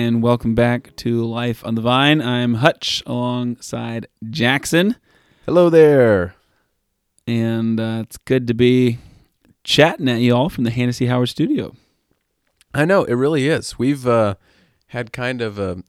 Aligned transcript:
Well, 0.00 0.06
hello 0.06 0.14
everyone, 0.14 0.16
and 0.16 0.22
welcome 0.22 0.54
back 0.54 0.96
to 0.96 1.24
Life 1.24 1.64
on 1.64 1.74
the 1.74 1.82
Vine. 1.82 2.22
I'm 2.22 2.54
Hutch 2.54 3.02
alongside 3.04 4.06
Jackson, 4.30 4.96
Hello 5.44 5.68
there. 5.68 6.34
and 7.26 7.78
uh, 7.78 8.00
it's 8.04 8.16
good 8.16 8.46
to 8.46 8.54
be 8.54 8.98
chatting 9.62 10.08
at 10.08 10.20
you 10.20 10.34
all 10.34 10.48
from 10.48 10.64
the 10.64 10.70
Hannessy 10.70 11.06
Howard 11.08 11.28
studio. 11.28 11.74
I 12.72 12.86
know 12.86 13.04
it 13.04 13.12
really 13.12 13.46
is. 13.48 13.78
We've 13.78 14.06
uh, 14.06 14.36
had 14.88 15.12
kind 15.12 15.42
of 15.42 15.58
a 15.58 15.82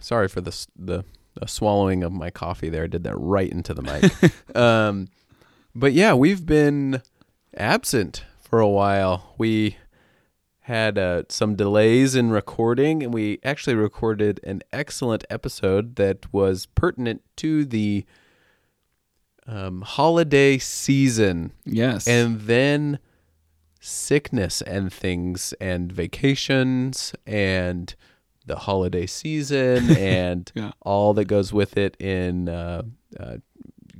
sorry 0.00 0.28
for 0.28 0.40
the 0.40 0.66
the, 0.74 1.04
the 1.38 1.46
swallowing 1.46 2.02
of 2.02 2.12
my 2.12 2.30
coffee 2.30 2.70
there. 2.70 2.84
I 2.84 2.88
did 2.88 3.04
that 3.04 3.16
right 3.16 3.50
into 3.50 3.74
the 3.74 3.82
mic. 3.82 4.56
um, 4.56 5.08
but 5.74 5.92
yeah, 5.92 6.14
we've 6.14 6.46
been 6.46 7.02
absent 7.56 8.24
for 8.40 8.60
a 8.60 8.68
while. 8.68 9.34
We 9.36 9.76
had 10.68 10.98
uh, 10.98 11.22
some 11.30 11.54
delays 11.56 12.14
in 12.14 12.28
recording, 12.30 13.02
and 13.02 13.12
we 13.14 13.38
actually 13.42 13.74
recorded 13.74 14.38
an 14.44 14.62
excellent 14.70 15.24
episode 15.30 15.96
that 15.96 16.30
was 16.32 16.66
pertinent 16.66 17.22
to 17.36 17.64
the 17.64 18.04
um, 19.46 19.80
holiday 19.82 20.58
season. 20.58 21.52
Yes, 21.64 22.06
and 22.06 22.42
then 22.42 22.98
sickness 23.80 24.60
and 24.62 24.92
things 24.92 25.54
and 25.60 25.90
vacations 25.90 27.14
and 27.26 27.94
the 28.44 28.56
holiday 28.56 29.06
season 29.06 29.90
and 29.96 30.50
Yeah. 30.54 30.72
all 30.82 31.14
that 31.14 31.26
goes 31.26 31.52
with 31.52 31.76
it 31.78 31.96
in 32.00 32.48
uh, 32.48 32.82
uh, 33.18 33.36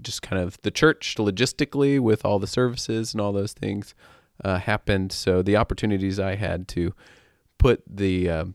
just 0.03 0.21
kind 0.21 0.43
of 0.43 0.61
the 0.63 0.71
church 0.71 1.15
logistically 1.19 1.99
with 2.01 2.25
all 2.25 2.39
the 2.39 2.47
services 2.47 3.15
and 3.15 3.21
all 3.21 3.33
those 3.33 3.53
things 3.53 3.95
uh, 4.45 4.59
happened 4.59 5.11
so 5.13 5.43
the 5.43 5.57
opportunities 5.57 6.19
i 6.21 6.35
had 6.37 6.67
to 6.69 6.93
put 7.59 7.83
the 7.89 8.29
um 8.31 8.55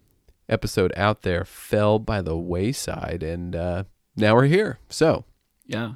episode 0.50 0.92
out 0.96 1.22
there 1.22 1.44
fell 1.46 2.00
by 2.00 2.22
the 2.22 2.38
wayside 2.38 3.24
and 3.24 3.56
uh, 3.56 3.84
now 4.16 4.34
we're 4.36 4.46
here 4.46 4.78
so 4.90 5.26
yeah. 5.66 5.94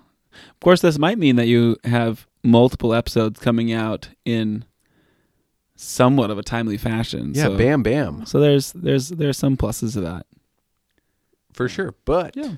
Of 0.52 0.60
course, 0.62 0.82
this 0.82 0.98
might 1.00 1.18
mean 1.18 1.36
that 1.38 1.48
you 1.48 1.78
have 1.84 2.28
multiple 2.44 2.94
episodes 2.94 3.40
coming 3.40 3.74
out 3.74 4.10
in 4.24 4.66
somewhat 5.76 6.30
of 6.30 6.38
a 6.38 6.44
timely 6.44 6.78
fashion. 6.78 7.34
yeah 7.36 7.44
so, 7.46 7.58
bam 7.58 7.84
bam 7.84 8.26
So 8.26 8.40
there's 8.40 8.72
there's 8.74 9.10
there's 9.10 9.38
some 9.38 9.58
pluses 9.58 9.94
to 9.94 10.02
that. 10.02 10.26
for 11.54 11.68
sure 11.68 11.94
but 12.06 12.36
Yeah. 12.36 12.54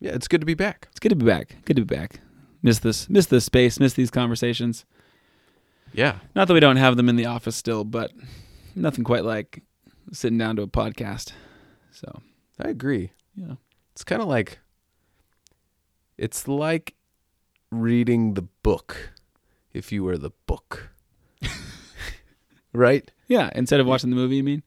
yeah 0.00 0.12
it's 0.14 0.26
good 0.28 0.40
to 0.40 0.46
be 0.46 0.54
back 0.54 0.88
It's 0.90 1.00
good 1.00 1.10
to 1.10 1.16
be 1.16 1.26
back. 1.26 1.56
Good 1.64 1.76
to 1.76 1.84
be 1.84 1.94
back. 1.96 2.20
Miss 2.62 2.80
this 2.80 3.08
miss 3.08 3.26
this 3.26 3.44
space. 3.44 3.78
Miss 3.78 3.92
these 3.94 4.10
conversations. 4.10 4.84
Yeah 5.92 6.18
Not 6.34 6.48
that 6.48 6.54
we 6.54 6.60
don't 6.60 6.76
have 6.76 6.96
them 6.96 7.08
in 7.08 7.16
the 7.16 7.26
office 7.26 7.56
still, 7.56 7.84
but 7.84 8.10
nothing 8.74 9.04
quite 9.04 9.24
like 9.24 9.62
sitting 10.12 10.38
down 10.38 10.56
to 10.56 10.62
a 10.62 10.66
podcast. 10.68 11.32
So 11.92 12.20
I 12.58 12.68
agree. 12.68 13.12
yeah, 13.34 13.54
It's 13.92 14.04
kind 14.04 14.22
of 14.22 14.28
like 14.28 14.58
it's 16.16 16.48
like 16.48 16.94
reading 17.70 18.34
the 18.34 18.42
book 18.62 19.12
if 19.72 19.92
you 19.92 20.02
were 20.04 20.16
the 20.18 20.30
book. 20.46 20.90
right? 22.72 23.10
yeah. 23.28 23.50
Instead 23.54 23.80
of 23.80 23.86
watching 23.86 24.10
the 24.10 24.16
movie, 24.16 24.36
you 24.36 24.44
mean? 24.44 24.62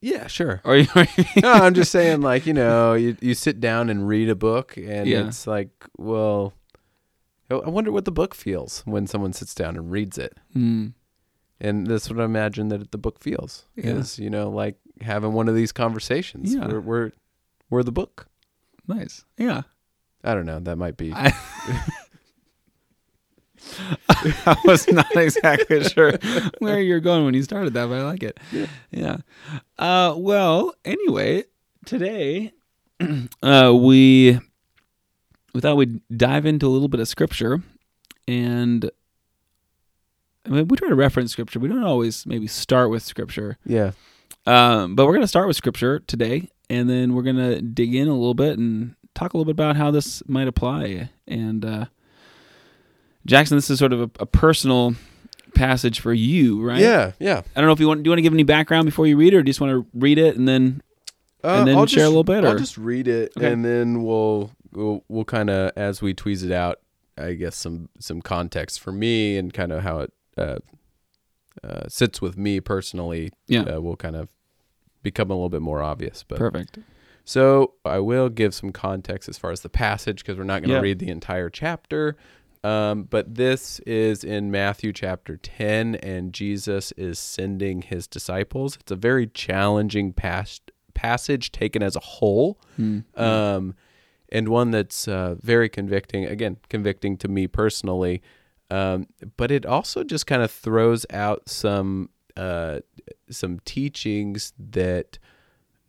Yeah, 0.00 0.26
sure. 0.26 0.60
Or 0.64 0.76
you? 0.76 0.86
no, 1.42 1.52
I'm 1.52 1.74
just 1.74 1.92
saying 1.92 2.22
like, 2.22 2.44
you 2.46 2.52
know, 2.52 2.94
you 2.94 3.16
you 3.20 3.34
sit 3.34 3.60
down 3.60 3.88
and 3.88 4.08
read 4.08 4.28
a 4.28 4.34
book 4.34 4.76
and 4.76 5.06
Yeah. 5.06 5.28
it's 5.28 5.46
like, 5.46 5.70
well, 5.96 6.54
I 7.60 7.68
wonder 7.70 7.92
what 7.92 8.04
the 8.04 8.12
book 8.12 8.34
feels 8.34 8.82
when 8.84 9.06
someone 9.06 9.32
sits 9.32 9.54
down 9.54 9.76
and 9.76 9.90
reads 9.90 10.18
it. 10.18 10.36
Hmm. 10.52 10.88
And 11.60 11.86
that's 11.86 12.10
what 12.10 12.20
I 12.20 12.24
imagine 12.24 12.68
that 12.68 12.90
the 12.90 12.98
book 12.98 13.20
feels. 13.20 13.66
Yeah. 13.76 13.92
Is, 13.92 14.18
you 14.18 14.30
know, 14.30 14.50
like 14.50 14.76
having 15.00 15.32
one 15.32 15.48
of 15.48 15.54
these 15.54 15.70
conversations. 15.72 16.54
Yeah. 16.54 16.66
We're, 16.66 16.80
we're 16.80 17.10
we're 17.70 17.82
the 17.82 17.92
book. 17.92 18.26
nice. 18.86 19.24
Yeah. 19.38 19.62
I 20.24 20.34
don't 20.34 20.46
know. 20.46 20.60
That 20.60 20.76
might 20.76 20.96
be 20.96 21.12
I, 21.12 21.32
I 24.08 24.56
was 24.64 24.88
not 24.88 25.14
exactly 25.16 25.84
sure 25.88 26.12
where 26.58 26.80
you're 26.80 27.00
going 27.00 27.24
when 27.24 27.34
you 27.34 27.42
started 27.42 27.74
that, 27.74 27.86
but 27.88 27.98
I 27.98 28.02
like 28.02 28.22
it. 28.22 28.38
Yeah. 28.50 28.66
Yeah. 28.90 29.16
Uh, 29.78 30.14
well, 30.16 30.74
anyway, 30.84 31.44
today 31.86 32.52
uh, 33.42 33.72
we 33.74 34.38
we 35.54 35.60
thought 35.60 35.76
we'd 35.76 36.00
dive 36.16 36.46
into 36.46 36.66
a 36.66 36.70
little 36.70 36.88
bit 36.88 37.00
of 37.00 37.08
scripture, 37.08 37.62
and 38.26 38.90
I 40.46 40.50
mean, 40.50 40.68
we 40.68 40.76
try 40.76 40.88
to 40.88 40.94
reference 40.94 41.32
scripture. 41.32 41.58
We 41.60 41.68
don't 41.68 41.84
always 41.84 42.26
maybe 42.26 42.46
start 42.46 42.90
with 42.90 43.02
scripture, 43.02 43.58
Yeah. 43.64 43.92
um, 44.46 44.94
but 44.96 45.06
we're 45.06 45.12
going 45.12 45.22
to 45.22 45.28
start 45.28 45.46
with 45.46 45.56
scripture 45.56 46.00
today, 46.00 46.48
and 46.70 46.88
then 46.90 47.14
we're 47.14 47.22
going 47.22 47.36
to 47.36 47.60
dig 47.62 47.94
in 47.94 48.08
a 48.08 48.12
little 48.14 48.34
bit 48.34 48.58
and 48.58 48.94
talk 49.14 49.34
a 49.34 49.36
little 49.36 49.44
bit 49.52 49.56
about 49.60 49.76
how 49.76 49.90
this 49.90 50.22
might 50.28 50.48
apply. 50.48 51.10
And 51.28 51.64
uh, 51.64 51.84
Jackson, 53.26 53.56
this 53.56 53.70
is 53.70 53.78
sort 53.78 53.92
of 53.92 54.00
a, 54.00 54.10
a 54.20 54.26
personal 54.26 54.94
passage 55.54 56.00
for 56.00 56.12
you, 56.14 56.62
right? 56.62 56.80
Yeah, 56.80 57.12
yeah. 57.20 57.42
I 57.54 57.60
don't 57.60 57.66
know 57.68 57.72
if 57.72 57.80
you 57.80 57.86
want. 57.86 58.02
Do 58.02 58.08
you 58.08 58.10
want 58.12 58.18
to 58.18 58.22
give 58.22 58.32
any 58.32 58.42
background 58.42 58.86
before 58.86 59.06
you 59.06 59.16
read 59.16 59.34
it, 59.34 59.36
or 59.36 59.42
do 59.42 59.48
you 59.48 59.52
just 59.52 59.60
want 59.60 59.72
to 59.72 59.86
read 59.94 60.18
it 60.18 60.36
and 60.36 60.48
then? 60.48 60.82
And 61.44 61.66
then 61.68 61.76
Uh, 61.76 61.80
I'll 61.80 61.86
share 61.86 62.04
a 62.04 62.08
little 62.08 62.22
bit, 62.24 62.44
I'll 62.44 62.52
or- 62.54 62.58
just 62.58 62.78
read 62.78 63.06
it, 63.08 63.32
Okay. 63.36 63.52
and 63.52 63.64
then 63.64 64.02
we'll 64.04 64.50
we'll, 64.72 65.04
we'll 65.08 65.24
kind 65.24 65.50
of 65.50 65.72
as 65.76 66.00
we 66.02 66.14
tweeze 66.14 66.44
it 66.44 66.52
out. 66.52 66.78
I 67.18 67.34
guess 67.34 67.56
some 67.56 67.88
some 67.98 68.22
context 68.22 68.80
for 68.80 68.90
me 68.92 69.36
and 69.36 69.52
kind 69.52 69.70
of 69.70 69.82
how 69.82 69.98
it 70.00 70.12
uh, 70.38 70.58
uh, 71.62 71.88
sits 71.88 72.20
with 72.22 72.36
me 72.38 72.60
personally. 72.60 73.30
Yeah. 73.46 73.62
uh, 73.62 73.80
will 73.80 73.96
kind 73.96 74.16
of 74.16 74.28
become 75.02 75.30
a 75.30 75.34
little 75.34 75.48
bit 75.50 75.62
more 75.62 75.82
obvious. 75.82 76.24
But 76.26 76.38
Perfect. 76.38 76.78
so 77.24 77.74
I 77.84 77.98
will 77.98 78.28
give 78.28 78.54
some 78.54 78.72
context 78.72 79.28
as 79.28 79.36
far 79.36 79.50
as 79.50 79.60
the 79.60 79.68
passage 79.68 80.18
because 80.22 80.38
we're 80.38 80.44
not 80.44 80.60
going 80.62 80.70
to 80.70 80.76
Yeah. 80.76 80.80
read 80.80 80.98
the 81.00 81.08
entire 81.10 81.50
chapter. 81.50 82.16
Um, 82.64 83.02
but 83.04 83.34
this 83.34 83.80
is 83.80 84.22
in 84.22 84.52
Matthew 84.52 84.92
chapter 84.92 85.36
10, 85.36 85.96
and 85.96 86.32
Jesus 86.32 86.92
is 86.92 87.18
sending 87.18 87.82
his 87.82 88.06
disciples. 88.06 88.76
It's 88.80 88.92
a 88.92 88.96
very 88.96 89.26
challenging 89.26 90.12
pas- 90.12 90.60
passage 90.94 91.50
taken 91.50 91.82
as 91.82 91.96
a 91.96 92.00
whole, 92.00 92.60
Hmm. 92.76 93.00
um, 93.16 93.74
and 94.32 94.48
one 94.48 94.70
that's 94.72 95.06
uh, 95.06 95.36
very 95.40 95.68
convicting. 95.68 96.24
Again, 96.24 96.56
convicting 96.68 97.16
to 97.18 97.28
me 97.28 97.46
personally, 97.46 98.22
um, 98.70 99.06
but 99.36 99.52
it 99.52 99.64
also 99.66 100.02
just 100.02 100.26
kind 100.26 100.42
of 100.42 100.50
throws 100.50 101.06
out 101.10 101.48
some 101.48 102.08
uh, 102.36 102.80
some 103.30 103.60
teachings 103.64 104.54
that 104.58 105.18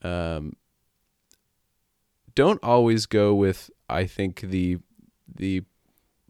um, 0.02 0.58
don't 2.36 2.62
always 2.62 3.06
go 3.06 3.34
with 3.34 3.72
I 3.90 4.06
think 4.06 4.42
the 4.42 4.78
the 5.34 5.64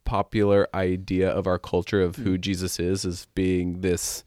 popular 0.06 0.68
idea 0.76 1.30
of 1.30 1.48
our 1.48 1.58
culture 1.58 2.02
of 2.02 2.18
who 2.18 2.38
Jesus 2.38 2.80
is 2.80 3.06
as 3.06 3.26
being 3.34 3.82
this 3.82 4.24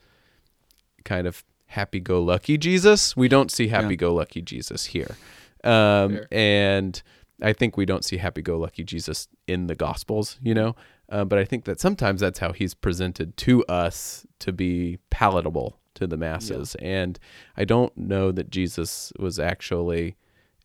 kind 1.05 1.27
of 1.27 1.45
happy-go-lucky 1.67 2.59
Jesus. 2.59 3.17
We 3.17 3.29
don't 3.29 3.53
see 3.53 3.69
happy-go-lucky 3.69 4.43
Jesus 4.43 4.87
here, 4.87 5.17
um, 5.63 6.21
and 6.33 7.01
I 7.43 7.53
think 7.53 7.77
we 7.77 7.85
don't 7.87 8.05
see 8.05 8.17
happy-go-lucky 8.17 8.85
Jesus 8.85 9.29
in 9.47 9.67
the 9.67 9.75
Gospels. 9.75 10.39
You 10.43 10.55
know, 10.55 10.77
uh, 11.09 11.25
but 11.25 11.39
I 11.39 11.45
think 11.45 11.65
that 11.65 11.81
sometimes 11.81 12.21
that's 12.21 12.39
how 12.39 12.53
he's 12.53 12.75
presented 12.75 13.37
to 13.39 13.65
us 13.67 14.27
to 14.41 14.53
be 14.53 14.99
palatable 15.11 15.79
to 15.95 16.07
the 16.07 16.17
masses, 16.17 16.75
and 16.77 17.19
I 17.57 17.65
don't 17.65 17.97
know 17.97 18.31
that 18.33 18.51
Jesus 18.51 19.13
was 19.19 19.39
actually 19.39 20.17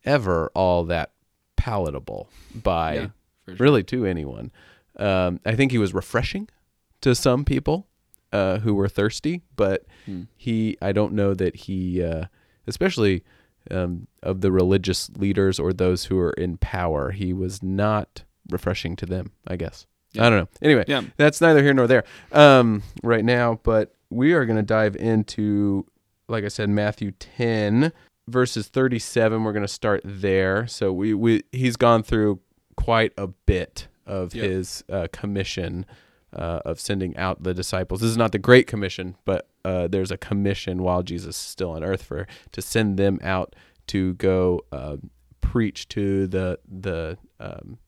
ever 0.04 0.50
all 0.54 0.84
that 0.84 1.12
palatable 1.56 2.28
by 2.54 2.94
Yeah, 2.94 3.06
sure. 3.46 3.54
really 3.58 3.82
to 3.84 4.04
anyone. 4.04 4.50
Um, 4.96 5.40
I 5.46 5.54
think 5.54 5.72
he 5.72 5.78
was 5.78 5.94
refreshing 5.94 6.48
to 7.00 7.14
some 7.14 7.44
people 7.44 7.86
uh, 8.32 8.58
who 8.58 8.74
were 8.74 8.88
thirsty, 8.88 9.42
but 9.56 9.86
Hmm. 10.06 10.22
he, 10.36 10.76
I 10.82 10.92
don't 10.92 11.12
know 11.14 11.32
that 11.34 11.54
he, 11.56 12.02
uh, 12.02 12.24
especially 12.66 13.22
um, 13.70 14.06
of 14.22 14.40
the 14.40 14.50
religious 14.52 15.10
leaders 15.10 15.58
or 15.58 15.72
those 15.72 16.06
who 16.06 16.18
are 16.18 16.32
in 16.32 16.56
power, 16.56 17.10
he 17.12 17.32
was 17.32 17.62
not 17.62 18.24
refreshing 18.50 18.96
to 18.96 19.06
them, 19.06 19.32
I 19.46 19.56
guess. 19.56 19.86
Yeah. 20.12 20.26
I 20.26 20.30
don't 20.30 20.38
know. 20.40 20.48
Anyway, 20.60 20.84
Yeah. 20.88 21.02
that's 21.16 21.40
neither 21.40 21.62
here 21.62 21.72
nor 21.74 21.86
there 21.86 22.04
um, 22.32 22.82
right 23.02 23.24
now, 23.24 23.60
but 23.62 23.94
we 24.10 24.32
are 24.34 24.44
going 24.44 24.56
to 24.58 24.62
dive 24.62 24.94
into, 24.96 25.86
like 26.28 26.44
I 26.44 26.48
said, 26.48 26.68
Matthew 26.68 27.12
10, 27.12 27.92
verses 28.28 28.68
37. 28.68 29.42
We're 29.42 29.52
going 29.52 29.62
to 29.64 29.68
start 29.68 30.02
there. 30.04 30.66
So 30.66 30.92
we, 30.92 31.14
we 31.14 31.44
he's 31.52 31.76
gone 31.76 32.02
through 32.02 32.40
quite 32.76 33.12
a 33.16 33.26
bit 33.28 33.88
of 34.06 34.34
Yep. 34.34 34.44
his 34.44 34.84
uh, 34.90 35.06
commission 35.12 35.86
uh, 36.34 36.60
of 36.64 36.78
sending 36.80 37.16
out 37.16 37.42
the 37.42 37.54
disciples. 37.54 38.00
This 38.00 38.10
is 38.10 38.16
not 38.16 38.32
the 38.32 38.38
Great 38.38 38.66
Commission, 38.66 39.16
but 39.24 39.48
uh, 39.64 39.86
there's 39.88 40.10
a 40.10 40.16
commission 40.16 40.82
while 40.82 41.02
Jesus 41.02 41.36
is 41.36 41.42
still 41.42 41.70
on 41.70 41.84
earth 41.84 42.02
for 42.02 42.26
to 42.52 42.62
send 42.62 42.96
them 42.98 43.18
out 43.22 43.54
to 43.88 44.14
go 44.14 44.60
um, 44.72 45.10
preach 45.40 45.88
to 45.88 46.26
the 46.26 46.58
the 46.68 47.18
um, 47.40 47.78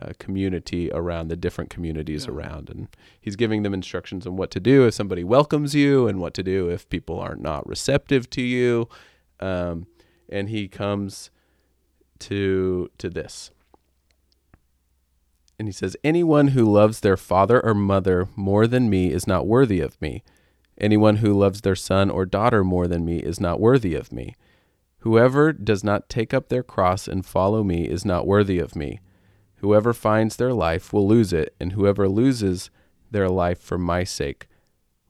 uh, 0.00 0.12
community 0.18 0.90
around 0.92 1.28
the 1.28 1.36
different 1.36 1.68
communities 1.70 2.24
Yeah. 2.26 2.32
around, 2.32 2.70
and 2.70 2.88
he's 3.20 3.36
giving 3.36 3.62
them 3.62 3.74
instructions 3.74 4.26
on 4.26 4.36
what 4.36 4.50
to 4.52 4.60
do 4.60 4.86
if 4.86 4.94
somebody 4.94 5.22
welcomes 5.24 5.74
you, 5.74 6.06
and 6.08 6.18
what 6.20 6.32
to 6.34 6.42
do 6.42 6.70
if 6.70 6.88
people 6.88 7.18
are 7.20 7.36
not 7.36 7.66
receptive 7.68 8.28
to 8.30 8.42
you. 8.42 8.88
um, 9.40 9.86
and 10.28 10.48
he 10.48 10.66
comes 10.68 11.30
to 12.20 12.88
to 12.98 13.10
this. 13.10 13.50
And 15.58 15.68
he 15.68 15.72
says, 15.72 15.96
Anyone 16.02 16.48
who 16.48 16.64
loves 16.64 17.00
their 17.00 17.16
father 17.16 17.64
or 17.64 17.74
mother 17.74 18.28
more 18.36 18.66
than 18.66 18.88
me 18.90 19.12
is 19.12 19.26
not 19.26 19.46
worthy 19.46 19.80
of 19.80 20.00
me. 20.00 20.22
Anyone 20.78 21.16
who 21.16 21.32
loves 21.32 21.60
their 21.60 21.76
son 21.76 22.10
or 22.10 22.24
daughter 22.26 22.64
more 22.64 22.86
than 22.88 23.04
me 23.04 23.18
is 23.18 23.38
not 23.40 23.60
worthy 23.60 23.94
of 23.94 24.12
me. 24.12 24.34
Whoever 25.00 25.52
does 25.52 25.82
not 25.84 26.08
take 26.08 26.32
up 26.32 26.48
their 26.48 26.62
cross 26.62 27.06
and 27.08 27.26
follow 27.26 27.62
me 27.64 27.88
is 27.88 28.04
not 28.04 28.26
worthy 28.26 28.58
of 28.58 28.74
me. 28.76 29.00
Whoever 29.56 29.92
finds 29.92 30.36
their 30.36 30.52
life 30.52 30.92
will 30.92 31.06
lose 31.06 31.32
it, 31.32 31.54
and 31.60 31.72
whoever 31.72 32.08
loses 32.08 32.70
their 33.10 33.28
life 33.28 33.60
for 33.60 33.78
my 33.78 34.02
sake 34.04 34.48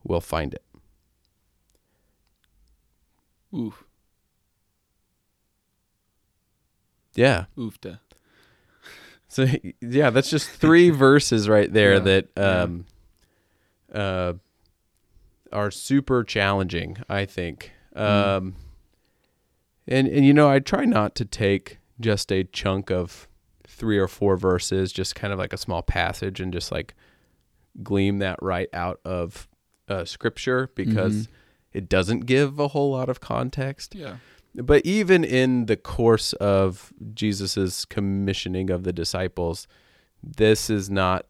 will 0.04 0.20
find 0.20 0.52
it. 0.54 0.64
Oof. 3.54 3.84
Yeah. 7.14 7.44
Oofta. 7.56 8.00
So 9.28 9.46
yeah, 9.80 10.10
that's 10.10 10.30
just 10.30 10.48
three 10.50 10.90
verses 10.90 11.48
right 11.48 11.72
there 11.72 11.94
Yeah, 11.94 11.98
that 12.00 12.28
yeah. 12.36 12.62
um 12.62 12.86
uh 13.92 14.32
are 15.52 15.70
super 15.70 16.24
challenging, 16.24 16.96
I 17.08 17.24
think. 17.26 17.72
Mm. 17.96 18.00
Um 18.36 18.54
and 19.86 20.06
and 20.08 20.24
you 20.24 20.32
know, 20.32 20.48
I 20.48 20.58
try 20.60 20.84
not 20.84 21.14
to 21.16 21.24
take 21.24 21.78
just 22.00 22.32
a 22.32 22.44
chunk 22.44 22.90
of 22.90 23.28
three 23.66 23.98
or 23.98 24.08
four 24.08 24.36
verses, 24.36 24.92
just 24.92 25.14
kind 25.14 25.32
of 25.32 25.38
like 25.38 25.52
a 25.52 25.56
small 25.56 25.82
passage 25.82 26.40
and 26.40 26.52
just 26.52 26.70
like 26.72 26.94
glean 27.82 28.18
that 28.18 28.38
right 28.42 28.68
out 28.72 29.00
of 29.04 29.48
uh 29.88 30.04
scripture 30.04 30.70
because 30.74 31.26
Mhm. 31.26 31.28
it 31.72 31.88
doesn't 31.88 32.20
give 32.26 32.58
a 32.58 32.68
whole 32.68 32.90
lot 32.92 33.08
of 33.08 33.20
context 33.20 33.94
Yeah. 33.94 34.16
but 34.54 34.84
even 34.84 35.24
in 35.24 35.66
the 35.66 35.76
course 35.76 36.34
of 36.34 36.92
Jesus's 37.14 37.84
commissioning 37.86 38.68
of 38.70 38.84
the 38.84 38.92
disciples, 38.92 39.66
this 40.22 40.68
is 40.70 40.90
not 40.90 41.26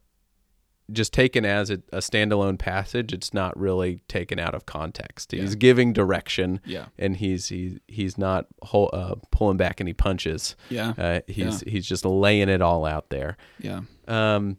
just 0.93 1.13
taken 1.13 1.45
as 1.45 1.71
a, 1.71 1.75
a 1.93 1.99
standalone 1.99 2.59
passage. 2.59 3.13
It's 3.13 3.33
not 3.35 3.59
really 3.59 4.03
taken 4.09 4.39
out 4.39 4.55
of 4.55 4.67
context. 4.67 5.33
He's 5.33 5.51
Yeah. 5.53 5.57
giving 5.57 5.93
direction, 5.93 6.61
Yeah. 6.65 6.87
and 6.99 7.17
he's 7.17 7.49
he, 7.49 7.79
he's 7.89 8.17
not 8.19 8.47
whole, 8.63 8.91
uh, 8.93 9.15
pulling 9.31 9.57
back 9.57 9.81
any 9.81 9.93
punches. 9.93 10.55
Yeah. 10.71 10.93
Uh, 10.99 11.21
he's 11.27 11.61
he's 11.63 11.87
just 11.87 12.05
laying 12.05 12.49
it 12.49 12.63
all 12.63 12.85
out 12.85 13.11
there. 13.11 13.37
Yeah. 13.59 13.81
Um, 14.07 14.59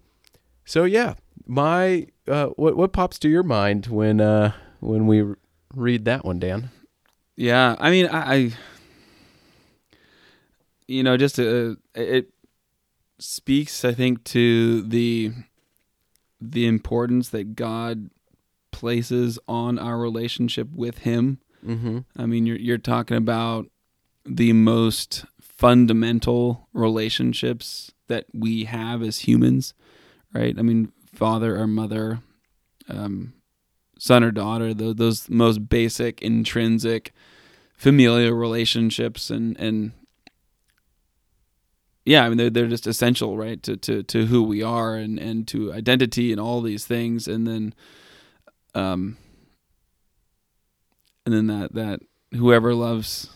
so 0.66 0.84
yeah, 0.84 1.16
my 1.46 2.08
uh, 2.28 2.48
what 2.56 2.76
what 2.78 2.94
pops 2.94 3.20
to 3.20 3.30
your 3.30 3.44
mind 3.44 3.88
when 3.88 4.20
uh, 4.22 4.54
when 4.80 5.08
we 5.08 5.24
read 5.76 6.06
that 6.06 6.24
one, 6.26 6.40
Dan? 6.40 6.70
Yeah, 7.36 7.76
I 7.80 7.90
mean, 7.90 8.08
I, 8.08 8.34
I 8.36 8.52
you 10.88 11.04
know, 11.04 11.18
just 11.18 11.40
uh, 11.40 11.76
it 11.96 12.30
speaks, 13.20 13.86
I 13.86 13.94
think, 13.94 14.24
to 14.26 14.82
the 14.84 15.32
the 16.52 16.66
importance 16.66 17.30
that 17.30 17.56
God 17.56 18.10
places 18.72 19.40
on 19.48 19.80
our 19.80 19.98
relationship 19.98 20.68
with 20.74 21.00
Him. 21.00 21.40
Mm-hmm. 21.66 22.00
I 22.18 22.26
mean, 22.26 22.46
you're 22.46 22.58
you're 22.58 22.78
talking 22.78 23.18
about 23.18 23.68
the 24.26 24.54
most 24.54 25.26
fundamental 25.42 26.68
relationships 26.74 27.92
that 28.08 28.26
we 28.34 28.66
have 28.66 29.02
as 29.02 29.20
humans, 29.20 29.74
right? 30.34 30.56
I 30.58 30.62
mean, 30.62 30.92
father 31.14 31.58
or 31.58 31.68
mother, 31.68 32.20
um, 32.90 33.34
son 33.98 34.24
or 34.24 34.32
daughter, 34.32 34.74
those, 34.74 34.96
those 34.96 35.30
most 35.30 35.70
basic, 35.70 36.22
intrinsic, 36.22 37.14
familial 37.78 38.34
relationships, 38.34 39.30
and 39.30 39.58
and 39.58 39.94
yeah, 42.06 42.26
I 42.26 42.30
mean, 42.30 42.38
they're 42.38 42.50
they're 42.50 42.68
just 42.68 42.88
essential, 42.88 43.38
right, 43.38 43.62
to 43.64 43.78
to 43.78 44.04
to 44.04 44.26
who 44.26 44.44
we 44.44 44.62
are 44.62 44.96
and 44.96 45.18
and 45.20 45.48
to 45.50 45.72
identity 45.74 46.32
and 46.32 46.40
all 46.42 46.62
these 46.62 46.86
things, 46.86 47.28
and 47.28 47.48
then, 47.48 47.74
um, 48.76 49.18
and 51.26 51.34
then 51.34 51.48
that 51.48 51.74
that 51.74 52.02
whoever 52.34 52.74
loves 52.74 53.30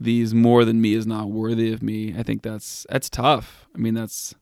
these 0.00 0.34
more 0.34 0.64
than 0.64 0.80
me 0.80 0.94
is 0.94 1.06
not 1.06 1.30
worthy 1.30 1.72
of 1.72 1.82
me. 1.82 2.14
I 2.16 2.22
think 2.22 2.42
that's 2.42 2.86
that's 2.90 3.08
tough. 3.08 3.66
I 3.74 3.78
mean, 3.78 3.94
that's 3.94 4.34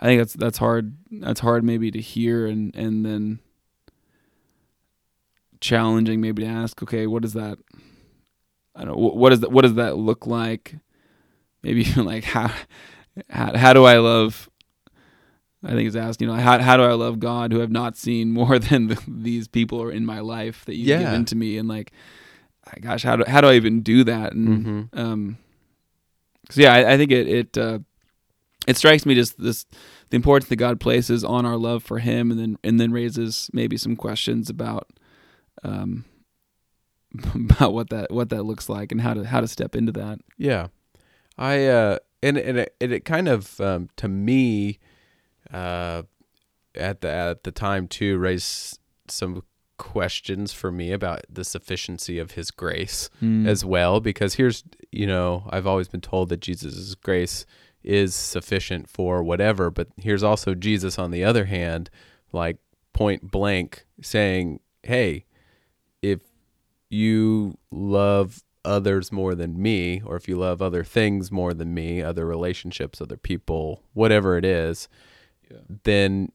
I 0.00 0.06
think 0.06 0.20
that's 0.20 0.34
that's 0.34 0.58
hard. 0.58 0.96
That's 1.10 1.40
hard 1.40 1.64
maybe 1.64 1.90
to 1.90 2.00
hear 2.00 2.46
and 2.46 2.74
and 2.74 3.04
then 3.04 3.40
challenging 5.60 6.20
maybe 6.20 6.42
to 6.42 6.48
ask. 6.48 6.82
Okay, 6.82 7.06
what 7.06 7.24
is 7.24 7.32
that? 7.34 7.58
I 8.74 8.84
don't. 8.84 8.98
know, 8.98 9.08
What 9.08 9.30
does 9.30 9.40
that? 9.40 9.52
What 9.52 9.62
does 9.62 9.74
that 9.74 9.96
look 9.96 10.26
like? 10.26 10.76
Maybe 11.62 11.80
even 11.88 12.04
like 12.04 12.24
how 12.24 12.52
how 13.30 13.56
how 13.56 13.72
do 13.72 13.84
I 13.84 13.98
love? 13.98 14.48
I 15.64 15.70
think 15.70 15.86
it's 15.86 15.96
asked. 15.96 16.20
You 16.20 16.26
know, 16.26 16.34
how 16.34 16.58
how 16.58 16.76
do 16.76 16.82
I 16.82 16.92
love 16.94 17.20
God 17.20 17.52
who 17.52 17.60
have 17.60 17.70
not 17.70 17.96
seen 17.96 18.32
more 18.40 18.58
than 18.58 18.88
the, 18.88 19.02
these 19.06 19.48
people 19.48 19.80
are 19.82 19.92
in 19.92 20.04
my 20.04 20.20
life 20.20 20.64
that 20.64 20.74
you've 20.74 20.88
Yeah. 20.88 20.98
given 20.98 21.24
to 21.26 21.36
me, 21.36 21.56
and 21.58 21.68
like, 21.68 21.92
gosh, 22.80 23.02
how 23.04 23.16
do 23.16 23.24
how 23.26 23.40
do 23.40 23.48
I 23.48 23.54
even 23.54 23.82
do 23.82 24.04
that? 24.04 24.32
And 24.32 24.66
Mm-hmm. 24.66 24.98
um, 25.00 25.38
cause 26.48 26.58
yeah, 26.58 26.72
I, 26.74 26.94
I 26.94 26.96
think 26.96 27.12
it 27.12 27.28
it 27.28 27.58
uh, 27.58 27.78
it 28.66 28.76
strikes 28.76 29.06
me 29.06 29.14
just 29.14 29.40
this 29.40 29.66
the 30.10 30.16
importance 30.16 30.48
that 30.48 30.56
God 30.56 30.80
places 30.80 31.22
on 31.24 31.46
our 31.46 31.56
love 31.56 31.82
for 31.84 31.98
Him, 32.00 32.30
and 32.32 32.40
then 32.40 32.58
and 32.64 32.80
then 32.80 32.90
raises 32.92 33.48
maybe 33.52 33.76
some 33.76 33.94
questions 33.96 34.50
about 34.50 34.88
um 35.62 36.04
about 37.34 37.72
what 37.72 37.90
that 37.90 38.10
what 38.10 38.30
that 38.30 38.42
looks 38.44 38.68
like 38.68 38.90
and 38.90 39.00
how 39.00 39.14
to 39.14 39.24
how 39.24 39.40
to 39.40 39.46
step 39.48 39.76
into 39.76 39.92
that. 39.92 40.18
Yeah, 40.38 40.68
I 41.42 41.66
uh, 41.66 41.98
and 42.22 42.36
and 42.38 42.58
it, 42.58 42.74
it 42.80 43.04
kind 43.04 43.28
of 43.28 43.60
um, 43.60 43.88
to 43.96 44.08
me, 44.08 44.78
uh, 45.52 46.02
at 46.74 47.00
the 47.00 47.08
at 47.10 47.42
the 47.44 47.50
time 47.50 47.88
too 47.88 48.16
raised 48.18 48.78
some 49.08 49.42
questions 49.76 50.52
for 50.52 50.70
me 50.70 50.92
about 50.92 51.22
the 51.28 51.44
sufficiency 51.44 52.18
of 52.20 52.32
His 52.32 52.50
grace 52.52 53.10
Mm. 53.20 53.48
as 53.48 53.64
well. 53.64 53.98
Because 54.00 54.34
here's 54.34 54.62
you 54.92 55.06
know 55.06 55.48
I've 55.50 55.66
always 55.66 55.88
been 55.88 56.00
told 56.00 56.28
that 56.28 56.40
Jesus' 56.40 56.94
grace 56.94 57.44
is 57.82 58.14
sufficient 58.14 58.88
for 58.88 59.22
whatever, 59.24 59.68
but 59.70 59.88
here's 59.96 60.22
also 60.22 60.54
Jesus 60.54 60.98
on 60.98 61.10
the 61.10 61.24
other 61.24 61.46
hand, 61.46 61.90
like 62.32 62.58
point 62.92 63.32
blank 63.32 63.84
saying, 64.00 64.60
"Hey, 64.84 65.24
if 66.02 66.20
you 66.88 67.58
love 67.72 68.42
others 68.64 69.10
more 69.12 69.34
than 69.34 69.60
me, 69.60 70.00
or 70.04 70.16
if 70.16 70.28
you 70.28 70.36
love 70.36 70.62
other 70.62 70.84
things 70.84 71.30
more 71.32 71.52
than 71.54 71.74
me, 71.74 72.00
other 72.02 72.24
relationships, 72.26 73.00
other 73.00 73.16
people, 73.16 73.82
whatever 73.92 74.36
it 74.36 74.44
is, 74.44 74.88
Yeah. 75.50 75.58
then 75.84 76.30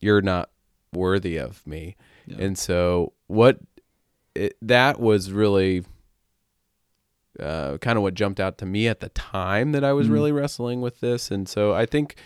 you're 0.00 0.22
not 0.22 0.50
worthy 0.92 1.36
of 1.36 1.66
me. 1.66 1.96
Yeah. 2.26 2.38
And 2.40 2.58
so, 2.58 3.12
what 3.26 3.58
it, 4.34 4.56
that 4.62 4.98
was 5.00 5.30
really 5.32 5.84
uh, 7.40 7.78
kind 7.78 7.96
of 7.96 8.02
what 8.02 8.12
jumped 8.14 8.38
out 8.40 8.58
to 8.58 8.66
me 8.66 8.86
at 8.88 9.00
the 9.00 9.08
time 9.10 9.72
that 9.72 9.82
I 9.84 9.92
was 9.94 10.08
Mhm. 10.08 10.12
really 10.12 10.32
wrestling 10.32 10.80
with 10.82 11.00
this. 11.00 11.30
And 11.30 11.48
so, 11.48 11.72
I 11.72 11.86
think, 11.86 12.16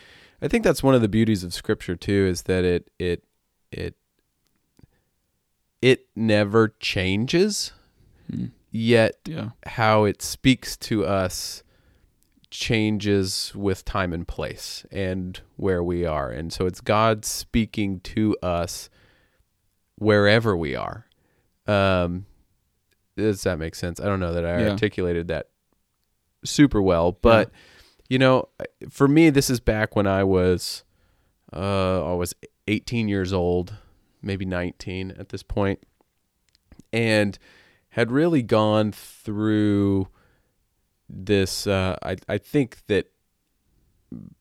I 0.43 0.49
think 0.49 0.65
that's 0.65 0.83
one 0.83 0.95
of 0.97 1.01
the 1.01 1.09
beauties 1.09 1.45
of 1.45 1.55
Scripture 1.55 1.95
too, 1.97 2.27
is 2.29 2.43
that 2.43 2.65
it 2.65 2.91
it 2.99 3.23
it 3.73 3.95
it 5.83 6.07
never 6.17 6.69
changes 6.81 7.73
Mm. 8.33 8.51
Yet 8.77 9.15
yeah, 9.27 9.51
how 9.67 10.05
it 10.05 10.21
speaks 10.23 10.77
to 10.77 11.05
us 11.07 11.63
changes 12.51 13.53
with 13.55 13.85
time 13.85 14.13
and 14.13 14.27
place 14.27 14.85
and 14.91 15.41
where 15.57 15.83
we 15.83 16.05
are. 16.05 16.31
And 16.31 16.53
so 16.53 16.67
it's 16.67 16.81
god 16.81 17.25
speaking 17.25 18.01
to 18.01 18.37
us 18.43 18.89
wherever 19.97 20.57
we 20.57 20.75
are. 20.77 21.07
Um 21.67 22.27
does 23.17 23.43
that 23.45 23.59
make 23.59 23.75
sense? 23.75 23.99
I 24.01 24.05
don't 24.05 24.21
know 24.21 24.33
that 24.35 24.45
i 24.45 24.61
Yeah. 24.61 24.71
articulated 24.71 25.29
that 25.29 25.49
super 26.45 26.81
well 26.83 27.13
but 27.13 27.51
you 28.09 28.19
know 28.19 28.49
for 28.91 29.09
me 29.09 29.31
this 29.31 29.51
is 29.51 29.59
back 29.59 29.97
when 29.97 30.07
i 30.07 30.23
was 30.23 30.85
uh 31.53 32.09
i 32.09 32.15
was 32.15 32.35
18 32.69 33.09
years 33.09 33.33
old 33.33 33.75
maybe 34.23 34.45
19 34.45 35.13
at 35.19 35.29
this 35.31 35.43
point. 35.43 35.81
And 36.93 37.39
had 37.97 38.11
really 38.11 38.43
gone 38.43 38.93
through 38.93 40.07
this 41.09 41.67
uh, 41.67 41.97
I, 42.03 42.17
I 42.29 42.37
think 42.37 42.87
that 42.89 43.11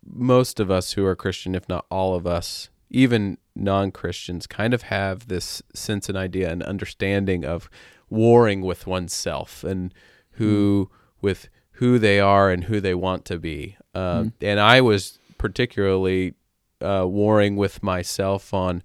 most 0.06 0.60
of 0.60 0.70
us 0.70 0.92
who 0.92 1.06
are 1.06 1.16
christian 1.16 1.56
if 1.56 1.68
not 1.70 1.86
all 1.90 2.16
of 2.16 2.28
us 2.28 2.70
even 2.90 3.38
non-christians 3.56 4.46
kind 4.46 4.74
of 4.74 4.84
have 4.84 5.30
this 5.30 5.62
sense 5.74 6.10
and 6.10 6.18
idea 6.18 6.52
and 6.52 6.62
understanding 6.64 7.46
of 7.46 7.70
warring 8.10 8.62
with 8.62 8.86
oneself 8.86 9.64
and 9.64 9.94
who 10.32 10.92
with 11.22 11.48
who 11.72 11.98
they 11.98 12.20
are 12.20 12.52
and 12.52 12.66
who 12.66 12.80
they 12.80 12.94
want 12.94 13.26
to 13.26 13.40
be. 13.40 13.78
Uh, 13.94 14.26
and 14.42 14.60
i 14.60 14.82
was 14.82 15.18
particularly 15.38 16.34
uh, 16.82 17.06
warring 17.08 17.56
with 17.56 17.82
myself 17.82 18.54
on 18.54 18.84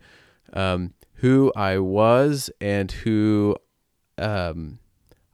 um, 0.53 0.95
who 1.15 1.53
i 1.57 1.77
was 1.77 2.51
and 2.61 2.93
who 2.93 3.57
um, 4.21 4.79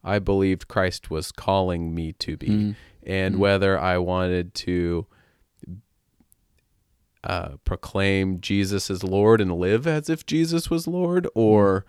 I 0.05 0.19
believed 0.21 0.69
Christ 0.69 1.11
was 1.11 1.33
calling 1.33 1.95
me 1.95 2.12
to 2.14 2.37
be, 2.37 2.49
Mm. 2.49 2.76
and 3.02 3.35
Mm. 3.35 3.38
whether 3.38 3.78
I 3.78 3.99
wanted 3.99 4.55
to 4.55 5.07
uh, 7.25 7.57
proclaim 7.64 8.40
Jesus 8.40 8.88
as 8.90 9.02
Lord 9.02 9.40
and 9.40 9.52
live 9.57 9.87
as 9.87 10.09
if 10.09 10.25
Jesus 10.26 10.71
was 10.71 10.87
Lord, 10.87 11.26
or 11.35 11.85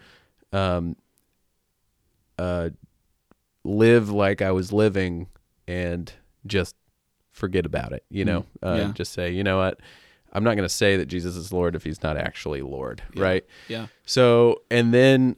um, 0.52 0.96
uh, 2.40 2.70
live 3.64 4.10
like 4.10 4.42
I 4.42 4.52
was 4.52 4.74
living 4.74 5.28
and 5.68 6.12
just 6.48 6.76
forget 7.34 7.66
about 7.68 7.92
it. 7.94 8.04
You 8.10 8.26
know, 8.26 8.46
uh, 8.64 8.76
Yeah. 8.78 8.92
just 8.94 9.14
say, 9.14 9.32
you 9.32 9.44
know 9.44 9.58
what, 9.58 9.80
I'm 10.34 10.44
not 10.44 10.56
going 10.56 10.68
to 10.68 10.74
say 10.74 10.98
that 10.98 11.06
Jesus 11.06 11.36
is 11.36 11.54
Lord 11.54 11.76
if 11.76 11.84
He's 11.84 12.02
not 12.02 12.18
actually 12.18 12.62
Lord, 12.64 13.04
Yeah. 13.14 13.24
right? 13.24 13.46
Yeah. 13.68 13.88
So, 14.06 14.64
and 14.72 14.92
then, 14.94 15.36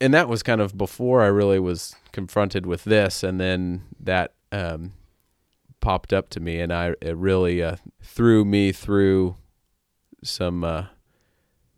and 0.00 0.12
that 0.14 0.28
was 0.28 0.42
kind 0.42 0.60
of 0.60 0.76
before 0.76 1.22
I 1.22 1.26
really 1.26 1.58
was 1.58 1.96
confronted 2.12 2.66
with 2.66 2.84
this, 2.84 3.22
and 3.22 3.40
then 3.40 3.84
that 4.00 4.34
um, 4.52 4.92
popped 5.80 6.12
up 6.12 6.28
to 6.30 6.40
me, 6.40 6.60
and 6.60 6.72
I 6.72 6.94
it 7.00 7.16
really 7.16 7.62
uh, 7.62 7.76
threw 8.02 8.44
me 8.44 8.72
through 8.72 9.36
some 10.22 10.64
uh, 10.64 10.86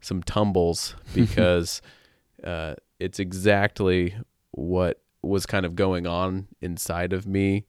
some 0.01 0.23
tumbles 0.23 0.95
because 1.15 1.83
uh, 2.43 2.75
it's 2.99 3.19
exactly 3.19 4.17
what 4.53 5.01
was 5.23 5.47
kind 5.47 5.67
of 5.67 5.77
going 5.77 6.07
on 6.07 6.49
inside 6.61 7.13
of 7.13 7.27
me. 7.27 7.67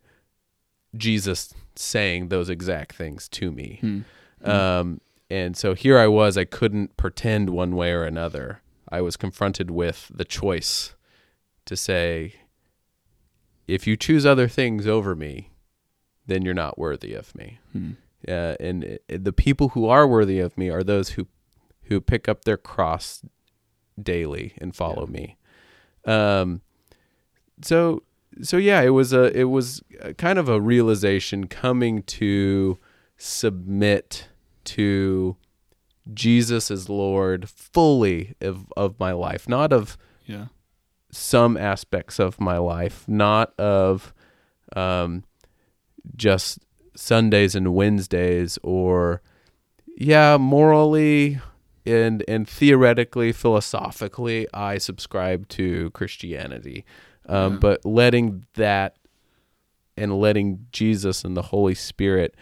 Jesus 0.97 1.53
saying 1.75 2.29
those 2.29 2.49
exact 2.49 2.95
things 2.95 3.29
to 3.29 3.51
me. 3.51 3.79
Mm. 3.83 4.47
Um, 4.47 5.01
and 5.29 5.55
so 5.55 5.75
here 5.75 5.99
I 5.99 6.07
was, 6.07 6.37
I 6.37 6.45
couldn't 6.45 6.97
pretend 6.97 7.51
one 7.51 7.75
way 7.75 7.91
or 7.91 8.03
another. 8.03 8.61
I 8.91 9.01
was 9.01 9.17
confronted 9.17 9.69
with 9.71 10.11
the 10.13 10.25
choice 10.25 10.95
to 11.65 11.75
say, 11.77 12.35
if 13.67 13.85
you 13.85 13.95
choose 13.95 14.25
other 14.25 14.47
things 14.47 14.87
over 14.87 15.15
me, 15.15 15.51
then 16.25 16.43
you're 16.43 16.53
not 16.53 16.77
worthy 16.77 17.13
of 17.13 17.35
me. 17.35 17.59
Mm. 17.75 17.97
Uh, 18.27 18.55
and 18.59 18.83
it, 18.83 19.23
the 19.23 19.33
people 19.33 19.69
who 19.69 19.87
are 19.87 20.07
worthy 20.07 20.39
of 20.39 20.57
me 20.57 20.69
are 20.69 20.83
those 20.83 21.09
who 21.09 21.27
who 21.83 21.99
pick 21.99 22.29
up 22.29 22.45
their 22.45 22.57
cross 22.57 23.23
daily 24.01 24.53
and 24.59 24.75
follow 24.75 25.07
me. 25.07 25.37
Um, 26.05 26.61
so 27.61 28.03
so 28.41 28.57
yeah, 28.57 28.81
it 28.81 28.89
was 28.89 29.13
a 29.13 29.37
it 29.37 29.45
was 29.45 29.81
a 30.01 30.13
kind 30.13 30.39
of 30.39 30.49
a 30.49 30.59
realization 30.59 31.47
coming 31.47 32.03
to 32.03 32.77
submit 33.17 34.27
to 34.65 35.35
Jesus 36.13 36.71
is 36.71 36.89
Lord 36.89 37.49
fully 37.49 38.35
of, 38.41 38.65
of 38.77 38.99
my 38.99 39.11
life, 39.11 39.47
not 39.49 39.71
of 39.73 39.97
Yeah. 40.25 40.45
some 41.11 41.57
aspects 41.57 42.19
of 42.19 42.39
my 42.39 42.57
life, 42.57 43.05
not 43.07 43.53
of 43.59 44.13
um, 44.75 45.23
just 46.15 46.59
Sundays 46.95 47.55
and 47.55 47.73
Wednesdays, 47.73 48.57
or 48.63 49.21
yeah, 49.97 50.37
morally 50.37 51.39
and 51.85 52.23
and 52.27 52.47
theoretically, 52.47 53.31
philosophically, 53.31 54.47
I 54.53 54.77
subscribe 54.77 55.47
to 55.49 55.89
Christianity, 55.91 56.85
um, 57.27 57.53
Yeah. 57.53 57.59
but 57.59 57.85
letting 57.85 58.45
that 58.55 58.97
and 59.97 60.19
letting 60.19 60.65
Jesus 60.71 61.23
and 61.25 61.35
the 61.35 61.41
Holy 61.41 61.75
Spirit 61.75 62.35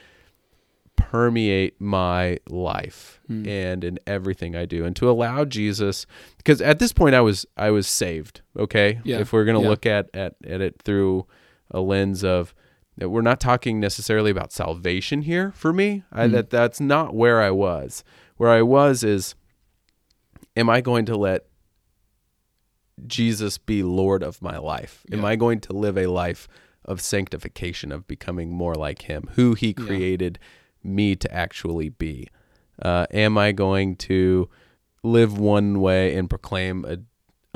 permeate 0.98 1.80
my 1.80 2.38
life 2.50 3.22
Mm. 3.30 3.48
and 3.48 3.84
in 3.84 4.00
everything 4.08 4.56
I 4.56 4.66
do 4.66 4.84
and 4.86 4.96
to 4.98 5.10
allow 5.10 5.46
Jesus 5.46 6.06
because 6.38 6.62
at 6.62 6.80
this 6.80 6.92
point 6.94 7.13
I 7.16 7.22
was 7.22 7.46
I 7.56 7.70
was 7.72 7.88
saved 7.88 8.42
okay 8.58 9.00
Yeah. 9.04 9.20
if 9.20 9.32
we're 9.32 9.46
going 9.46 9.58
to 9.58 9.63
Yeah. 9.63 9.70
look 9.70 9.86
at, 9.86 10.10
at 10.13 10.36
at 10.46 10.60
it 10.62 10.82
through 10.82 11.25
a 11.72 11.80
lens 11.82 12.24
of 12.24 12.54
that 12.98 13.10
we're 13.10 13.22
not 13.22 13.39
talking 13.39 13.80
necessarily 13.80 14.32
about 14.32 14.51
salvation 14.51 15.22
here 15.22 15.51
for 15.51 15.72
me 15.72 16.04
I, 16.12 16.27
Mm. 16.27 16.32
that 16.32 16.50
that's 16.50 16.80
not 16.82 17.13
where 17.16 17.42
I 17.42 17.51
was 17.51 18.04
where 18.38 18.50
I 18.50 18.62
was 18.62 19.04
is 19.04 19.36
am 20.56 20.70
I 20.70 20.82
going 20.82 21.06
to 21.06 21.16
let 21.18 21.46
Jesus 23.06 23.58
be 23.58 23.84
Lord 23.84 24.24
of 24.24 24.42
my 24.42 24.58
life 24.58 25.04
am 25.12 25.24
I 25.24 25.36
going 25.36 25.60
to 25.62 25.74
live 25.74 25.98
a 25.98 26.08
life 26.08 26.48
of 26.86 27.01
sanctification 27.01 27.92
of 27.92 28.08
becoming 28.08 28.51
more 28.51 28.74
like 28.74 29.04
him 29.04 29.30
who 29.34 29.54
he 29.54 29.75
Yeah. 29.77 29.86
Me 30.88 31.15
to 31.15 31.34
actually 31.34 31.89
be 31.89 32.27
uh, 32.82 33.06
am 33.12 33.38
I 33.38 33.51
going 33.51 33.96
to 33.96 34.50
live 35.03 35.38
one 35.38 35.79
way 35.82 36.15
and 36.15 36.29
proclaim 36.29 36.86
a 36.86 36.98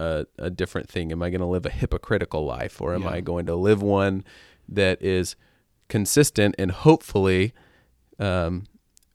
a, 0.01 0.25
a 0.39 0.50
different 0.50 0.89
thing? 0.89 1.11
Am 1.11 1.21
I 1.21 1.29
going 1.29 1.41
to 1.41 1.45
live 1.47 1.65
a 1.65 1.69
hypocritical 1.69 2.43
life, 2.43 2.81
or 2.81 2.95
am 2.95 3.03
Yeah. 3.03 3.09
I 3.11 3.21
going 3.21 3.45
to 3.45 3.55
live 3.55 3.83
one 3.83 4.23
that 4.67 5.00
is 5.01 5.35
consistent 5.89 6.55
and 6.57 6.71
hopefully 6.71 7.53
um, 8.17 8.63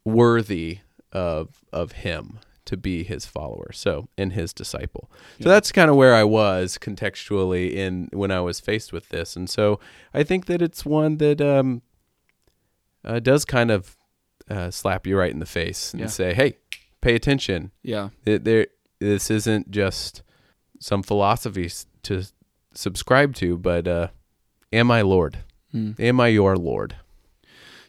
worthy 0.04 0.78
of 1.12 1.64
of 1.72 1.92
Him 1.92 2.38
to 2.66 2.76
be 2.76 3.02
His 3.04 3.26
follower, 3.26 3.72
so 3.72 4.08
and 4.16 4.32
His 4.32 4.52
disciple? 4.52 5.10
So 5.40 5.48
that's 5.48 5.72
kind 5.72 5.90
of 5.90 5.96
where 5.96 6.14
I 6.14 6.22
was 6.24 6.78
contextually 6.78 7.72
in 7.72 8.08
when 8.12 8.30
I 8.30 8.40
was 8.40 8.60
faced 8.60 8.92
with 8.92 9.08
this, 9.08 9.34
and 9.34 9.50
so 9.50 9.80
I 10.14 10.22
think 10.22 10.46
that 10.46 10.62
it's 10.62 10.84
one 10.84 11.16
that 11.16 11.40
um, 11.40 11.82
uh, 13.04 13.18
does 13.18 13.44
kind 13.44 13.70
of 13.72 13.96
uh, 14.50 14.70
slap 14.70 15.06
you 15.06 15.16
right 15.18 15.32
in 15.32 15.38
the 15.40 15.46
face 15.46 15.92
and 15.92 16.00
Yeah. 16.02 16.06
say, 16.08 16.34
"Hey, 16.34 16.56
pay 17.00 17.14
attention. 17.14 17.70
Yeah. 17.82 18.10
It, 18.24 18.44
there, 18.44 18.66
this 18.98 19.30
isn't 19.30 19.70
just 19.70 20.22
some 20.80 21.02
philosophies 21.02 21.86
to 22.04 22.24
subscribe 22.74 23.34
to, 23.36 23.56
but 23.58 23.86
uh, 23.88 24.08
am 24.72 24.90
I 24.90 25.02
Lord? 25.02 25.38
Mm. 25.74 25.98
Am 25.98 26.20
I 26.20 26.28
your 26.28 26.56
Lord? 26.56 26.96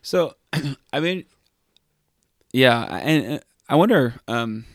So, 0.02 0.36
I 0.94 1.00
mean, 1.00 1.26
yeah, 2.54 2.84
and 3.02 3.42
I 3.70 3.76
wonder 3.76 4.16
um, 4.28 4.66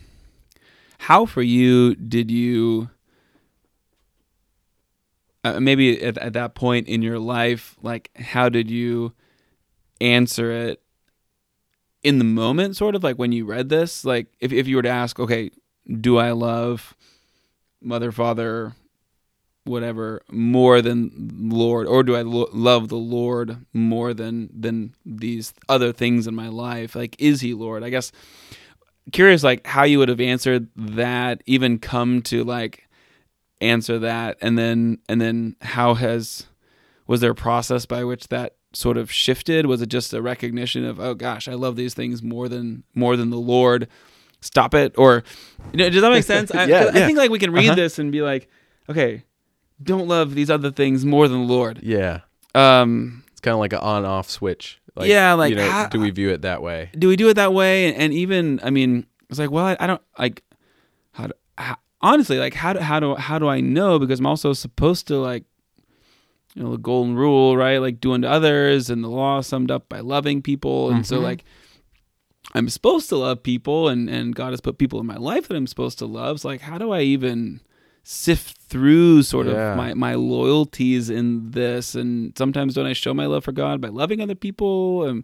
how 0.98 1.24
for 1.26 1.42
you 1.42 1.94
did 1.94 2.30
you 2.30 2.90
uh, 5.44 5.58
maybe 5.58 6.00
at, 6.02 6.18
at 6.18 6.32
that 6.34 6.54
point 6.54 6.86
in 6.88 7.02
your 7.02 7.18
life, 7.18 7.76
like 7.82 8.10
how 8.16 8.48
did 8.48 8.70
you 8.70 9.12
answer 10.00 10.52
it 10.52 10.81
in 12.02 12.18
the 12.18 12.24
moment, 12.24 12.76
sort 12.76 12.94
of 12.94 13.04
like 13.04 13.16
when 13.16 13.32
you 13.32 13.44
read 13.44 13.68
this? 13.68 14.04
Like, 14.04 14.26
if 14.40 14.52
if 14.52 14.66
you 14.66 14.76
were 14.76 14.82
to 14.82 14.88
ask, 14.88 15.18
okay, 15.18 15.50
do 16.00 16.18
I 16.18 16.32
love 16.32 16.94
mother, 17.80 18.12
father, 18.12 18.74
whatever 19.64 20.22
more 20.30 20.82
than 20.82 21.30
Lord, 21.50 21.86
or 21.86 22.02
do 22.02 22.16
I 22.16 22.22
lo- 22.22 22.50
love 22.52 22.88
the 22.88 22.96
Lord 22.96 23.64
more 23.72 24.14
than 24.14 24.50
than 24.58 24.94
these 25.04 25.54
other 25.68 25.92
things 25.92 26.26
in 26.26 26.34
my 26.34 26.48
life? 26.48 26.94
Like, 26.94 27.16
is 27.18 27.40
He 27.40 27.54
Lord? 27.54 27.82
I 27.82 27.90
guess 27.90 28.12
curious, 29.12 29.42
like 29.42 29.66
how 29.66 29.84
you 29.84 29.98
would 29.98 30.08
have 30.08 30.20
answered 30.20 30.68
that, 30.76 31.42
even 31.46 31.78
come 31.78 32.22
to 32.22 32.44
like 32.44 32.88
answer 33.60 33.98
that, 34.00 34.38
and 34.40 34.58
then 34.58 34.98
and 35.08 35.20
then 35.20 35.56
how 35.60 35.94
has 35.94 36.46
was 37.06 37.20
there 37.20 37.32
a 37.32 37.36
process 37.36 37.86
by 37.86 38.04
which 38.04 38.28
that 38.28 38.56
sort 38.72 38.96
of 38.96 39.10
shifted? 39.12 39.66
Was 39.66 39.82
it 39.82 39.88
just 39.88 40.12
a 40.12 40.22
recognition 40.22 40.84
of 40.84 40.98
oh 41.00 41.14
gosh, 41.14 41.48
I 41.48 41.54
love 41.54 41.76
these 41.76 41.94
things 41.94 42.22
more 42.22 42.48
than 42.48 42.84
more 42.94 43.16
than 43.16 43.30
the 43.30 43.36
Lord? 43.38 43.88
Stop 44.40 44.74
it, 44.74 44.92
or 44.98 45.22
you 45.72 45.78
know, 45.78 45.88
does 45.90 46.02
that 46.02 46.10
make 46.10 46.24
sense? 46.24 46.50
I, 46.54 46.64
Yeah, 46.64 46.86
I 46.88 47.06
think 47.06 47.16
like 47.18 47.30
we 47.30 47.38
can 47.38 47.52
read 47.52 47.66
Uh-huh. 47.66 47.74
this 47.76 47.98
and 47.98 48.10
be 48.10 48.22
like, 48.22 48.48
okay, 48.88 49.22
don't 49.82 50.08
love 50.08 50.34
these 50.34 50.50
other 50.50 50.70
things 50.72 51.04
more 51.04 51.28
than 51.28 51.46
the 51.46 51.52
Lord. 51.52 51.80
Yeah, 51.82 52.20
Um, 52.54 53.22
it's 53.30 53.40
kind 53.40 53.52
of 53.54 53.60
like 53.60 53.72
an 53.72 53.78
on-off 53.80 54.28
switch. 54.30 54.80
Like, 54.96 55.08
Yeah, 55.08 55.32
like, 55.34 55.50
you 55.50 55.56
know, 55.56 55.70
how- 55.70 55.86
do 55.86 56.00
we 56.00 56.10
view 56.10 56.30
it 56.30 56.42
that 56.42 56.60
way? 56.62 56.90
do 56.98 57.08
we 57.08 57.16
do 57.16 57.28
it 57.28 57.34
that 57.34 57.52
way? 57.54 57.86
And, 57.86 57.96
and 57.96 58.12
even, 58.12 58.60
I 58.62 58.70
mean, 58.70 59.06
it's 59.30 59.38
like, 59.38 59.50
well, 59.50 59.64
I, 59.64 59.76
I 59.80 59.86
don't 59.86 60.02
like 60.18 60.42
how, 61.12 61.28
do, 61.28 61.32
how 61.56 61.76
honestly, 62.00 62.38
like 62.38 62.54
how 62.54 62.72
do 62.72 62.80
how 62.80 62.98
do 63.00 63.14
how 63.14 63.38
do 63.38 63.48
I 63.48 63.60
know? 63.60 63.98
Because 63.98 64.18
I'm 64.18 64.26
also 64.26 64.52
supposed 64.52 65.06
to 65.08 65.16
like, 65.18 65.44
you 66.54 66.62
know, 66.62 66.70
the 66.72 66.78
golden 66.78 67.14
rule, 67.16 67.56
right? 67.56 67.78
Like 67.78 68.00
doing 68.00 68.22
to 68.22 68.30
others, 68.30 68.90
and 68.90 69.02
the 69.02 69.08
law 69.08 69.40
summed 69.40 69.70
up 69.70 69.88
by 69.88 70.00
loving 70.00 70.42
people, 70.42 70.90
and 70.90 71.06
so 71.06 71.18
Mhm. 71.18 71.22
like. 71.22 71.44
I'm 72.54 72.68
supposed 72.68 73.08
to 73.10 73.16
love 73.16 73.42
people 73.42 73.88
and, 73.88 74.10
and 74.10 74.34
God 74.34 74.50
has 74.50 74.60
put 74.60 74.76
people 74.76 74.98
in 75.00 75.06
my 75.06 75.16
life 75.16 75.46
that 75.48 75.56
I'm 75.56 75.66
supposed 75.68 75.98
to 76.00 76.06
love. 76.06 76.40
So 76.40 76.48
like 76.48 76.60
how 76.60 76.76
do 76.76 76.90
I 76.90 77.00
even 77.02 77.60
sift 78.02 78.58
through 78.58 79.22
sort 79.22 79.46
Yeah. 79.46 79.70
of 79.70 79.76
my, 79.76 79.94
my 79.94 80.14
loyalties 80.16 81.08
in 81.08 81.52
this 81.52 81.94
and 81.94 82.36
sometimes 82.36 82.74
don't 82.74 82.84
I 82.84 82.92
show 82.94 83.14
my 83.14 83.26
love 83.26 83.44
for 83.44 83.52
God 83.52 83.80
by 83.80 83.88
loving 83.88 84.20
other 84.20 84.34
people? 84.34 85.04
And 85.06 85.22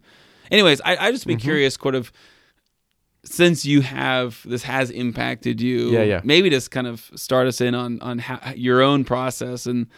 anyways, 0.51 0.81
I, 0.85 1.09
I 1.09 1.11
just 1.13 1.27
be 1.27 1.35
Mhm. 1.35 1.41
curious 1.41 1.75
sort 1.75 1.97
of 1.97 2.13
since 3.25 3.67
you 3.67 3.81
have 3.83 4.41
this 4.47 4.63
has 4.63 4.89
impacted 4.91 5.61
you, 5.61 5.91
Yeah, 5.93 6.05
yeah. 6.05 6.21
maybe 6.25 6.49
just 6.49 6.71
kind 6.71 6.87
of 6.87 7.11
start 7.17 7.47
us 7.49 7.61
in 7.61 7.75
on 7.75 8.01
on 8.01 8.21
how, 8.21 8.53
your 8.57 8.81
own 8.81 9.05
process 9.05 9.67
and 9.67 9.89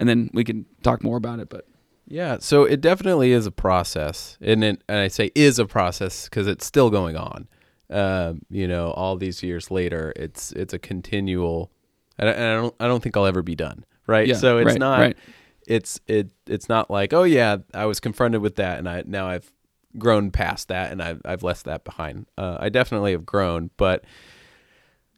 and 0.00 0.08
then 0.08 0.30
we 0.32 0.44
can 0.44 0.66
talk 0.82 1.02
more 1.02 1.16
about 1.16 1.40
it. 1.40 1.48
But 1.48 1.66
Yeah, 2.06 2.38
so 2.40 2.64
it 2.64 2.80
definitely 2.80 3.32
is 3.32 3.46
a 3.46 3.50
process, 3.50 4.38
and 4.40 4.64
it, 4.64 4.82
and 4.88 4.98
I 4.98 5.08
say 5.08 5.30
is 5.34 5.58
a 5.58 5.66
process 5.66 6.24
because 6.24 6.46
it's 6.46 6.66
still 6.66 6.90
going 6.90 7.16
on. 7.16 7.48
Um, 7.90 8.42
you 8.50 8.68
know, 8.68 8.90
all 8.90 9.16
these 9.16 9.42
years 9.42 9.70
later, 9.70 10.12
it's 10.16 10.52
it's 10.52 10.74
a 10.74 10.78
continual. 10.78 11.70
And 12.18 12.28
I, 12.28 12.32
and 12.32 12.44
I 12.44 12.54
don't 12.54 12.74
I 12.80 12.86
don't 12.86 13.02
think 13.02 13.16
I'll 13.16 13.26
ever 13.26 13.42
be 13.42 13.54
done. 13.54 13.84
right? 14.06 14.26
Yeah, 14.26 14.34
so 14.34 14.58
it's 14.58 14.66
right, 14.66 14.78
not 14.78 14.98
right. 15.00 15.18
it's 15.66 16.00
it 16.08 16.30
it's 16.46 16.68
not 16.68 16.90
like 16.90 17.12
oh 17.12 17.22
yeah 17.22 17.58
I 17.72 17.86
was 17.86 18.00
confronted 18.00 18.40
with 18.40 18.56
that 18.56 18.78
and 18.78 18.88
I 18.88 19.04
now 19.06 19.28
I've 19.28 19.52
grown 19.96 20.30
past 20.30 20.68
that 20.68 20.90
and 20.90 21.00
I've 21.00 21.22
I've 21.24 21.42
left 21.42 21.64
that 21.66 21.84
behind. 21.84 22.26
Uh, 22.36 22.56
I 22.58 22.68
definitely 22.68 23.12
have 23.12 23.24
grown, 23.24 23.70
but 23.76 24.04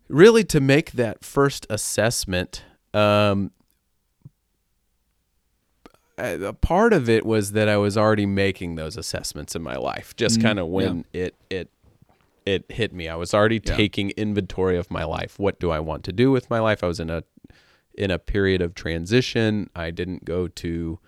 really 0.08 0.44
to 0.44 0.60
make 0.60 0.92
that 0.92 1.24
first 1.24 1.66
assessment. 1.70 2.64
Um, 2.92 3.52
a 6.20 6.48
a 6.48 6.52
part 6.52 6.92
of 6.92 7.08
it 7.08 7.24
was 7.26 7.52
that 7.52 7.68
I 7.68 7.76
was 7.76 7.96
already 7.96 8.26
making 8.26 8.74
those 8.76 8.96
assessments 8.96 9.54
in 9.56 9.62
my 9.62 9.76
life. 9.76 10.14
Just 10.16 10.38
Mhm, 10.38 10.42
kind 10.42 10.58
of 10.58 10.66
when 10.68 11.04
it 11.12 11.34
it 11.50 11.70
it 12.46 12.64
hit 12.70 12.92
me, 12.92 13.08
I 13.08 13.16
was 13.16 13.34
already 13.34 13.60
Yeah. 13.64 13.76
taking 13.76 14.10
inventory 14.10 14.76
of 14.78 14.90
my 14.90 15.04
life. 15.04 15.38
What 15.38 15.60
do 15.60 15.70
I 15.70 15.78
want 15.80 16.04
to 16.04 16.12
do 16.12 16.30
with 16.30 16.48
my 16.50 16.58
life? 16.60 16.82
I 16.82 16.86
was 16.86 17.00
in 17.00 17.10
a 17.10 17.22
in 17.94 18.10
a 18.10 18.18
period 18.18 18.62
of 18.62 18.74
transition. 18.74 19.68
I 19.74 19.90
didn't 19.90 20.24
go 20.24 20.48
to 20.48 20.98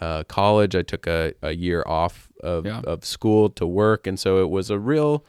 uh, 0.00 0.24
college. 0.24 0.74
I 0.74 0.82
took 0.82 1.06
a, 1.06 1.34
a 1.42 1.52
year 1.52 1.84
off 1.86 2.28
of, 2.40 2.66
Yeah. 2.66 2.80
of 2.80 3.04
school 3.04 3.48
to 3.50 3.64
work, 3.66 4.06
and 4.08 4.18
so 4.18 4.42
it 4.42 4.50
was 4.50 4.68
a 4.68 4.78
real 4.78 5.24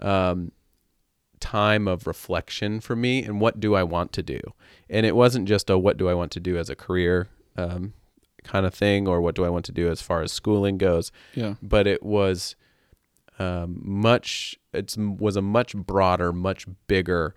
um, 0.00 0.50
time 1.38 1.86
of 1.86 2.06
reflection 2.06 2.80
for 2.80 2.96
me. 2.96 3.22
And 3.22 3.40
what 3.40 3.60
do 3.60 3.74
I 3.76 3.82
want 3.84 4.12
to 4.14 4.22
do? 4.22 4.40
And 4.90 5.06
it 5.06 5.14
wasn't 5.14 5.46
just 5.46 5.70
a 5.70 5.78
what 5.78 5.96
do 5.96 6.08
I 6.08 6.14
want 6.14 6.32
to 6.32 6.40
do 6.40 6.56
as 6.58 6.68
a 6.68 6.74
career 6.76 7.28
um, 7.56 7.92
kind 8.46 8.64
of 8.66 8.72
thing, 8.74 9.06
or 9.08 9.20
what 9.20 9.34
do 9.34 9.44
I 9.44 9.48
want 9.50 9.64
to 9.66 9.72
do 9.72 9.88
as 9.90 10.00
far 10.00 10.22
as 10.22 10.32
schooling 10.32 10.78
goes 10.78 11.12
Yeah. 11.34 11.54
but 11.62 11.86
it 11.86 12.02
was 12.02 12.56
um, 13.38 13.80
much 13.84 14.56
it 14.72 14.94
was 14.96 15.36
a 15.36 15.42
much 15.42 15.76
broader 15.76 16.32
much 16.32 16.66
bigger 16.86 17.34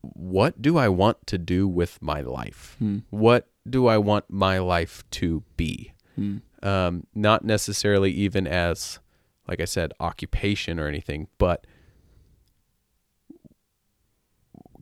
what 0.00 0.62
do 0.62 0.78
i 0.78 0.88
want 0.88 1.26
to 1.26 1.36
do 1.36 1.68
with 1.68 2.00
my 2.00 2.22
life 2.22 2.76
Hmm. 2.78 2.98
what 3.10 3.48
do 3.68 3.86
i 3.88 3.98
want 3.98 4.24
my 4.30 4.58
life 4.58 5.04
to 5.12 5.42
be 5.58 5.92
Hmm. 6.16 6.38
um, 6.62 7.06
not 7.14 7.44
necessarily 7.44 8.10
even 8.10 8.46
as 8.46 9.00
like 9.46 9.60
i 9.60 9.66
said 9.66 9.92
occupation 10.00 10.80
or 10.80 10.88
anything 10.88 11.28
but 11.36 11.66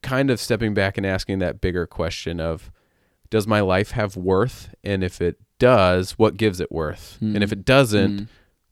kind 0.03 0.31
of 0.31 0.39
stepping 0.41 0.75
back 0.75 0.97
and 0.97 1.05
asking 1.05 1.41
that 1.41 1.61
bigger 1.61 1.87
question 1.87 2.39
of 2.41 2.71
does 3.31 3.47
my 3.47 3.61
life 3.61 3.91
have 3.93 4.17
worth 4.17 4.75
and 4.85 5.03
if 5.05 5.21
it 5.21 5.39
does 5.59 6.13
what 6.13 6.37
gives 6.37 6.61
it 6.61 6.71
worth 6.73 7.19
and 7.21 7.43
if 7.43 7.53
it 7.53 7.65
doesn't 7.65 8.19
Hmm. 8.19 8.25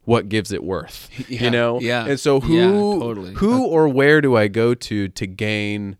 what 0.05 0.29
gives 0.29 0.53
it 0.53 0.63
worth 0.65 1.11
Yeah, 1.29 1.43
you 1.45 1.51
know 1.51 1.81
yeah, 1.81 2.07
and 2.07 2.19
so 2.21 2.41
who 2.41 2.55
yeah, 2.55 2.71
totally. 2.71 3.35
who 3.35 3.65
or 3.67 3.89
where 3.89 4.21
do 4.21 4.37
i 4.37 4.47
go 4.49 4.75
to 4.75 5.09
to 5.09 5.27
gain 5.27 5.97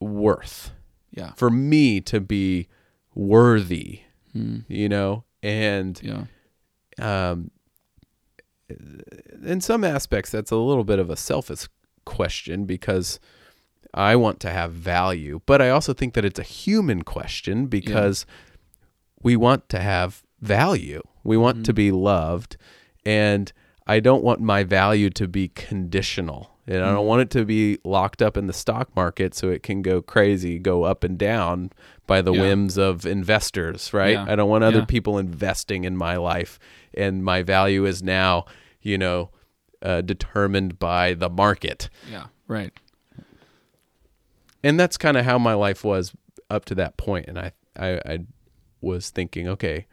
worth 0.00 0.72
Yeah. 1.12 1.32
for 1.36 1.50
me 1.50 2.00
to 2.02 2.20
be 2.20 2.68
worthy 3.14 4.00
Hmm. 4.32 4.58
you 4.68 4.88
know 4.88 5.24
and 5.42 6.00
Yeah. 6.02 6.24
um, 6.98 7.50
in 9.44 9.60
some 9.60 9.82
aspects, 9.82 10.30
that's 10.30 10.50
a 10.52 10.56
little 10.56 10.84
bit 10.84 10.98
of 11.00 11.10
a 11.10 11.16
selfish 11.16 11.66
question 12.04 12.66
because 12.66 13.18
I 13.94 14.16
want 14.16 14.40
to 14.40 14.50
have 14.50 14.72
value, 14.72 15.40
but 15.46 15.60
I 15.60 15.70
also 15.70 15.92
think 15.92 16.14
that 16.14 16.24
it's 16.24 16.38
a 16.38 16.44
human 16.44 17.02
question 17.02 17.66
because 17.66 18.24
we 19.22 19.36
want 19.36 19.68
to 19.70 19.80
have 19.80 20.22
value. 20.40 21.02
We 21.24 21.36
want 21.36 21.66
to 21.66 21.72
be 21.72 21.90
loved, 21.90 22.56
and 23.04 23.52
I 23.86 24.00
don't 24.00 24.22
want 24.22 24.40
my 24.40 24.62
value 24.64 25.10
to 25.10 25.26
be 25.28 25.48
conditional. 25.48 26.50
And 26.66 26.84
I 26.84 26.92
don't 26.92 27.06
want 27.06 27.22
it 27.22 27.30
to 27.30 27.44
be 27.44 27.78
locked 27.84 28.22
up 28.22 28.36
in 28.36 28.46
the 28.46 28.52
stock 28.52 28.94
market 28.94 29.34
so 29.34 29.48
it 29.50 29.64
can 29.64 29.82
go 29.82 30.00
crazy, 30.00 30.56
go 30.60 30.84
up 30.84 31.02
and 31.02 31.18
down 31.18 31.70
by 32.06 32.22
the 32.22 32.32
Yeah. 32.32 32.42
whims 32.42 32.78
of 32.78 33.04
investors, 33.04 33.92
right? 33.92 34.12
Yeah. 34.12 34.26
I 34.28 34.36
don't 34.36 34.48
want 34.48 34.62
other 34.62 34.78
Yeah. 34.80 34.84
people 34.84 35.18
investing 35.18 35.82
in 35.82 35.96
my 35.96 36.16
life, 36.16 36.60
and 36.94 37.24
my 37.24 37.42
value 37.42 37.84
is 37.86 38.02
now, 38.04 38.44
you 38.80 38.96
know, 38.98 39.30
uh, 39.82 40.00
determined 40.02 40.78
by 40.78 41.14
the 41.14 41.28
market. 41.28 41.90
Yeah. 42.10 42.26
Right. 42.46 42.72
And 44.62 44.78
that's 44.78 44.96
kind 44.96 45.16
of 45.16 45.24
how 45.24 45.38
my 45.38 45.54
life 45.54 45.84
was 45.84 46.12
up 46.50 46.64
to 46.66 46.74
that 46.76 46.96
point. 46.96 47.26
And 47.28 47.38
I, 47.38 47.52
I, 47.78 48.00
I 48.04 48.18
was 48.80 49.10
thinking, 49.10 49.48
okay, 49.48 49.86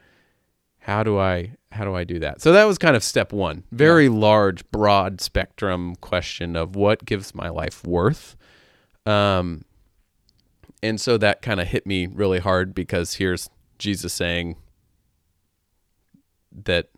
how 0.80 1.04
do 1.04 1.18
I, 1.18 1.54
how 1.72 1.84
do 1.86 1.96
I 1.96 2.04
do 2.04 2.20
that? 2.20 2.42
So 2.42 2.52
that 2.54 2.66
was 2.66 2.78
kind 2.78 2.96
of 2.96 3.04
step 3.04 3.32
one. 3.32 3.64
Very 3.72 4.10
large, 4.10 4.70
broad 4.72 5.22
spectrum 5.22 5.96
question 5.98 6.56
of 6.56 6.76
what 6.76 7.06
gives 7.06 7.34
my 7.36 7.50
life 7.50 7.84
worth. 7.86 8.36
Um, 9.06 9.64
and 10.84 11.00
so 11.00 11.18
that 11.18 11.42
kind 11.42 11.60
of 11.60 11.68
hit 11.68 11.86
me 11.86 12.08
really 12.08 12.40
hard 12.40 12.74
because 12.76 13.16
here's 13.16 13.50
Jesus 13.80 14.14
saying 14.14 14.58
that 16.64 16.90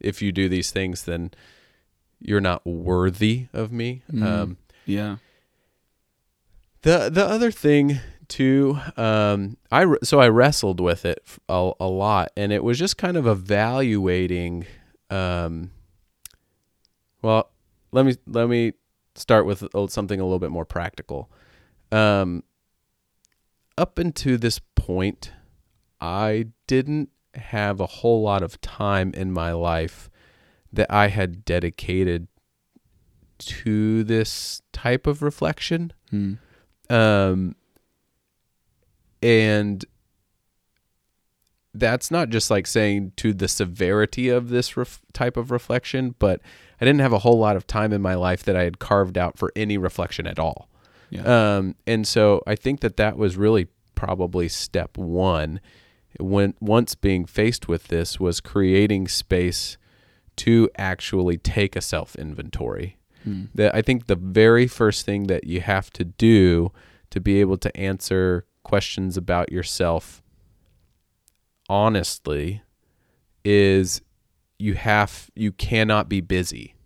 if 0.00 0.20
you 0.20 0.32
do 0.32 0.48
these 0.48 0.70
things, 0.70 1.04
then 1.04 1.30
you're 2.20 2.40
not 2.40 2.64
worthy 2.66 3.46
of 3.52 3.72
me. 3.72 4.02
Mhm. 4.12 4.22
Um, 4.22 4.56
Yeah. 4.84 5.16
The 6.86 7.10
the 7.10 7.26
other 7.26 7.50
thing 7.50 7.98
too, 8.28 8.78
um, 8.96 9.56
I 9.72 9.86
so 10.02 10.20
I 10.20 10.28
wrestled 10.28 10.80
with 10.80 11.04
it 11.04 11.20
a 11.48 11.72
lot, 11.80 12.30
and 12.36 12.52
it 12.52 12.62
was 12.62 12.78
just 12.78 12.96
kind 12.96 13.16
of 13.16 13.26
evaluating. 13.26 14.66
Um, 15.10 15.72
well, 17.22 17.50
let 17.90 18.06
me 18.06 18.14
let 18.26 18.48
me 18.48 18.72
start 19.16 19.46
with 19.46 19.64
something 19.88 20.20
a 20.20 20.24
little 20.24 20.38
bit 20.38 20.50
more 20.50 20.64
practical. 20.64 21.30
Um, 21.90 22.44
up 23.76 23.98
until 23.98 24.38
this 24.38 24.60
point, 24.76 25.32
I 26.00 26.46
didn't 26.68 27.10
have 27.34 27.80
a 27.80 27.86
whole 27.86 28.22
lot 28.22 28.42
of 28.42 28.60
time 28.60 29.12
in 29.12 29.32
my 29.32 29.52
life 29.52 30.08
that 30.72 30.86
I 30.90 31.08
had 31.08 31.44
dedicated 31.44 32.28
to 33.38 34.04
this 34.04 34.62
type 34.72 35.06
of 35.06 35.20
reflection 35.20 35.92
Hmm. 36.10 36.34
Um 36.90 37.54
and 39.22 39.84
that's 41.74 42.10
not 42.10 42.30
just 42.30 42.50
like 42.50 42.66
saying 42.66 43.12
to 43.16 43.34
the 43.34 43.48
severity 43.48 44.28
of 44.28 44.48
this 44.48 44.76
ref- 44.76 45.02
type 45.12 45.36
of 45.36 45.50
reflection 45.50 46.14
but 46.18 46.40
i 46.80 46.84
didn't 46.84 47.00
have 47.00 47.12
a 47.12 47.18
whole 47.18 47.38
lot 47.38 47.56
of 47.56 47.66
time 47.66 47.92
in 47.92 48.00
my 48.00 48.14
life 48.14 48.42
that 48.44 48.56
i 48.56 48.62
had 48.62 48.78
carved 48.78 49.18
out 49.18 49.36
for 49.38 49.52
any 49.56 49.76
reflection 49.78 50.26
at 50.26 50.38
all 50.38 50.68
Yeah. 51.10 51.56
um 51.56 51.74
and 51.86 52.06
so 52.06 52.42
i 52.46 52.54
think 52.54 52.80
that 52.80 52.96
that 52.96 53.16
was 53.16 53.36
really 53.36 53.68
probably 53.94 54.48
step 54.48 54.96
1 54.96 55.60
when 56.18 56.54
once 56.60 56.94
being 56.94 57.26
faced 57.26 57.68
with 57.68 57.88
this 57.88 58.18
was 58.20 58.40
creating 58.40 59.06
space 59.08 59.76
to 60.36 60.70
actually 60.78 61.36
take 61.38 61.76
a 61.76 61.80
self 61.82 62.16
inventory 62.16 62.96
Hmm. 63.26 63.46
that 63.56 63.74
I 63.74 63.82
think 63.82 64.06
the 64.06 64.14
very 64.14 64.68
first 64.68 65.04
thing 65.04 65.26
that 65.26 65.44
you 65.44 65.60
have 65.60 65.90
to 65.94 66.04
do 66.04 66.70
to 67.10 67.20
be 67.20 67.40
able 67.40 67.56
to 67.58 67.76
answer 67.76 68.46
questions 68.62 69.16
about 69.16 69.50
yourself 69.50 70.22
honestly 71.68 72.62
is 73.44 74.00
you 74.60 74.74
have 74.74 75.28
you 75.34 75.50
cannot 75.50 76.08
be 76.08 76.20
busy. 76.20 76.76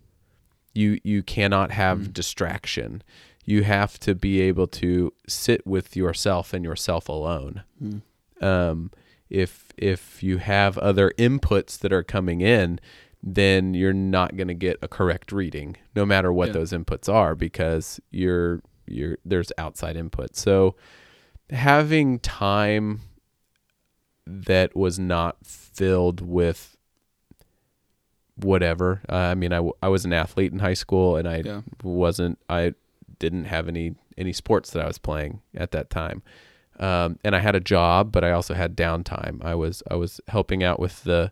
You 0.73 0.99
you 1.03 1.21
cannot 1.21 1.69
have 1.69 2.11
distraction. 2.11 3.03
You 3.45 3.61
have 3.63 3.99
to 3.99 4.15
be 4.15 4.41
able 4.41 4.67
to 4.67 5.13
sit 5.27 5.65
with 5.67 5.95
yourself 5.95 6.53
and 6.53 6.65
yourself 6.65 7.07
alone. 7.07 7.61
Hmm. 7.77 7.97
Um, 8.43 8.91
if 9.29 9.71
if 9.77 10.23
you 10.23 10.39
have 10.39 10.79
other 10.79 11.11
inputs 11.19 11.77
that 11.79 11.93
are 11.93 12.03
coming 12.03 12.41
in, 12.41 12.79
then 13.23 13.73
you're 13.73 13.93
not 13.93 14.35
going 14.35 14.47
to 14.47 14.53
get 14.53 14.77
a 14.81 14.87
correct 14.87 15.31
reading, 15.31 15.77
no 15.95 16.05
matter 16.05 16.33
what 16.33 16.47
Yeah. 16.47 16.53
those 16.53 16.71
inputs 16.71 17.11
are, 17.11 17.35
because 17.35 17.99
you're 18.11 18.61
you're 18.87 19.17
there's 19.23 19.51
outside 19.57 19.95
input. 19.95 20.35
So 20.35 20.75
having 21.49 22.19
time 22.19 23.01
that 24.25 24.75
was 24.75 24.97
not 24.99 25.37
filled 25.45 26.21
with 26.21 26.75
whatever. 28.35 29.01
Uh, 29.09 29.15
I 29.15 29.35
mean, 29.35 29.51
I, 29.53 29.57
w- 29.57 29.73
I 29.81 29.87
was 29.89 30.05
an 30.05 30.13
athlete 30.13 30.51
in 30.51 30.59
high 30.59 30.73
school, 30.73 31.15
and 31.15 31.27
I 31.27 31.41
Yeah. 31.45 31.61
wasn't. 31.83 32.39
I 32.49 32.73
didn't 33.19 33.45
have 33.45 33.67
any 33.67 33.95
any 34.17 34.33
sports 34.33 34.71
that 34.71 34.83
I 34.83 34.87
was 34.87 34.97
playing 34.97 35.41
at 35.55 35.71
that 35.71 35.89
time. 35.89 36.21
Um, 36.79 37.17
and 37.23 37.35
I 37.35 37.39
had 37.39 37.55
a 37.55 37.59
job, 37.59 38.11
but 38.11 38.23
I 38.23 38.31
also 38.31 38.53
had 38.53 38.75
downtime. 38.75 39.43
I 39.43 39.55
was 39.55 39.83
I 39.89 39.95
was 39.95 40.19
helping 40.27 40.63
out 40.63 40.79
with 40.79 41.03
the 41.03 41.31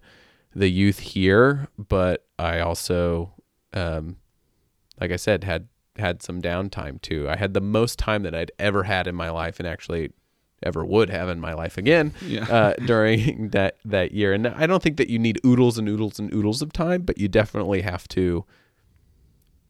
the 0.55 0.69
youth 0.69 0.99
here, 0.99 1.67
but 1.77 2.25
I 2.38 2.59
also, 2.59 3.33
um, 3.73 4.17
like 4.99 5.12
I 5.12 5.15
said, 5.17 5.43
had 5.43 5.67
had 5.97 6.21
some 6.23 6.41
downtime 6.41 7.01
too. 7.01 7.29
I 7.29 7.35
had 7.35 7.53
the 7.53 7.62
most 7.62 7.99
time 7.99 8.23
that 8.23 8.33
I'd 8.33 8.51
ever 8.57 8.83
had 8.83 9.07
in 9.07 9.15
my 9.15 9.29
life, 9.29 9.59
and 9.59 9.67
actually 9.67 10.12
ever 10.63 10.83
would 10.83 11.09
have 11.09 11.29
in 11.29 11.39
my 11.39 11.53
life 11.53 11.77
again 11.77 12.13
Yeah. 12.21 12.45
uh, 12.49 12.73
during 12.85 13.49
that 13.49 13.77
that 13.85 14.12
year. 14.12 14.33
And 14.33 14.47
I 14.47 14.65
don't 14.67 14.81
think 14.83 14.97
that 14.97 15.09
you 15.09 15.17
need 15.19 15.39
oodles 15.45 15.77
and 15.77 15.88
oodles 15.88 16.19
and 16.19 16.33
oodles 16.33 16.62
of 16.62 16.73
time, 16.73 17.03
but 17.03 17.17
you 17.17 17.27
definitely 17.27 17.81
have 17.81 18.07
to 18.09 18.45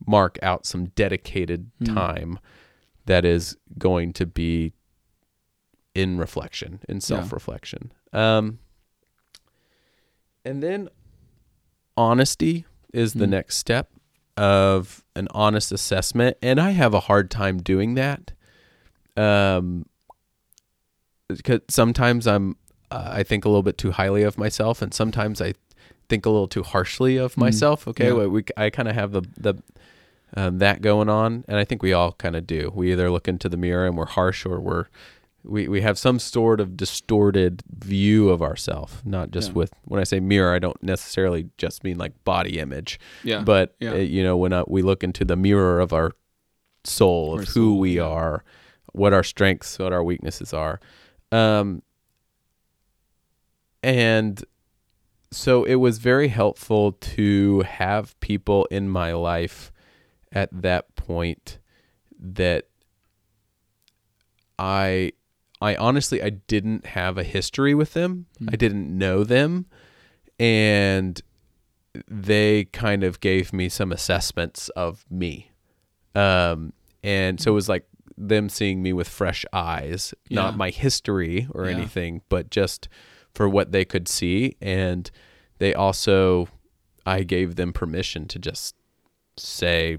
mark 0.08 0.40
out 0.42 0.66
some 0.66 0.86
dedicated 0.90 1.70
Hmm. 1.80 1.94
time 1.96 2.40
that 3.06 3.26
is 3.26 3.58
going 3.78 4.14
to 4.14 4.26
be 4.26 4.74
in 5.96 6.18
reflection, 6.18 6.80
in 6.88 7.02
self 7.02 7.32
reflection. 7.34 7.92
Um, 8.14 8.60
and 10.46 10.62
then 10.64 10.90
honesty 11.98 12.66
is 12.94 13.14
the 13.14 13.26
Mm. 13.26 13.30
next 13.32 13.58
step 13.58 13.90
of 14.38 15.04
an 15.16 15.28
honest 15.32 15.72
assessment, 15.72 16.38
and 16.42 16.60
I 16.60 16.72
have 16.72 16.94
a 16.94 17.02
hard 17.02 17.30
time 17.30 17.58
doing 17.62 17.96
that. 17.96 18.32
Um, 19.18 19.86
because 21.28 21.60
sometimes 21.70 22.26
I'm, 22.26 22.56
uh, 22.90 23.10
I 23.12 23.24
think 23.24 23.46
a 23.46 23.50
little 23.50 23.64
bit 23.64 23.78
too 23.78 23.92
highly 23.92 24.24
of 24.24 24.38
myself, 24.38 24.82
and 24.82 24.94
sometimes 24.94 25.42
I 25.42 25.54
think 26.08 26.26
a 26.26 26.30
little 26.30 26.48
too 26.48 26.64
harshly 26.64 27.18
of 27.18 27.36
Mm. 27.36 27.40
myself. 27.40 27.88
Okay, 27.88 28.08
Yeah. 28.08 28.14
well, 28.14 28.30
we 28.30 28.44
I 28.58 28.70
kind 28.70 28.88
of 28.88 28.96
have 28.96 29.12
the 29.12 29.22
the 29.38 29.56
um, 30.36 30.60
that 30.60 30.82
going 30.82 31.10
on, 31.10 31.44
and 31.48 31.58
I 31.58 31.66
think 31.66 31.82
we 31.82 31.92
all 31.92 32.12
kind 32.14 32.36
of 32.36 32.46
do. 32.46 32.72
We 32.74 32.92
either 32.92 33.10
look 33.10 33.28
into 33.28 33.50
the 33.50 33.58
mirror 33.58 33.88
and 33.88 33.98
we're 33.98 34.06
harsh, 34.06 34.46
or 34.46 34.60
we're 34.60 34.86
we 35.44 35.68
we 35.68 35.82
have 35.82 35.98
some 35.98 36.20
sort 36.20 36.60
of 36.60 36.76
distorted 36.78 37.64
view 37.70 38.30
of 38.30 38.42
ourselves. 38.42 39.02
Not 39.06 39.32
just 39.32 39.50
Yeah. 39.50 39.54
with 39.56 39.74
when 39.86 40.00
I 40.00 40.04
say 40.04 40.20
mirror, 40.20 40.54
I 40.54 40.60
don't 40.60 40.82
necessarily 40.84 41.50
just 41.58 41.84
mean 41.84 41.98
like 41.98 42.14
body 42.24 42.60
image, 42.60 43.00
Yeah. 43.24 43.42
but 43.44 43.76
Yeah. 43.80 43.94
uh, 43.94 43.96
you 43.98 44.24
know 44.24 44.36
when 44.38 44.54
uh, 44.54 44.64
we 44.68 44.82
look 44.82 45.04
into 45.04 45.24
the 45.26 45.36
mirror 45.36 45.80
of 45.80 45.94
our 45.94 46.12
soul 46.84 47.34
of 47.34 47.40
Our 47.40 47.46
who 47.46 47.52
soul, 47.72 47.80
we 47.80 47.96
yeah. 47.98 48.04
are, 48.04 48.44
what 48.94 49.14
our 49.14 49.24
strengths, 49.24 49.80
what 49.80 49.94
our 49.94 50.04
weaknesses 50.04 50.54
are, 50.54 50.80
um, 51.32 51.82
and 53.84 54.44
so 55.32 55.64
it 55.64 55.76
was 55.76 56.00
very 56.00 56.28
helpful 56.30 56.94
to 56.94 57.62
have 57.62 58.20
people 58.20 58.66
in 58.72 58.90
my 58.90 59.14
life 59.14 59.72
at 60.32 60.50
that 60.52 60.96
point 60.96 61.60
that 62.20 62.66
I 64.58 65.14
I 65.62 65.76
honestly 65.76 66.22
I 66.24 66.30
didn't 66.30 66.86
have 66.88 67.18
a 67.18 67.24
history 67.24 67.74
with 67.76 67.94
them. 67.94 68.28
Mm. 68.42 68.54
I 68.54 68.56
didn't 68.56 68.98
know 68.98 69.24
them 69.24 69.66
and 70.40 71.22
they 72.08 72.66
kind 72.66 73.04
of 73.04 73.20
gave 73.20 73.52
me 73.52 73.68
some 73.70 73.92
assessments 73.92 74.70
of 74.70 75.06
me. 75.10 75.52
Um 76.16 76.74
and 77.04 77.40
so 77.40 77.52
it 77.52 77.56
was 77.56 77.70
like 77.70 77.86
them 78.18 78.50
seeing 78.50 78.82
me 78.82 78.92
with 78.94 79.08
fresh 79.08 79.46
eyes, 79.54 80.14
Yeah. 80.30 80.42
not 80.42 80.58
my 80.58 80.70
history 80.70 81.48
or 81.52 81.66
Yeah. 81.66 81.76
anything, 81.78 82.22
but 82.30 82.50
just 82.50 82.88
for 83.34 83.48
what 83.50 83.72
they 83.72 83.86
could 83.86 84.08
see 84.08 84.56
and 84.62 85.10
they 85.60 85.74
also 85.74 86.48
I 87.06 87.24
gave 87.24 87.56
them 87.56 87.74
permission 87.74 88.28
to 88.30 88.40
just 88.40 88.76
say 89.38 89.98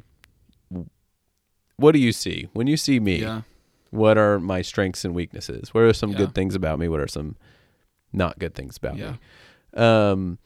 what 1.76 1.92
do 1.92 1.98
you 1.98 2.12
see 2.12 2.48
when 2.52 2.66
you 2.66 2.76
see 2.76 3.00
me? 3.00 3.20
Yeah. 3.22 3.42
What 3.90 4.16
are 4.18 4.38
my 4.38 4.62
strengths 4.62 5.05
and 5.05 5.14
weaknesses? 5.14 5.74
What 5.74 5.83
are 5.83 5.92
some 5.92 6.11
Yeah. 6.12 6.18
good 6.18 6.35
things 6.35 6.55
about 6.55 6.79
me? 6.79 6.88
What 6.88 7.00
are 7.00 7.09
some 7.09 7.37
not 8.12 8.38
good 8.38 8.55
things 8.55 8.76
about 8.76 8.96
Yeah. 8.96 9.12
me? 9.12 9.18
Um, 9.83 10.38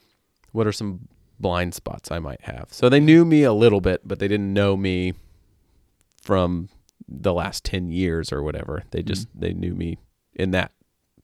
what 0.52 0.66
are 0.66 0.72
some 0.72 1.08
blind 1.40 1.74
spots 1.74 2.10
I 2.10 2.18
might 2.18 2.42
have? 2.42 2.68
So 2.72 2.88
they 2.88 3.00
knew 3.00 3.24
me 3.24 3.42
a 3.42 3.52
little 3.52 3.80
bit, 3.80 4.02
but 4.06 4.18
they 4.18 4.28
didn't 4.28 4.52
know 4.52 4.76
me 4.76 5.14
from 6.22 6.68
the 7.06 7.34
last 7.34 7.64
10 7.64 7.90
years 7.90 8.32
or 8.32 8.42
whatever. 8.42 8.84
They 8.90 9.02
just, 9.02 9.28
they 9.34 9.52
knew 9.52 9.74
me 9.74 9.98
in 10.34 10.50
that 10.52 10.72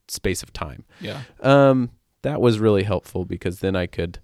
space 0.07 0.43
of 0.43 0.53
time. 0.53 0.83
Yeah. 0.99 1.23
Um, 1.41 1.89
that 2.21 2.39
was 2.39 2.59
really 2.59 2.83
helpful 2.83 3.25
because 3.25 3.59
then 3.59 3.75
I 3.75 3.87
could 3.87 4.19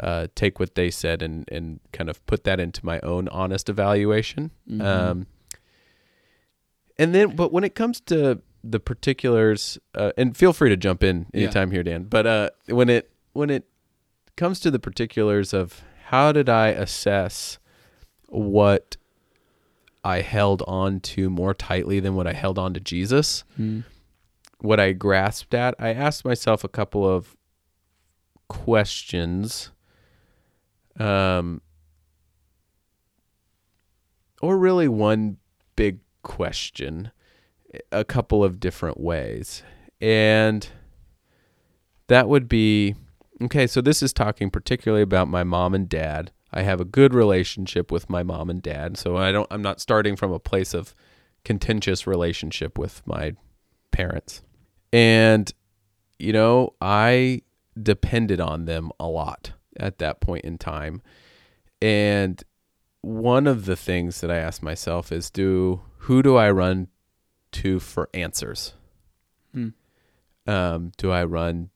uh, 0.00 0.26
take 0.34 0.58
what 0.60 0.74
they 0.74 0.90
said 0.90 1.22
and, 1.22 1.48
and 1.50 1.80
kind 1.92 2.10
of 2.10 2.24
put 2.26 2.44
that 2.44 2.58
into 2.60 2.84
my 2.84 2.98
own 3.00 3.28
honest 3.28 3.68
evaluation. 3.68 4.50
Mhm. 4.68 4.82
Um, 4.82 5.26
and 7.02 7.14
then, 7.14 7.36
but 7.36 7.52
when 7.52 7.64
it 7.64 7.74
comes 7.74 8.00
to 8.02 8.40
the 8.64 8.78
particulars, 8.80 9.78
uh, 9.94 10.12
and 10.16 10.36
feel 10.36 10.52
free 10.52 10.68
to 10.70 10.76
jump 10.76 11.02
in 11.02 11.26
Yeah. 11.32 11.42
anytime 11.44 11.70
here, 11.70 11.82
Dan. 11.82 12.04
But 12.04 12.26
uh, 12.26 12.50
when 12.66 12.88
it 12.88 13.10
when 13.32 13.50
it 13.50 13.64
comes 14.36 14.60
to 14.60 14.70
the 14.70 14.78
particulars 14.78 15.52
of 15.52 15.82
how 16.06 16.32
did 16.32 16.48
I 16.48 16.68
assess 16.68 17.58
what 18.28 18.96
I 20.04 20.20
held 20.20 20.62
on 20.66 21.00
to 21.00 21.28
more 21.30 21.54
tightly 21.54 22.00
than 22.00 22.14
what 22.14 22.26
I 22.26 22.32
held 22.32 22.58
on 22.58 22.74
to 22.74 22.80
Jesus, 22.80 23.44
Mm. 23.58 23.84
what 24.60 24.78
I 24.80 24.92
grasped 24.92 25.54
at, 25.54 25.74
I 25.78 25.92
asked 25.92 26.24
myself 26.24 26.64
a 26.64 26.68
couple 26.68 27.08
of 27.08 27.36
questions. 28.48 29.70
Um, 30.98 31.62
or 34.42 34.58
really 34.58 34.88
one 34.88 35.38
big 35.76 36.00
question, 36.22 37.10
a 37.90 38.04
couple 38.04 38.42
of 38.44 38.60
different 38.60 39.00
ways. 39.00 39.62
And 40.00 40.66
that 42.08 42.28
would 42.28 42.48
be 42.48 42.94
okay, 43.40 43.66
so 43.66 43.80
this 43.80 44.02
is 44.02 44.12
talking 44.12 44.50
particularly 44.50 45.02
about 45.02 45.28
my 45.28 45.44
mom 45.44 45.74
and 45.74 45.88
dad. 45.88 46.30
I 46.52 46.62
have 46.62 46.80
a 46.80 46.84
good 46.84 47.14
relationship 47.14 47.90
with 47.90 48.10
my 48.10 48.22
mom 48.22 48.50
and 48.50 48.62
dad, 48.62 48.96
so 48.96 49.16
I 49.16 49.32
don't 49.32 49.46
I'm 49.50 49.62
not 49.62 49.80
starting 49.80 50.16
from 50.16 50.32
a 50.32 50.38
place 50.38 50.74
of 50.74 50.94
contentious 51.44 52.06
relationship 52.06 52.78
with 52.78 53.02
my 53.06 53.34
parents. 53.90 54.42
And 54.92 55.52
you 56.18 56.32
know, 56.32 56.74
I 56.80 57.42
depended 57.80 58.40
on 58.40 58.66
them 58.66 58.90
a 59.00 59.06
lot 59.06 59.52
at 59.78 59.98
that 59.98 60.20
point 60.20 60.44
in 60.44 60.58
time. 60.58 61.02
And 61.80 62.42
one 63.02 63.46
of 63.46 63.64
the 63.66 63.76
things 63.76 64.20
that 64.20 64.30
I 64.30 64.36
ask 64.38 64.62
myself 64.62 65.12
is 65.12 65.28
do 65.30 65.82
who 65.98 66.22
do 66.22 66.36
I 66.36 66.50
run 66.50 66.88
to 67.52 67.78
for 67.80 68.08
answers? 68.14 68.74
Hmm. 69.52 69.68
Um, 70.46 70.92
do 70.96 71.10
I 71.10 71.24
run 71.24 71.70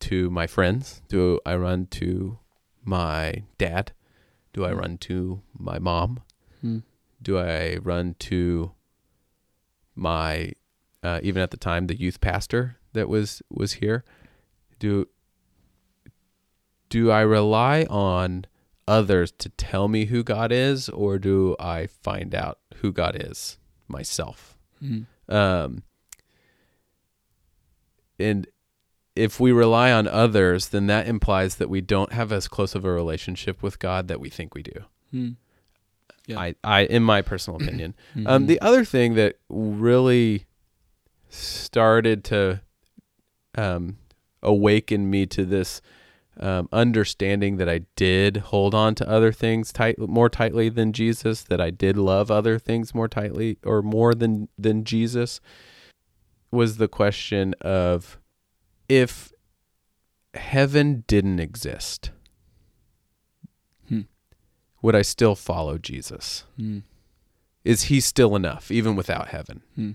to 0.00 0.30
my 0.30 0.46
friends? 0.46 1.02
Do 1.08 1.38
I 1.44 1.54
run 1.56 1.86
to 1.86 2.38
my 2.84 3.42
dad? 3.58 3.92
Do 4.52 4.64
I 4.64 4.70
Hmm. 4.72 4.78
run 4.78 4.98
to 4.98 5.42
my 5.56 5.78
mom? 5.78 6.22
Hmm. 6.60 6.78
Do 7.20 7.38
I 7.38 7.76
run 7.76 8.14
to 8.20 8.72
my 9.94 10.52
uh, 11.02 11.20
even 11.22 11.42
at 11.42 11.50
the 11.52 11.56
time 11.56 11.86
the 11.86 11.98
youth 11.98 12.20
pastor 12.20 12.78
that 12.92 13.08
was 13.08 13.42
was 13.50 13.74
here? 13.74 14.04
Do 14.78 15.06
do 16.88 17.10
I 17.10 17.20
rely 17.20 17.84
on 17.90 18.46
others 18.88 19.30
to 19.32 19.50
tell 19.50 19.86
me 19.86 20.06
who 20.06 20.24
God 20.24 20.50
is, 20.50 20.88
or 20.88 21.18
do 21.18 21.54
I 21.60 21.86
find 21.86 22.34
out 22.34 22.58
who 22.76 22.90
God 22.90 23.16
is 23.20 23.58
myself? 23.86 24.56
Mm. 24.82 25.06
Um, 25.28 25.82
and 28.18 28.46
if 29.14 29.38
we 29.38 29.52
rely 29.52 29.92
on 29.92 30.08
others, 30.08 30.68
then 30.68 30.86
that 30.86 31.06
implies 31.06 31.56
that 31.56 31.68
we 31.68 31.80
don't 31.80 32.12
have 32.12 32.32
as 32.32 32.48
close 32.48 32.74
of 32.74 32.84
a 32.84 32.90
relationship 32.90 33.62
with 33.62 33.78
God 33.78 34.08
that 34.08 34.20
we 34.20 34.30
think 34.30 34.54
we 34.54 34.62
do. 34.62 34.84
Mm. 35.14 35.36
Yeah. 36.26 36.38
I, 36.38 36.54
I, 36.64 36.80
in 36.80 37.02
my 37.02 37.22
personal 37.22 37.60
opinion. 37.62 37.94
Mhm. 38.16 38.28
Um, 38.28 38.46
the 38.46 38.60
other 38.60 38.84
thing 38.84 39.14
that 39.14 39.36
really 39.48 40.46
started 41.28 42.24
to 42.24 42.62
um, 43.56 43.98
awaken 44.42 45.10
me 45.10 45.26
to 45.26 45.44
this 45.44 45.80
um, 46.40 46.68
understanding 46.72 47.56
that 47.56 47.68
I 47.68 47.80
did 47.96 48.36
hold 48.38 48.74
on 48.74 48.94
to 48.96 49.08
other 49.08 49.32
things 49.32 49.72
tight 49.72 49.98
more 49.98 50.28
tightly 50.28 50.68
than 50.68 50.92
Jesus, 50.92 51.42
that 51.42 51.60
I 51.60 51.70
did 51.70 51.96
love 51.96 52.30
other 52.30 52.58
things 52.58 52.94
more 52.94 53.08
tightly 53.08 53.58
or 53.64 53.82
more 53.82 54.14
than 54.14 54.48
than 54.58 54.84
Jesus, 54.84 55.40
was 56.50 56.76
the 56.76 56.88
question 56.88 57.54
of 57.60 58.18
if 58.88 59.32
heaven 60.34 61.04
didn't 61.06 61.40
exist, 61.40 62.10
Hmm. 63.88 64.02
would 64.82 64.94
I 64.94 65.02
still 65.02 65.34
follow 65.34 65.78
Jesus? 65.78 66.44
Mm. 66.58 66.82
Is 67.64 67.84
he 67.84 68.00
still 68.00 68.36
enough, 68.36 68.70
even 68.70 68.96
without 68.96 69.28
heaven? 69.28 69.62
Hmm. 69.74 69.92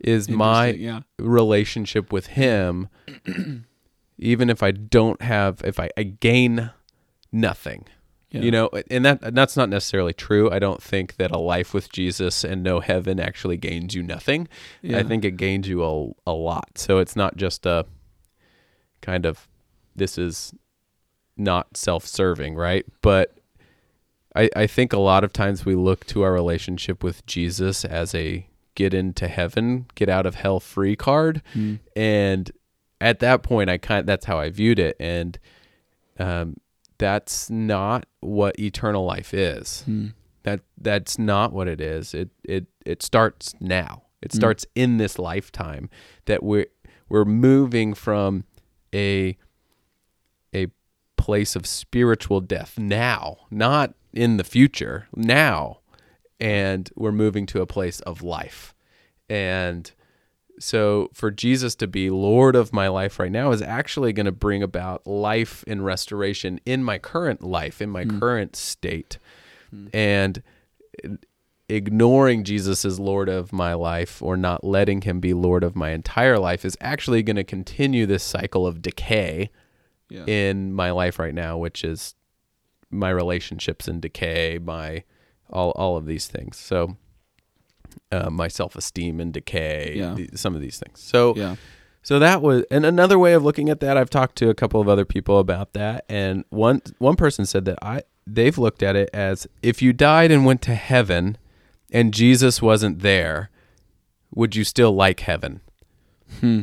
Is 0.00 0.28
my 0.28 0.68
yeah. 0.68 1.00
relationship 1.18 2.12
with 2.12 2.28
him, 2.28 2.88
even 4.18 4.48
if 4.50 4.62
I 4.62 4.70
don't 4.70 5.20
have, 5.22 5.60
if 5.64 5.80
I, 5.80 5.90
I 5.96 6.04
gain 6.04 6.70
nothing, 7.32 7.86
Yeah. 8.30 8.42
you 8.42 8.50
know, 8.50 8.70
and 8.90 9.04
that 9.04 9.34
that's 9.34 9.56
not 9.56 9.68
necessarily 9.68 10.12
true. 10.12 10.50
I 10.50 10.58
don't 10.60 10.82
think 10.82 11.16
that 11.16 11.30
a 11.32 11.38
life 11.38 11.74
with 11.74 11.90
Jesus 11.90 12.44
and 12.44 12.62
no 12.62 12.80
heaven 12.80 13.18
actually 13.18 13.56
gains 13.56 13.94
you 13.94 14.02
nothing. 14.02 14.48
Yeah. 14.82 14.98
I 14.98 15.02
think 15.02 15.24
it 15.24 15.36
gains 15.36 15.66
you 15.66 15.82
a, 15.84 16.10
a 16.30 16.32
lot. 16.32 16.78
So 16.78 16.98
it's 16.98 17.16
not 17.16 17.36
just 17.36 17.66
a 17.66 17.84
kind 19.02 19.26
of 19.26 19.48
this 19.96 20.16
is 20.18 20.52
not 21.36 21.76
self-serving, 21.76 22.54
right? 22.54 22.84
But 23.02 23.38
I 24.34 24.48
I 24.54 24.66
think 24.66 24.92
a 24.92 24.98
lot 24.98 25.24
of 25.24 25.32
times 25.32 25.64
we 25.66 25.74
look 25.74 26.04
to 26.06 26.22
our 26.22 26.32
relationship 26.32 27.02
with 27.02 27.24
Jesus 27.26 27.84
as 27.84 28.14
a 28.14 28.47
get 28.78 28.94
into 28.94 29.26
heaven, 29.26 29.86
get 29.96 30.08
out 30.08 30.24
of 30.24 30.36
hell 30.36 30.60
free 30.60 30.94
card, 30.96 31.42
Mm. 31.54 31.80
and 31.96 32.50
at 33.00 33.18
that 33.18 33.42
point 33.42 33.68
I 33.70 33.76
kind 33.78 34.06
that's 34.06 34.24
how 34.26 34.38
I 34.38 34.50
viewed 34.50 34.78
it 34.78 34.96
and 35.00 35.38
um 36.18 36.56
that's 36.98 37.48
not 37.50 38.06
what 38.20 38.58
eternal 38.58 39.04
life 39.04 39.32
is. 39.34 39.84
Mm. 39.88 40.14
That 40.44 40.60
that's 40.80 41.18
not 41.18 41.52
what 41.52 41.66
it 41.68 41.80
is. 41.80 42.14
It 42.14 42.30
it 42.44 42.66
it 42.86 43.02
starts 43.02 43.54
now. 43.60 44.02
It 44.22 44.30
Mm. 44.32 44.36
starts 44.36 44.64
in 44.74 44.96
this 44.98 45.18
lifetime 45.18 45.90
that 46.26 46.42
we're 46.42 46.66
we're 47.08 47.24
moving 47.24 47.94
from 47.94 48.44
a 48.94 49.36
a 50.54 50.68
place 51.16 51.54
of 51.56 51.66
spiritual 51.66 52.40
death 52.40 52.78
now, 52.78 53.36
not 53.50 53.94
in 54.12 54.36
the 54.38 54.44
future, 54.44 55.06
now. 55.14 55.80
And 56.40 56.88
we're 56.94 57.12
moving 57.12 57.46
to 57.46 57.60
a 57.60 57.66
place 57.66 58.00
of 58.00 58.22
life. 58.22 58.74
And 59.28 59.90
so 60.60 61.10
for 61.12 61.30
Jesus 61.30 61.74
to 61.76 61.86
be 61.86 62.10
Lord 62.10 62.56
of 62.56 62.72
my 62.72 62.88
life 62.88 63.18
right 63.18 63.30
now 63.30 63.52
is 63.52 63.62
actually 63.62 64.12
going 64.12 64.26
to 64.26 64.32
bring 64.32 64.62
about 64.62 65.06
life 65.06 65.64
and 65.66 65.84
restoration 65.84 66.60
in 66.64 66.82
my 66.82 66.98
current 66.98 67.42
life, 67.42 67.80
in 67.80 67.90
my 67.90 68.04
hmm. 68.04 68.18
current 68.18 68.56
state. 68.56 69.18
Hmm. 69.70 69.88
And 69.92 70.42
ignoring 71.68 72.44
Jesus 72.44 72.84
as 72.84 72.98
Lord 72.98 73.28
of 73.28 73.52
my 73.52 73.74
life 73.74 74.22
or 74.22 74.36
not 74.36 74.64
letting 74.64 75.02
him 75.02 75.20
be 75.20 75.34
Lord 75.34 75.62
of 75.62 75.76
my 75.76 75.90
entire 75.90 76.38
life 76.38 76.64
is 76.64 76.78
actually 76.80 77.22
going 77.22 77.36
to 77.36 77.44
continue 77.44 78.06
this 78.06 78.24
cycle 78.24 78.66
of 78.66 78.80
decay 78.80 79.50
Yeah. 80.08 80.24
in 80.26 80.72
my 80.72 80.90
life 80.90 81.18
right 81.18 81.34
now, 81.34 81.58
which 81.58 81.84
is 81.84 82.14
my 82.90 83.10
relationships 83.10 83.86
in 83.86 84.00
decay, 84.00 84.58
my 84.58 85.04
all 85.50 85.70
all 85.72 85.96
of 85.96 86.06
these 86.06 86.26
things. 86.26 86.56
So 86.56 86.96
uh, 88.12 88.30
my 88.30 88.48
self 88.48 88.76
esteem 88.76 89.20
and 89.20 89.32
decay, 89.32 89.94
Yeah. 89.96 90.14
the- 90.14 90.30
some 90.36 90.54
of 90.54 90.60
these 90.60 90.78
things. 90.78 91.00
So 91.00 91.34
yeah. 91.36 91.56
so 92.02 92.18
that 92.18 92.42
was 92.42 92.64
and 92.70 92.84
another 92.86 93.18
way 93.18 93.32
of 93.34 93.42
looking 93.44 93.68
at 93.70 93.80
that. 93.80 93.96
I've 93.96 94.10
talked 94.10 94.36
to 94.36 94.50
a 94.50 94.54
couple 94.54 94.80
of 94.80 94.88
other 94.88 95.04
people 95.04 95.38
about 95.38 95.72
that, 95.74 96.04
and 96.08 96.44
one 96.50 96.82
one 96.98 97.16
person 97.16 97.46
said 97.46 97.64
that 97.66 97.78
I 97.82 98.02
they've 98.26 98.58
looked 98.58 98.82
at 98.82 98.94
it 98.96 99.08
as 99.14 99.46
if 99.62 99.80
you 99.82 99.92
died 99.92 100.30
and 100.30 100.44
went 100.44 100.60
to 100.62 100.74
heaven, 100.74 101.38
and 101.90 102.12
Jesus 102.14 102.60
wasn't 102.60 103.00
there, 103.00 103.50
would 104.34 104.54
you 104.54 104.64
still 104.64 104.92
like 104.92 105.20
heaven? 105.20 105.60
Hmm. 106.40 106.62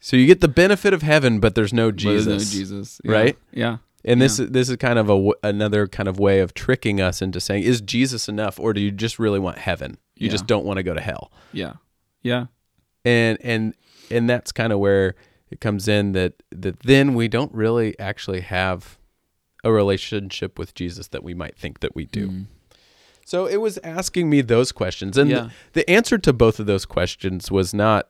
So 0.00 0.16
you 0.16 0.26
get 0.26 0.40
the 0.40 0.48
benefit 0.48 0.92
of 0.92 1.02
heaven, 1.02 1.40
but 1.40 1.54
there's 1.54 1.72
no 1.72 1.90
But 1.90 2.02
there's 2.02 2.24
Jesus, 2.26 2.52
no 2.54 2.58
Jesus. 2.60 3.00
Yeah. 3.04 3.12
right? 3.12 3.38
Yeah. 3.52 3.76
And 4.08 4.20
this 4.22 4.38
this 4.38 4.68
is 4.70 4.76
kind 4.76 4.98
of 4.98 5.10
a 5.10 5.30
another 5.42 5.86
kind 5.86 6.08
of 6.08 6.18
way 6.18 6.40
of 6.40 6.54
tricking 6.54 7.00
us 7.00 7.20
into 7.22 7.40
saying, 7.40 7.62
is 7.64 7.80
Jesus 7.80 8.28
enough, 8.28 8.58
or 8.58 8.72
do 8.72 8.80
you 8.80 8.90
just 8.90 9.18
really 9.18 9.38
want 9.38 9.58
heaven? 9.58 9.98
You 10.16 10.26
Yeah. 10.26 10.32
just 10.32 10.46
don't 10.46 10.64
want 10.64 10.78
to 10.78 10.82
go 10.82 10.94
to 10.94 11.00
hell. 11.00 11.30
Yeah. 11.52 11.74
Yeah. 12.22 12.46
and 13.04 13.38
and 13.42 13.74
and 14.10 14.28
that's 14.28 14.50
kind 14.52 14.72
of 14.72 14.78
where 14.78 15.14
it 15.50 15.60
comes 15.60 15.86
in 15.88 16.12
that 16.12 16.42
that 16.50 16.80
then 16.80 17.14
we 17.14 17.28
don't 17.28 17.52
really 17.54 17.98
actually 17.98 18.40
have 18.40 18.98
a 19.64 19.70
relationship 19.72 20.58
with 20.58 20.74
Jesus 20.74 21.08
that 21.08 21.22
we 21.22 21.34
might 21.34 21.56
think 21.56 21.80
that 21.80 21.94
we 21.94 22.06
do. 22.06 22.28
Mm. 22.28 22.46
So 23.26 23.46
it 23.46 23.58
was 23.58 23.78
asking 23.84 24.30
me 24.30 24.40
those 24.40 24.72
questions 24.72 25.18
and 25.18 25.28
Yeah. 25.30 25.50
the, 25.72 25.80
the 25.82 25.90
answer 25.90 26.16
to 26.18 26.32
both 26.32 26.58
of 26.60 26.66
those 26.66 26.86
questions 26.86 27.50
was 27.50 27.74
not 27.74 28.08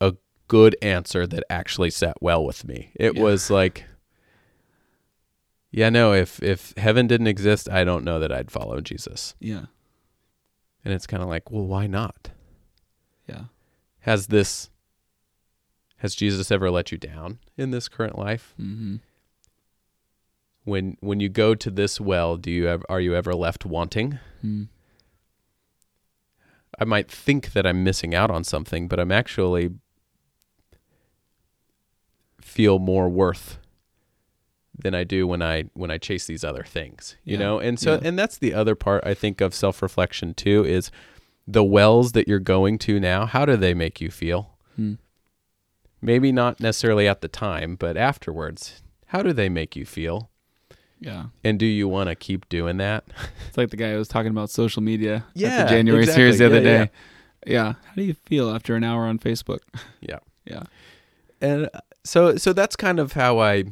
a 0.00 0.14
good 0.48 0.74
answer 0.82 1.26
that 1.28 1.44
actually 1.48 1.90
sat 1.90 2.16
well 2.20 2.44
with 2.44 2.66
me. 2.66 2.90
It 2.96 3.14
Yeah. 3.16 3.22
was 3.22 3.50
like 3.50 3.84
yeah, 5.72 5.88
no, 5.88 6.12
if 6.12 6.40
if 6.42 6.74
heaven 6.76 7.06
didn't 7.06 7.26
exist, 7.26 7.68
I 7.68 7.82
don't 7.82 8.04
know 8.04 8.20
that 8.20 8.30
I'd 8.30 8.50
follow 8.50 8.80
Jesus. 8.80 9.34
Yeah. 9.40 9.66
And 10.84 10.92
it's 10.92 11.06
kind 11.06 11.22
of 11.22 11.28
like, 11.28 11.50
well, 11.50 11.66
why 11.66 11.86
not? 11.86 12.30
Yeah. 13.28 13.44
has 14.00 14.26
this 14.26 14.68
has 15.98 16.14
Jesus 16.14 16.50
ever 16.50 16.70
let 16.70 16.92
you 16.92 16.98
down 16.98 17.38
in 17.56 17.70
this 17.70 17.88
current 17.88 18.18
life? 18.18 18.54
Mm-hmm. 18.60 18.96
When 20.64 20.96
when 21.00 21.20
you 21.20 21.28
go 21.28 21.54
to 21.54 21.70
this 21.70 22.00
well, 22.00 22.36
do 22.36 22.50
you 22.50 22.66
have, 22.66 22.84
are 22.88 23.00
you 23.00 23.14
ever 23.14 23.34
left 23.34 23.64
wanting? 23.64 24.18
Mm. 24.44 24.68
I 26.78 26.84
might 26.84 27.10
think 27.10 27.52
that 27.52 27.66
I'm 27.66 27.84
missing 27.84 28.14
out 28.14 28.30
on 28.30 28.44
something, 28.44 28.88
but 28.88 28.98
I'm 29.00 29.12
actually 29.12 29.70
feel 32.40 32.78
more 32.78 33.08
worth 33.08 33.58
than 34.78 34.94
I 34.94 35.04
do 35.04 35.26
when 35.26 35.42
I 35.42 35.64
when 35.74 35.90
I 35.90 35.98
chase 35.98 36.26
these 36.26 36.44
other 36.44 36.64
things, 36.64 37.16
you 37.24 37.34
Yeah. 37.34 37.38
know? 37.44 37.58
And 37.58 37.78
so 37.78 37.94
Yeah. 37.94 38.00
and 38.08 38.18
that's 38.18 38.38
the 38.38 38.54
other 38.54 38.74
part 38.74 39.04
I 39.06 39.14
think 39.14 39.40
of 39.40 39.54
self-reflection 39.54 40.34
too 40.34 40.64
is 40.64 40.90
the 41.46 41.64
wells 41.64 42.12
that 42.12 42.26
you're 42.28 42.38
going 42.38 42.78
to 42.78 42.98
now, 43.00 43.26
how 43.26 43.44
do 43.44 43.56
they 43.56 43.74
make 43.74 44.00
you 44.00 44.10
feel? 44.10 44.56
Mm. 44.80 44.96
maybe 46.00 46.32
not 46.32 46.58
necessarily 46.60 47.06
at 47.06 47.20
the 47.20 47.28
time, 47.28 47.76
but 47.76 47.96
afterwards, 47.96 48.82
how 49.08 49.22
do 49.22 49.32
they 49.32 49.48
make 49.48 49.76
you 49.76 49.84
feel? 49.84 50.30
Yeah. 50.98 51.26
And 51.44 51.58
do 51.58 51.66
you 51.66 51.86
want 51.88 52.08
to 52.08 52.14
keep 52.14 52.48
doing 52.48 52.78
that? 52.78 53.04
It's 53.48 53.56
like 53.58 53.70
the 53.70 53.76
guy 53.76 53.92
who 53.92 53.98
was 53.98 54.08
talking 54.08 54.30
about 54.30 54.50
social 54.50 54.82
media 54.82 55.24
Yeah, 55.34 55.64
the 55.64 55.68
January 55.70 56.02
exactly. 56.04 56.22
series 56.22 56.38
the 56.38 56.46
other 56.46 56.56
Yeah, 56.62 56.84
day. 56.84 56.90
Yeah. 57.46 57.72
How 57.84 57.94
do 57.96 58.02
you 58.02 58.14
feel 58.14 58.50
after 58.50 58.74
an 58.76 58.82
hour 58.84 59.04
on 59.04 59.18
Facebook? 59.18 59.60
Yeah. 60.00 60.18
Yeah. 60.44 60.64
And 61.40 61.68
uh, 61.72 61.80
so, 62.02 62.36
so 62.36 62.52
that's 62.52 62.74
kind 62.74 62.98
of 62.98 63.12
how 63.12 63.38
I 63.38 63.64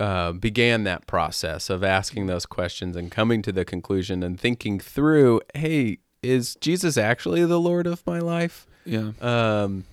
uh, 0.00 0.32
began 0.32 0.82
that 0.84 1.06
process 1.06 1.70
of 1.70 1.84
asking 1.84 2.26
those 2.26 2.46
questions 2.46 2.96
and 2.96 3.10
coming 3.12 3.42
to 3.42 3.52
the 3.52 3.64
conclusion 3.64 4.22
and 4.24 4.40
thinking 4.40 4.80
through, 4.80 5.40
hey, 5.54 5.98
is 6.22 6.56
Jesus 6.56 6.96
actually 6.98 7.44
the 7.44 7.60
Lord 7.60 7.86
of 7.86 8.04
my 8.06 8.18
life? 8.18 8.66
Yeah. 8.84 9.12
Um, 9.20 9.84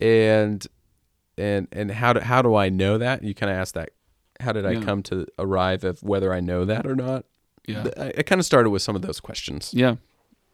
and 0.00 0.66
and 1.38 1.68
and 1.72 1.90
how 1.90 2.12
do 2.12 2.20
how 2.20 2.42
do 2.42 2.54
I 2.54 2.68
know 2.68 2.98
that? 2.98 3.22
You 3.22 3.34
kind 3.34 3.50
of 3.50 3.56
asked 3.58 3.74
that. 3.74 3.90
How 4.40 4.52
did 4.52 4.66
I 4.66 4.72
Yeah. 4.72 4.82
come 4.82 5.02
to 5.04 5.26
arrive 5.38 5.84
of 5.84 6.02
whether 6.02 6.32
I 6.32 6.40
know 6.40 6.64
that 6.64 6.86
or 6.86 6.94
not? 6.96 7.24
Yeah. 7.66 7.86
I, 7.96 8.12
I 8.18 8.22
kind 8.22 8.40
of 8.40 8.44
started 8.44 8.70
with 8.70 8.82
some 8.82 8.96
of 8.96 9.02
those 9.02 9.20
questions. 9.20 9.70
Yeah. 9.72 9.96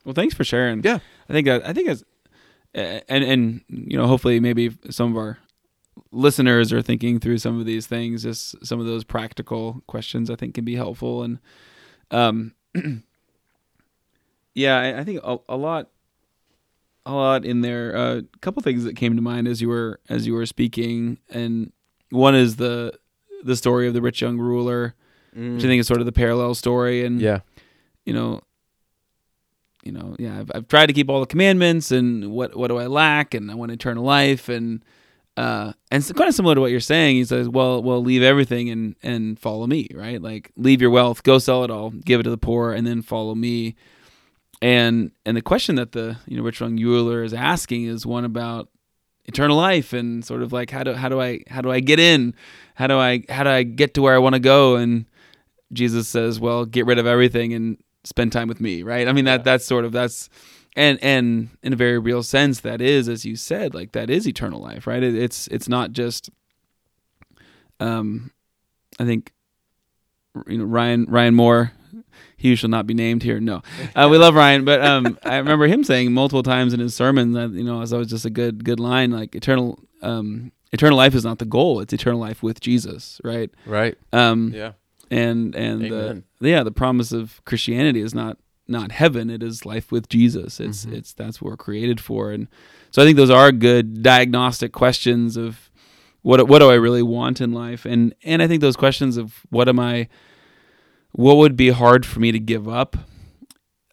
Well, 0.05 0.14
thanks 0.14 0.35
for 0.35 0.44
sharing. 0.44 0.83
Yeah. 0.85 0.99
I 1.29 1.33
think 1.33 1.46
that 1.46 1.66
I 1.66 1.73
think 1.73 1.88
as 1.88 2.05
and 2.75 3.03
and 3.25 3.61
you 3.68 3.96
know 3.99 4.07
hopefully 4.07 4.38
maybe 4.40 4.70
some 4.90 5.11
of 5.12 5.16
our 5.16 5.38
listeners 6.12 6.72
are 6.72 6.83
thinking 6.83 7.18
through 7.20 7.38
some 7.38 7.59
of 7.61 7.66
these 7.66 7.87
things 7.87 8.22
just 8.22 8.55
some 8.66 8.81
of 8.81 8.87
those 8.87 9.05
practical 9.05 9.83
questions 9.87 10.31
I 10.31 10.37
think 10.37 10.55
can 10.55 10.64
be 10.64 10.76
helpful. 10.76 11.22
And 11.22 11.38
um 12.11 12.55
yeah 14.55 14.79
I, 14.79 15.00
I 15.00 15.05
think 15.05 15.20
a, 15.22 15.38
a 15.48 15.57
lot 15.57 15.90
a 17.07 17.12
lot 17.12 17.44
in 17.44 17.62
there. 17.62 17.94
A 17.94 18.00
uh, 18.00 18.20
couple 18.40 18.62
things 18.62 18.85
that 18.85 18.94
came 18.96 19.16
to 19.16 19.22
mind 19.22 19.48
as 19.48 19.61
you 19.61 19.68
were 19.68 20.00
as 20.09 20.26
you 20.26 20.35
were 20.35 20.46
speaking. 20.46 21.18
And 21.31 21.72
one 22.11 22.35
is 22.35 22.57
the 22.57 22.92
the 23.42 23.57
story 23.57 23.88
of 23.88 23.94
the 23.94 24.03
rich 24.03 24.20
young 24.20 24.38
ruler 24.38 24.94
which 25.33 25.64
I 25.64 25.68
think 25.68 25.81
is 25.81 25.87
sort 25.87 26.00
of 26.00 26.07
the 26.07 26.12
parallel 26.12 26.55
story. 26.55 27.05
And 27.05 27.20
Yeah. 27.20 27.40
you 28.05 28.12
know, 28.12 28.40
you 29.85 29.92
know, 29.92 30.16
yeah, 30.18 30.40
I've, 30.40 30.50
I've 30.55 30.68
tried 30.68 30.87
to 30.87 30.92
keep 30.92 31.09
all 31.09 31.20
the 31.20 31.26
commandments, 31.26 31.90
and 31.92 32.33
what 32.33 32.57
what 32.57 32.68
do 32.68 32.79
I 32.79 32.87
lack? 32.87 33.33
And 33.33 33.50
I 33.50 33.55
want 33.55 33.72
eternal 33.72 34.05
life, 34.05 34.48
and 34.48 34.85
uh, 35.40 35.72
and 35.90 36.03
it's 36.03 36.12
kind 36.12 36.29
of 36.29 36.35
similar 36.35 36.55
to 36.55 36.61
what 36.61 36.70
you're 36.70 36.81
saying. 36.81 37.16
He 37.16 37.24
says, 37.24 37.48
well, 37.48 37.83
well, 37.83 38.03
leave 38.03 38.22
everything 38.22 38.68
and 38.68 38.94
and 39.03 39.38
follow 39.38 39.66
me, 39.66 39.88
right? 39.94 40.20
Like 40.20 40.53
leave 40.57 40.83
your 40.83 40.90
wealth, 40.90 41.22
go 41.22 41.38
sell 41.38 41.64
it 41.64 41.70
all, 41.70 41.88
give 41.90 42.20
it 42.20 42.24
to 42.24 42.31
the 42.31 42.37
poor, 42.37 42.74
and 42.74 42.87
then 42.87 43.00
follow 43.00 43.35
me. 43.35 43.74
And 44.61 45.12
and 45.24 45.38
the 45.38 45.40
question 45.40 45.76
that 45.76 45.92
the 45.92 46.18
you 46.26 46.37
know 46.37 46.42
rich 46.42 46.61
young 46.61 46.76
ruler 46.79 47.22
is 47.22 47.33
asking 47.33 47.85
is 47.85 48.05
one 48.05 48.26
about 48.26 48.68
eternal 49.24 49.57
life 49.57 49.94
and 49.94 50.22
sort 50.22 50.42
of 50.42 50.53
like 50.53 50.68
how 50.68 50.83
do 50.83 50.92
how 50.92 51.09
do 51.09 51.18
I 51.22 51.40
how 51.48 51.62
do 51.62 51.70
I 51.70 51.81
get 51.81 51.98
in? 51.98 52.35
How 52.74 52.87
do 52.87 52.98
I 52.98 53.24
how 53.31 53.42
do 53.44 53.48
I 53.48 53.62
get 53.62 53.94
to 53.94 54.03
where 54.03 54.14
I 54.14 54.18
want 54.18 54.35
to 54.35 54.40
go? 54.40 54.76
And 54.76 55.07
Jesus 55.72 56.07
says, 56.07 56.38
"Well, 56.38 56.66
get 56.66 56.85
rid 56.85 56.98
of 56.98 57.07
everything 57.07 57.55
and 57.55 57.79
spend 58.05 58.33
time 58.33 58.48
with 58.48 58.61
me." 58.61 58.83
Right? 58.83 59.09
I 59.09 59.14
mean 59.14 59.24
that 59.24 59.44
that's 59.44 59.64
sort 59.64 59.87
of 59.87 59.92
that's 59.92 60.29
and 60.76 60.98
and 61.02 61.50
in 61.62 61.72
a 61.72 61.76
very 61.76 61.98
real 61.98 62.22
sense 62.22 62.61
that 62.61 62.80
is 62.80 63.09
as 63.09 63.24
you 63.24 63.37
said 63.37 63.74
like 63.74 63.92
that 63.92 64.11
is 64.11 64.26
eternal 64.26 64.61
life, 64.61 64.87
right? 64.87 65.02
It, 65.02 65.14
it's 65.14 65.46
it's 65.48 65.68
not 65.68 65.92
just 65.92 66.30
um 67.78 68.30
I 68.98 69.04
think 69.04 69.33
you 70.46 70.59
know 70.59 70.64
Ryan 70.64 71.06
Ryan 71.09 71.35
Moore 71.35 71.72
he 72.37 72.54
shall 72.54 72.70
not 72.70 72.87
be 72.87 72.94
named 72.94 73.22
here. 73.22 73.38
No, 73.40 73.62
uh, 73.94 74.09
we 74.11 74.16
love 74.16 74.35
Ryan, 74.35 74.64
but 74.64 74.83
um, 74.83 75.18
I 75.24 75.37
remember 75.37 75.66
him 75.66 75.85
saying 75.85 76.12
multiple 76.12 76.42
times 76.42 76.72
in 76.72 76.80
his 76.80 76.94
sermon 76.94 77.33
that 77.33 77.50
you 77.50 77.64
know, 77.64 77.83
as 77.83 77.92
always, 77.92 78.09
just 78.09 78.24
a 78.24 78.30
good 78.30 78.64
good 78.64 78.80
line. 78.80 79.11
Like 79.11 79.35
eternal, 79.35 79.78
um, 80.00 80.50
eternal 80.72 80.96
life 80.96 81.14
is 81.14 81.24
not 81.24 81.38
the 81.38 81.44
goal; 81.44 81.80
it's 81.80 81.92
eternal 81.92 82.18
life 82.18 82.42
with 82.42 82.61
Jesus, 82.61 83.20
right? 83.24 83.50
Right. 83.66 83.98
Um, 84.12 84.52
Yeah. 84.54 84.72
and 85.11 85.54
and 85.54 85.83
the, 86.40 86.48
yeah, 86.48 86.62
the 86.62 86.70
promise 86.70 87.12
of 87.12 87.42
Christianity 87.44 88.00
is 88.00 88.14
not 88.14 88.38
not 88.70 88.92
heaven; 88.92 89.28
it 89.30 89.42
is 89.42 89.66
life 89.66 89.90
with 89.92 90.09
Jesus. 90.09 90.61
It's 90.61 90.87
Mhm. 90.87 90.92
it's 90.94 91.12
that's 91.12 91.40
what 91.42 91.50
we're 91.50 91.56
created 91.56 92.00
for, 92.00 92.30
and 92.33 92.48
so 92.90 93.02
I 93.02 93.04
think 93.04 93.16
those 93.16 93.30
are 93.30 93.52
good 93.52 94.02
diagnostic 94.02 94.72
questions 94.72 95.37
of 95.37 95.70
what 96.22 96.48
what 96.48 96.59
do 96.61 96.70
I 96.70 96.74
really 96.74 97.02
want 97.02 97.40
in 97.40 97.52
life, 97.52 97.85
and 97.85 98.14
and 98.24 98.40
I 98.42 98.46
think 98.46 98.61
those 98.61 98.76
questions 98.76 99.16
of 99.16 99.40
what 99.50 99.68
am 99.68 99.78
I, 99.80 100.09
what 101.12 101.37
would 101.37 101.56
be 101.56 101.70
hard 101.70 102.06
for 102.06 102.20
me 102.20 102.30
to 102.33 102.38
give 102.38 102.68
up, 102.68 102.96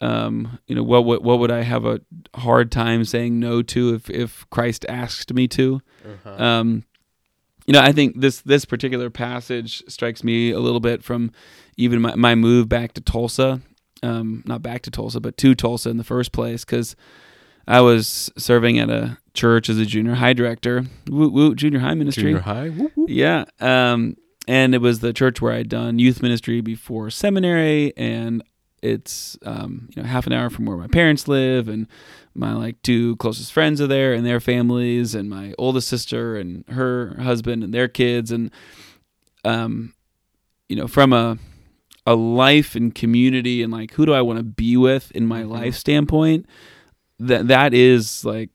um, 0.02 0.60
you 0.68 0.76
know, 0.76 0.84
what 0.84 1.06
would 1.06 1.24
what 1.24 1.40
would 1.40 1.52
I 1.52 1.64
have 1.64 1.86
a 1.86 2.02
hard 2.36 2.72
time 2.72 3.04
saying 3.06 3.40
no 3.40 3.62
to 3.64 3.94
if 3.96 4.10
if 4.10 4.46
Christ 4.50 4.86
asked 4.88 5.34
me 5.34 5.48
to, 5.50 5.82
Uh-huh. 6.06 6.44
um, 6.44 6.84
you 7.66 7.74
know, 7.74 7.82
I 7.82 7.92
think 7.92 8.22
this 8.22 8.42
this 8.42 8.66
particular 8.66 9.10
passage 9.10 9.84
strikes 9.88 10.24
me 10.24 10.52
a 10.52 10.60
little 10.60 10.80
bit 10.80 11.04
from 11.04 11.32
even 11.78 12.02
my, 12.02 12.16
my 12.16 12.36
move 12.36 12.70
back 12.70 12.94
to 12.94 13.02
Tulsa, 13.02 13.62
um, 14.04 14.44
not 14.46 14.62
back 14.62 14.82
to 14.84 14.92
Tulsa, 14.92 15.20
but 15.20 15.38
to 15.38 15.56
Tulsa 15.56 15.90
in 15.90 15.98
the 15.98 16.04
first 16.04 16.32
place, 16.32 16.64
because 16.64 16.96
I 17.68 17.82
was 17.82 18.32
serving 18.38 18.80
at 18.80 18.90
a 18.90 19.18
church 19.34 19.70
as 19.70 19.78
a 19.78 19.86
junior 19.86 20.16
high 20.16 20.34
director, 20.34 20.86
woo, 21.10 21.30
woo, 21.30 21.56
junior 21.56 21.80
high 21.80 21.94
ministry. 21.94 22.24
Junior 22.24 22.40
high. 22.40 22.70
Whoop, 22.70 22.92
whoop. 22.96 23.10
Yeah. 23.10 23.46
Um, 23.60 24.16
and 24.48 24.74
it 24.74 24.80
was 24.80 25.02
the 25.02 25.12
church 25.12 25.42
where 25.42 25.54
I'd 25.54 25.70
done 25.70 26.00
youth 26.00 26.22
ministry 26.22 26.62
before 26.62 27.10
seminary, 27.10 27.94
and 27.98 28.42
it's 28.82 29.38
um, 29.44 29.90
you 29.96 30.02
know 30.02 30.08
half 30.08 30.26
an 30.28 30.34
hour 30.34 30.50
from 30.50 30.66
where 30.66 30.78
my 30.78 30.88
parents 30.88 31.28
live, 31.28 31.68
and 31.68 31.88
my 32.34 32.54
like 32.54 32.82
two 32.82 33.18
closest 33.18 33.52
friends 33.52 33.82
are 33.82 33.88
there 33.88 34.14
and 34.14 34.26
their 34.26 34.40
families, 34.40 35.14
and 35.14 35.30
my 35.30 35.54
oldest 35.58 35.90
sister 35.90 36.38
and 36.38 36.64
her 36.70 37.18
husband 37.22 37.64
and 37.64 37.74
their 37.74 37.90
kids, 37.90 38.32
and 38.32 38.52
um, 39.44 39.94
you 40.70 40.78
know 40.78 40.88
from 40.88 41.12
a 41.12 41.38
a 42.08 42.16
life 42.16 42.76
and 42.76 42.96
community 42.96 43.62
and 43.62 43.72
like 43.72 43.92
who 43.94 44.06
do 44.08 44.14
I 44.14 44.22
want 44.22 44.38
to 44.40 44.44
be 44.44 44.76
with 44.78 45.12
in 45.12 45.28
my 45.28 45.44
Mhm. 45.44 45.50
life 45.52 45.76
standpoint, 45.76 46.46
that 47.20 47.48
that 47.50 47.74
is 47.74 48.24
like 48.26 48.50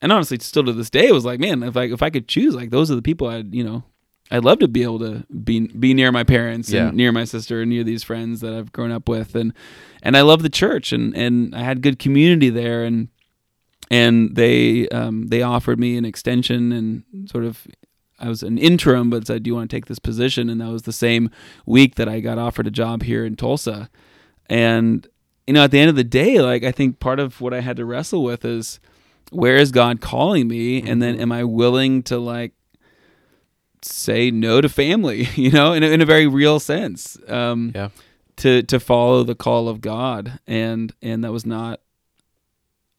and 0.00 0.12
honestly 0.12 0.38
still 0.40 0.64
to 0.64 0.72
this 0.72 0.88
day 0.90 1.08
it 1.08 1.12
was 1.14 1.24
like 1.24 1.40
man 1.40 1.62
if 1.62 1.76
I 1.76 1.84
if 1.84 2.02
I 2.02 2.10
could 2.10 2.28
choose 2.28 2.54
like 2.54 2.70
those 2.70 2.90
are 2.90 2.94
the 2.94 3.02
people 3.02 3.26
I'd 3.28 3.54
you 3.54 3.64
know 3.64 3.82
I'd 4.30 4.44
love 4.44 4.58
to 4.60 4.68
be 4.68 4.82
able 4.82 4.98
to 5.00 5.24
be 5.44 5.60
be 5.68 5.94
near 5.94 6.10
my 6.12 6.22
parents 6.24 6.70
Yeah. 6.72 6.88
and 6.88 6.96
near 6.96 7.12
my 7.12 7.24
sister 7.24 7.60
and 7.62 7.70
near 7.70 7.82
these 7.84 8.02
friends 8.04 8.40
that 8.40 8.52
I've 8.54 8.72
grown 8.72 8.90
up 8.92 9.08
with 9.08 9.34
and 9.34 9.52
and 10.02 10.16
I 10.16 10.20
love 10.22 10.42
the 10.42 10.50
church 10.50 10.92
and 10.92 11.16
and 11.16 11.54
I 11.54 11.62
had 11.62 11.80
good 11.82 11.98
community 11.98 12.50
there 12.50 12.84
and 12.84 13.08
and 13.90 14.34
they 14.36 14.88
um, 14.88 15.28
they 15.28 15.42
offered 15.42 15.78
me 15.78 15.96
an 15.96 16.04
extension 16.04 16.72
and 16.72 17.04
sort 17.30 17.44
of 17.44 17.66
I 18.18 18.28
was 18.28 18.42
an 18.42 18.56
interim 18.58 19.10
but 19.10 19.26
said 19.26 19.42
do 19.42 19.48
you 19.50 19.54
want 19.54 19.70
to 19.70 19.76
take 19.76 19.86
this 19.86 19.98
position? 19.98 20.48
And 20.48 20.60
that 20.60 20.70
was 20.70 20.82
the 20.82 20.92
same 20.92 21.30
week 21.66 21.96
that 21.96 22.08
I 22.08 22.20
got 22.20 22.38
offered 22.38 22.66
a 22.66 22.70
job 22.70 23.02
here 23.02 23.24
in 23.24 23.36
Tulsa. 23.36 23.88
And 24.48 25.06
you 25.46 25.54
know 25.54 25.64
at 25.64 25.70
the 25.70 25.78
end 25.80 25.90
of 25.90 25.96
the 25.96 26.04
day 26.04 26.40
like 26.40 26.64
I 26.64 26.72
think 26.72 26.98
part 27.00 27.20
of 27.20 27.40
what 27.40 27.52
I 27.54 27.60
had 27.60 27.76
to 27.76 27.84
wrestle 27.84 28.22
with 28.24 28.44
is 28.44 28.80
where 29.30 29.56
is 29.56 29.70
God 29.72 30.00
calling 30.00 30.48
me? 30.48 30.80
And 30.82 31.02
then 31.02 31.16
Mhm. 31.16 31.20
am 31.22 31.32
I 31.32 31.44
willing 31.44 32.02
to 32.04 32.18
like 32.18 32.52
say 33.82 34.30
no 34.30 34.60
to 34.60 34.68
family 34.68 35.28
you 35.34 35.50
know 35.50 35.72
in 35.72 35.82
a, 35.82 35.86
in 35.88 36.00
a 36.00 36.06
very 36.06 36.26
real 36.26 36.58
sense 36.58 37.16
um 37.28 37.72
Yeah. 37.74 37.90
to 38.38 38.62
to 38.62 38.80
follow 38.80 39.22
the 39.24 39.34
call 39.34 39.68
of 39.68 39.80
God? 39.80 40.38
And 40.46 40.92
and 41.02 41.22
that 41.24 41.32
was 41.32 41.44
not 41.46 41.80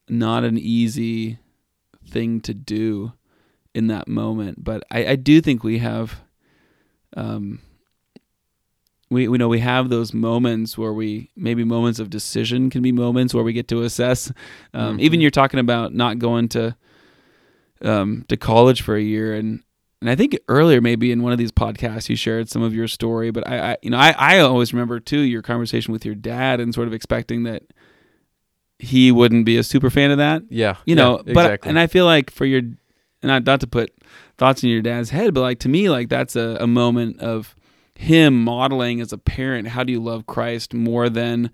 not 0.08 0.44
an 0.44 0.56
easy 0.58 1.38
thing 2.08 2.40
to 2.40 2.54
do 2.54 3.12
in 3.78 3.86
that 3.86 4.06
moment 4.08 4.62
but 4.62 4.82
I 4.90 5.00
I 5.12 5.16
do 5.16 5.40
think 5.40 5.62
we 5.64 5.78
have 5.78 6.06
um 7.16 7.60
we, 9.10 9.26
we 9.28 9.38
know 9.38 9.48
we 9.48 9.60
have 9.60 9.88
those 9.88 10.12
moments 10.12 10.76
where 10.76 10.92
we 10.92 11.30
maybe 11.34 11.64
moments 11.64 11.98
of 11.98 12.10
decision 12.10 12.68
can 12.68 12.82
be 12.82 12.92
moments 12.92 13.32
where 13.32 13.44
we 13.44 13.52
get 13.54 13.68
to 13.68 13.82
assess 13.82 14.30
um, 14.74 14.98
Mhm. 14.98 15.00
even 15.00 15.20
you're 15.22 15.30
talking 15.30 15.60
about 15.60 15.94
not 15.94 16.18
going 16.18 16.48
to 16.50 16.76
um, 17.80 18.24
to 18.28 18.36
college 18.36 18.82
for 18.82 18.96
a 18.96 19.02
year 19.02 19.34
and 19.34 19.62
and 20.00 20.10
I 20.10 20.14
think 20.14 20.36
earlier 20.48 20.80
maybe 20.80 21.10
in 21.10 21.22
one 21.22 21.32
of 21.32 21.38
these 21.38 21.52
podcasts 21.52 22.08
you 22.08 22.16
shared 22.16 22.48
some 22.50 22.62
of 22.62 22.74
your 22.74 22.88
story 22.88 23.30
but 23.30 23.46
I, 23.48 23.72
I 23.72 23.76
you 23.82 23.90
know 23.90 23.98
I, 23.98 24.14
I 24.18 24.38
always 24.40 24.72
remember 24.74 25.00
too 25.00 25.20
your 25.20 25.42
conversation 25.42 25.92
with 25.92 26.04
your 26.04 26.14
dad 26.14 26.60
and 26.60 26.74
sort 26.74 26.88
of 26.88 26.94
expecting 26.94 27.44
that 27.44 27.62
he 28.78 29.10
wouldn't 29.10 29.44
be 29.46 29.56
a 29.56 29.62
super 29.62 29.90
fan 29.90 30.10
of 30.10 30.18
that 30.18 30.42
Yeah. 30.50 30.76
you 30.84 30.94
yeah, 30.96 31.02
know 31.02 31.22
but 31.24 31.30
exactly. 31.46 31.68
and 31.70 31.78
I 31.78 31.86
feel 31.86 32.04
like 32.04 32.30
for 32.30 32.44
your 32.44 32.62
not 33.22 33.44
not 33.44 33.60
to 33.60 33.66
put 33.66 33.92
thoughts 34.36 34.62
in 34.62 34.70
your 34.70 34.82
dad's 34.82 35.10
head 35.10 35.34
but 35.34 35.40
like 35.40 35.58
to 35.58 35.68
me 35.68 35.88
like 35.90 36.08
that's 36.08 36.36
a, 36.36 36.56
a 36.60 36.66
moment 36.66 37.18
of 37.20 37.54
him 37.94 38.44
modeling 38.44 39.00
as 39.00 39.12
a 39.12 39.18
parent 39.18 39.68
how 39.68 39.82
do 39.82 39.92
you 39.92 40.00
love 40.00 40.26
Christ 40.26 40.72
more 40.72 41.08
than 41.08 41.50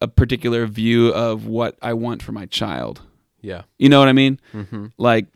a 0.00 0.06
particular 0.08 0.66
view 0.66 1.08
of 1.08 1.46
what 1.46 1.76
I 1.82 1.94
want 1.94 2.22
for 2.22 2.32
my 2.32 2.46
child 2.46 3.02
yeah. 3.40 3.62
you 3.78 3.88
know 3.88 3.98
what 3.98 4.08
I 4.08 4.12
mean 4.12 4.40
Mm-hmm. 4.52 4.86
like 4.98 5.26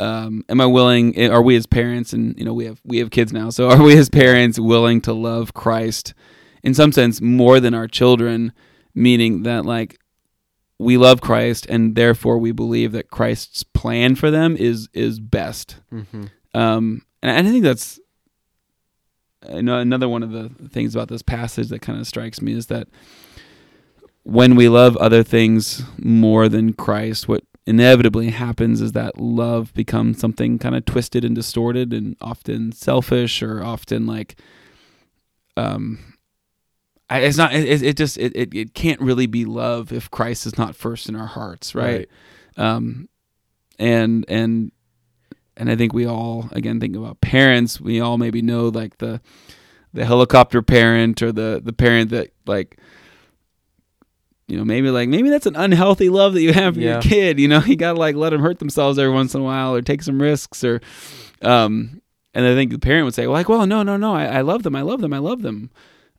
um 0.00 0.44
am 0.48 0.60
i 0.60 0.66
willing 0.66 1.30
are 1.30 1.42
we 1.42 1.54
as 1.54 1.66
parents 1.66 2.12
and 2.12 2.36
you 2.38 2.44
know 2.44 2.54
we 2.54 2.64
have 2.64 2.80
we 2.84 2.98
have 2.98 3.10
kids 3.10 3.32
now 3.32 3.50
so 3.50 3.68
are 3.70 3.82
we 3.82 3.96
as 3.96 4.08
parents 4.08 4.58
willing 4.58 5.00
to 5.00 5.12
love 5.12 5.52
christ 5.54 6.14
in 6.62 6.74
some 6.74 6.92
sense 6.92 7.20
more 7.20 7.60
than 7.60 7.74
our 7.74 7.86
children 7.86 8.52
meaning 8.94 9.42
that 9.42 9.64
like 9.66 9.98
we 10.78 10.96
love 10.96 11.20
christ 11.20 11.66
and 11.68 11.94
therefore 11.94 12.38
we 12.38 12.52
believe 12.52 12.92
that 12.92 13.10
christ's 13.10 13.62
plan 13.62 14.14
for 14.14 14.30
them 14.30 14.56
is 14.56 14.88
is 14.92 15.20
best 15.20 15.76
Mm-hmm. 15.92 16.24
um 16.54 17.02
and 17.22 17.46
i 17.46 17.50
think 17.50 17.62
that's 17.62 18.00
another 19.42 20.08
one 20.08 20.22
of 20.22 20.30
the 20.30 20.48
things 20.68 20.94
about 20.94 21.08
this 21.08 21.22
passage 21.22 21.68
that 21.68 21.82
kind 21.82 21.98
of 22.00 22.06
strikes 22.06 22.40
me 22.40 22.52
is 22.52 22.66
that 22.66 22.88
when 24.24 24.54
we 24.54 24.68
love 24.68 24.96
other 24.98 25.24
things 25.24 25.82
more 25.98 26.48
than 26.48 26.72
Christ, 26.74 27.26
what 27.26 27.42
inevitably 27.66 28.30
happens 28.30 28.80
is 28.80 28.92
that 28.92 29.18
love 29.18 29.74
becomes 29.74 30.20
something 30.20 30.60
kind 30.60 30.76
of 30.76 30.84
twisted 30.84 31.24
and 31.24 31.34
distorted 31.34 31.92
and 31.92 32.16
often 32.20 32.70
selfish 32.70 33.42
or 33.42 33.64
often 33.64 34.06
like 34.06 34.36
um 35.56 36.11
I, 37.16 37.18
it's 37.20 37.36
not 37.36 37.54
it, 37.54 37.82
it 37.82 37.96
just 37.96 38.18
it, 38.18 38.32
it, 38.36 38.54
it 38.54 38.74
can't 38.74 39.00
really 39.00 39.26
be 39.26 39.44
love 39.44 39.92
if 39.92 40.10
Christ 40.10 40.46
is 40.46 40.56
not 40.58 40.74
first 40.76 41.08
in 41.08 41.16
our 41.16 41.26
hearts, 41.26 41.74
right? 41.74 42.08
um 42.56 43.08
and 43.78 44.24
and 44.28 44.70
and 45.56 45.70
i 45.70 45.74
think 45.76 45.92
we 45.94 46.06
all 46.06 46.48
again 46.52 46.78
think 46.80 46.94
about 46.96 47.20
parents. 47.20 47.80
We 47.80 48.00
all 48.00 48.18
maybe 48.18 48.42
know 48.42 48.68
like 48.68 48.98
the 48.98 49.20
the 49.94 50.04
helicopter 50.04 50.62
parent 50.62 51.22
or 51.22 51.32
the 51.32 51.60
the 51.64 51.72
parent 51.72 52.10
that 52.10 52.32
like 52.46 52.78
you 54.48 54.56
know 54.56 54.64
maybe 54.64 54.90
like 54.90 55.08
maybe 55.08 55.30
that's 55.30 55.46
an 55.46 55.56
unhealthy 55.56 56.08
love 56.08 56.34
that 56.34 56.42
you 56.42 56.52
have 56.52 56.74
for 56.74 56.80
Yeah. 56.80 56.94
your 56.94 57.02
kid 57.02 57.38
you 57.40 57.48
know? 57.48 57.60
You 57.66 57.76
gotta 57.76 57.98
like 57.98 58.16
let 58.16 58.30
them 58.30 58.40
hurt 58.42 58.58
themselves 58.58 58.98
every 58.98 59.12
once 59.12 59.34
in 59.34 59.40
a 59.40 59.44
while 59.44 59.74
or 59.74 59.82
take 59.82 60.02
some 60.02 60.20
risks 60.20 60.62
or 60.64 60.80
um 61.40 62.00
and 62.34 62.44
i 62.46 62.54
think 62.54 62.70
the 62.72 62.78
parent 62.78 63.04
would 63.04 63.14
say 63.14 63.26
well 63.26 63.34
like 63.34 63.48
well 63.48 63.66
no 63.66 63.82
no 63.82 63.96
no. 63.96 64.14
I, 64.14 64.26
I 64.26 64.40
love 64.42 64.62
them. 64.62 64.76
I 64.76 64.82
love 64.82 65.00
them. 65.00 65.12
I 65.14 65.18
love 65.18 65.42
them. 65.42 65.70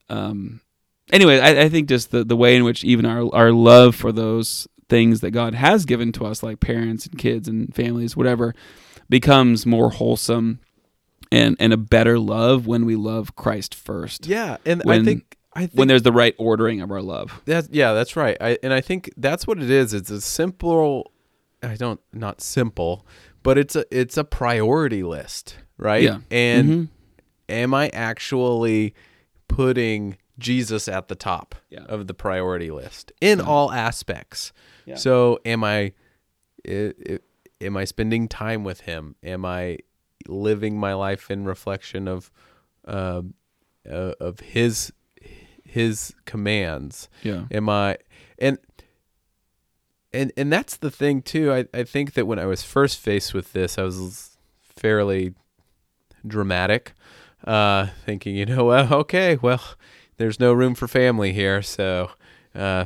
Um 0.10 0.62
anyway 1.12 1.40
I, 1.40 1.64
I 1.64 1.70
think 1.70 1.90
just 1.90 2.12
the 2.12 2.24
the 2.24 2.36
way 2.38 2.56
in 2.56 2.64
which 2.64 2.84
even 2.84 3.06
our 3.06 3.34
our 3.34 3.52
love 3.52 3.96
for 3.96 4.12
those 4.12 4.68
things 4.90 5.22
that 5.22 5.32
God 5.32 5.56
has 5.56 5.86
given 5.86 6.12
to 6.14 6.26
us, 6.26 6.44
like 6.44 6.60
parents 6.60 7.06
and 7.08 7.18
kids 7.18 7.48
and 7.48 7.74
families, 7.74 8.16
whatever, 8.16 8.54
becomes 9.10 9.66
more 9.66 9.90
wholesome 9.90 10.60
and 11.32 11.56
and 11.60 11.74
a 11.74 11.78
better 11.78 12.20
love 12.20 12.68
when 12.68 12.86
we 12.86 12.96
love 12.96 13.36
Christ 13.36 13.74
first. 13.74 14.28
Yeah, 14.28 14.58
and 14.66 14.82
When- 14.84 15.02
I 15.02 15.04
think 15.04 15.38
I 15.56 15.62
think 15.68 15.74
When 15.80 15.88
there's 15.88 16.02
the 16.02 16.12
right 16.12 16.34
ordering 16.40 16.82
of 16.82 16.90
our 16.92 17.02
love. 17.02 17.42
That's 17.46 17.70
yeah, 17.72 17.94
that's 17.94 18.16
right. 18.16 18.36
I 18.42 18.58
and 18.64 18.74
I 18.74 18.82
think 18.82 19.12
that's 19.18 19.46
what 19.48 19.62
it 19.62 19.70
is. 19.70 19.94
It's 19.94 20.10
a 20.10 20.20
simple 20.22 21.12
I 21.62 21.76
don't 21.76 22.00
not 22.12 22.42
simple, 22.42 23.06
but 23.44 23.58
it's 23.58 23.76
a 23.76 23.86
it's 23.92 24.18
a 24.18 24.24
priority 24.24 25.04
list, 25.04 25.58
right? 25.78 26.04
Yeah. 26.04 26.18
And 26.32 26.70
Mhm. 26.70 26.88
am 27.50 27.74
I 27.74 27.90
actually 27.94 28.94
putting 29.48 30.18
Jesus 30.40 30.88
at 30.88 31.08
the 31.08 31.16
top 31.16 31.56
Yeah. 31.70 31.84
of 31.84 32.08
the 32.08 32.14
priority 32.14 32.72
list 32.72 33.12
in 33.22 33.40
Yeah. 33.40 33.46
all 33.46 33.72
aspects? 33.72 34.52
Yeah. 34.86 34.96
So 34.96 35.40
am 35.46 35.64
I 35.64 35.94
am 37.62 37.78
I 37.78 37.84
spending 37.86 38.28
time 38.28 38.64
with 38.64 38.82
him? 38.82 39.16
Am 39.24 39.46
I 39.46 39.80
living 40.28 40.78
my 40.80 40.94
life 40.94 41.30
in 41.30 41.46
reflection 41.46 42.08
of 42.08 42.32
um 42.86 43.34
uh, 43.90 44.14
of 44.20 44.40
his 44.40 44.92
his 45.64 46.14
commands? 46.26 47.10
yeah. 47.24 47.46
am 47.52 47.68
i 47.70 47.98
and 48.40 48.58
and 50.14 50.32
and 50.38 50.52
that's 50.54 50.78
the 50.78 50.92
thing 50.92 51.22
too 51.22 51.52
i 51.52 51.66
i 51.74 51.84
think 51.84 52.14
that 52.14 52.26
when 52.28 52.40
i 52.40 52.46
was 52.46 52.64
first 52.64 53.00
faced 53.00 53.34
with 53.34 53.52
this 53.54 53.78
i 53.78 53.84
was 53.84 54.38
fairly 54.62 55.34
dramatic 56.28 56.94
uh 57.46 57.88
thinking 58.06 58.36
you 58.36 58.46
know 58.46 58.64
well 58.66 58.94
okay 59.04 59.38
well 59.42 59.62
there's 60.18 60.40
no 60.40 60.54
room 60.54 60.76
for 60.76 60.88
family 60.88 61.34
here 61.34 61.62
so 61.62 62.10
uh 62.56 62.86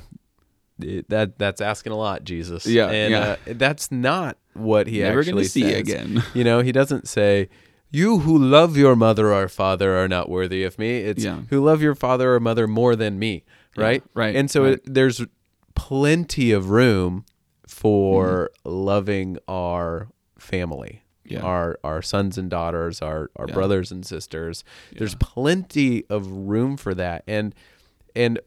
it- 0.82 1.10
that 1.10 1.38
that's 1.40 1.62
asking 1.62 1.92
a 1.92 1.98
lot 1.98 2.24
jesus 2.24 2.66
Yeah, 2.66 2.90
and 2.90 3.12
yeah. 3.12 3.20
Uh, 3.22 3.36
that's 3.56 3.92
not 3.92 4.38
what 4.54 4.88
he 4.88 5.00
Never 5.00 5.20
actually 5.20 5.46
see 5.46 5.62
says. 5.72 5.80
again. 5.80 6.24
you 6.34 6.44
know 6.44 6.62
he 6.62 6.72
doesn't 6.72 7.08
say 7.08 7.50
you 7.92 8.20
who 8.20 8.38
love 8.38 8.76
your 8.78 8.96
mother 8.96 9.34
or 9.34 9.48
father 9.48 9.98
are 9.98 10.08
not 10.08 10.30
worthy 10.30 10.64
of 10.64 10.78
me 10.78 10.98
it's 10.98 11.24
Yeah. 11.24 11.42
who 11.50 11.64
love 11.64 11.82
your 11.82 11.96
father 11.96 12.34
or 12.36 12.40
mother 12.40 12.68
more 12.68 12.96
than 12.96 13.18
me 13.20 13.44
Yeah, 13.76 13.84
right 13.84 14.04
right, 14.14 14.36
and 14.36 14.50
so 14.52 14.64
right. 14.64 14.74
It, 14.74 14.94
there's 14.94 15.26
plenty 15.76 16.52
of 16.52 16.70
room 16.70 17.26
for 17.68 18.52
Mm-hmm. 18.66 18.70
loving 18.72 19.38
our 19.48 20.08
family 20.40 21.02
Yeah. 21.28 21.42
our 21.42 21.78
our 21.84 22.02
sons 22.02 22.38
and 22.38 22.50
daughters 22.50 23.02
our 23.02 23.30
our 23.36 23.48
Yeah. 23.48 23.54
brothers 23.54 23.92
and 23.92 24.06
sisters 24.06 24.64
there's 24.98 25.16
plenty 25.16 26.06
of 26.10 26.28
room 26.32 26.78
for 26.78 26.94
that 26.96 27.24
and 27.28 27.54
and 28.16 28.40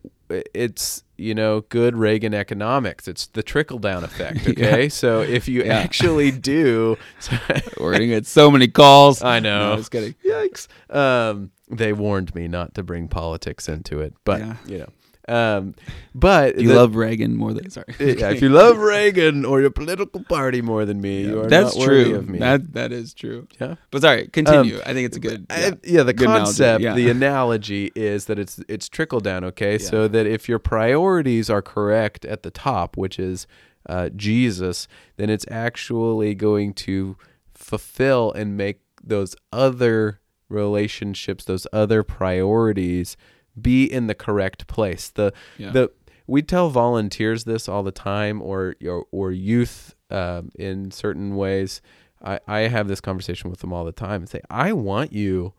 it's 0.54 1.04
you 1.16 1.34
know, 1.34 1.60
good 1.68 1.94
Reagan 1.96 2.32
economics. 2.32 3.06
It's 3.06 3.26
the 3.26 3.42
trickle 3.42 3.78
down 3.78 4.04
effect. 4.04 4.48
Okay. 4.48 4.88
So 4.88 5.20
if 5.20 5.48
you 5.48 5.62
Yeah. 5.64 5.74
actually 5.76 6.30
do, 6.30 6.96
We're 7.78 7.92
gonna 7.92 8.06
get 8.06 8.26
so 8.26 8.50
many 8.50 8.68
calls. 8.68 9.22
I 9.22 9.38
know. 9.38 9.70
No, 9.70 9.76
just 9.76 9.90
kidding. 9.90 10.14
Yikes. 10.24 10.66
Um, 10.88 11.50
they 11.70 11.92
warned 11.92 12.34
me 12.34 12.48
not 12.48 12.74
to 12.76 12.82
bring 12.82 13.06
politics 13.06 13.68
into 13.68 14.00
it, 14.00 14.14
but 14.24 14.40
Yeah. 14.40 14.56
you 14.66 14.78
know. 14.78 14.88
Um, 15.30 15.74
but 16.14 16.58
You 16.60 16.68
the- 16.68 16.74
love 16.74 16.96
Reagan 16.96 17.36
more 17.36 17.52
than 17.52 17.70
sorry. 17.70 17.86
yeah, 18.00 18.30
if 18.30 18.42
you 18.42 18.48
love 18.62 18.78
Reagan 18.78 19.44
or 19.44 19.60
your 19.60 19.70
political 19.70 20.24
party 20.24 20.60
more 20.62 20.84
than 20.84 21.00
me, 21.00 21.22
you 21.26 21.40
are 21.42 21.46
That's 21.46 21.76
not 21.76 21.86
worthy 21.86 22.04
true. 22.10 22.14
of 22.18 22.28
me. 22.28 22.38
That 22.38 22.72
that 22.74 22.90
is 22.92 23.14
true. 23.14 23.46
yeah. 23.60 23.76
But 23.90 24.02
sorry, 24.02 24.28
continue. 24.28 24.80
I 24.84 24.92
think 24.92 25.06
it's 25.06 25.16
a 25.16 25.20
good. 25.20 25.46
I- 25.48 25.60
Yeah. 25.60 25.70
yeah, 25.84 26.02
the 26.02 26.12
Good 26.12 26.28
analogy, 26.28 26.44
concept, 26.46 26.82
yeah. 26.82 26.94
the 26.94 27.10
analogy 27.18 27.92
is 27.94 28.24
that 28.26 28.38
it's 28.38 28.60
it's 28.68 28.88
trickle 28.88 29.20
down, 29.20 29.44
okay? 29.44 29.72
Yeah. 29.72 29.78
So 29.90 30.08
that 30.08 30.26
if 30.26 30.48
your 30.48 30.58
priorities 30.58 31.48
are 31.48 31.62
correct 31.62 32.24
at 32.24 32.42
the 32.42 32.50
top, 32.50 32.96
which 32.96 33.18
is 33.18 33.46
uh, 33.88 34.08
Jesus, 34.10 34.88
then 35.16 35.30
it's 35.30 35.46
actually 35.50 36.34
going 36.34 36.74
to 36.74 37.16
fulfill 37.54 38.32
and 38.32 38.56
make 38.56 38.80
those 39.02 39.34
other 39.52 40.20
relationships, 40.48 41.44
those 41.44 41.66
other 41.72 42.02
priorities, 42.02 43.16
be 43.61 43.84
in 43.84 44.07
the 44.07 44.14
correct 44.14 44.66
place. 44.66 45.09
The 45.11 45.32
Yeah. 45.59 45.70
the 45.70 45.90
we 46.26 46.42
tell 46.42 46.70
volunteers 46.70 47.44
this 47.44 47.68
all 47.68 47.82
the 47.82 47.90
time, 47.90 48.40
or 48.42 48.76
or, 48.86 49.07
or 49.11 49.32
youth 49.32 49.94
um, 50.11 50.51
in 50.59 50.90
certain 50.90 51.36
ways. 51.36 51.80
I, 52.22 52.38
I 52.46 52.59
have 52.68 52.86
this 52.86 53.01
conversation 53.01 53.48
with 53.51 53.61
them 53.61 53.72
all 53.72 53.84
the 53.84 53.92
time 53.92 54.22
and 54.22 54.28
say, 54.28 54.42
I 54.51 54.72
want 54.74 55.12
you 55.12 55.55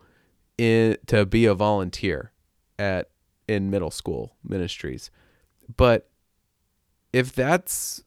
in 0.56 0.96
to 1.06 1.26
be 1.26 1.44
a 1.46 1.54
volunteer 1.54 2.32
at 2.78 3.10
in 3.48 3.68
middle 3.68 3.90
school 3.90 4.36
ministries. 4.44 5.10
But 5.76 6.08
if 7.12 7.34
that's 7.34 8.04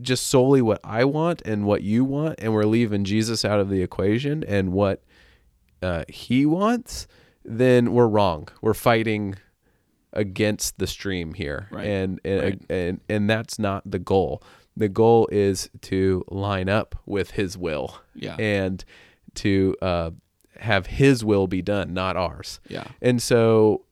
just 0.00 0.26
solely 0.28 0.62
what 0.62 0.80
I 0.82 1.04
want 1.04 1.42
and 1.44 1.66
what 1.66 1.82
you 1.82 2.04
want, 2.04 2.36
and 2.40 2.54
we're 2.54 2.64
leaving 2.64 3.04
Jesus 3.04 3.44
out 3.44 3.60
of 3.60 3.68
the 3.68 3.82
equation 3.82 4.42
and 4.44 4.72
what 4.72 5.02
uh, 5.82 6.04
he 6.08 6.46
wants, 6.46 7.06
then 7.44 7.92
we're 7.92 8.06
wrong. 8.08 8.48
We're 8.60 8.74
fighting 8.74 9.36
against 10.12 10.78
the 10.78 10.86
stream 10.86 11.34
here, 11.34 11.68
Right. 11.70 11.86
and 11.86 12.20
and, 12.24 12.42
Right. 12.42 12.62
and 12.68 13.00
and 13.08 13.30
that's 13.30 13.58
not 13.58 13.88
the 13.90 13.98
goal. 13.98 14.42
The 14.76 14.88
goal 14.88 15.28
is 15.30 15.70
to 15.82 16.24
line 16.28 16.68
up 16.68 16.96
with 17.06 17.32
His 17.32 17.56
will 17.58 17.96
yeah. 18.14 18.36
and 18.38 18.84
to 19.36 19.76
uh, 19.82 20.10
have 20.58 20.86
His 20.86 21.24
will 21.24 21.46
be 21.46 21.62
done, 21.62 21.92
not 21.94 22.16
ours. 22.16 22.60
yeah. 22.68 22.84
And 23.00 23.22
so 23.22 23.84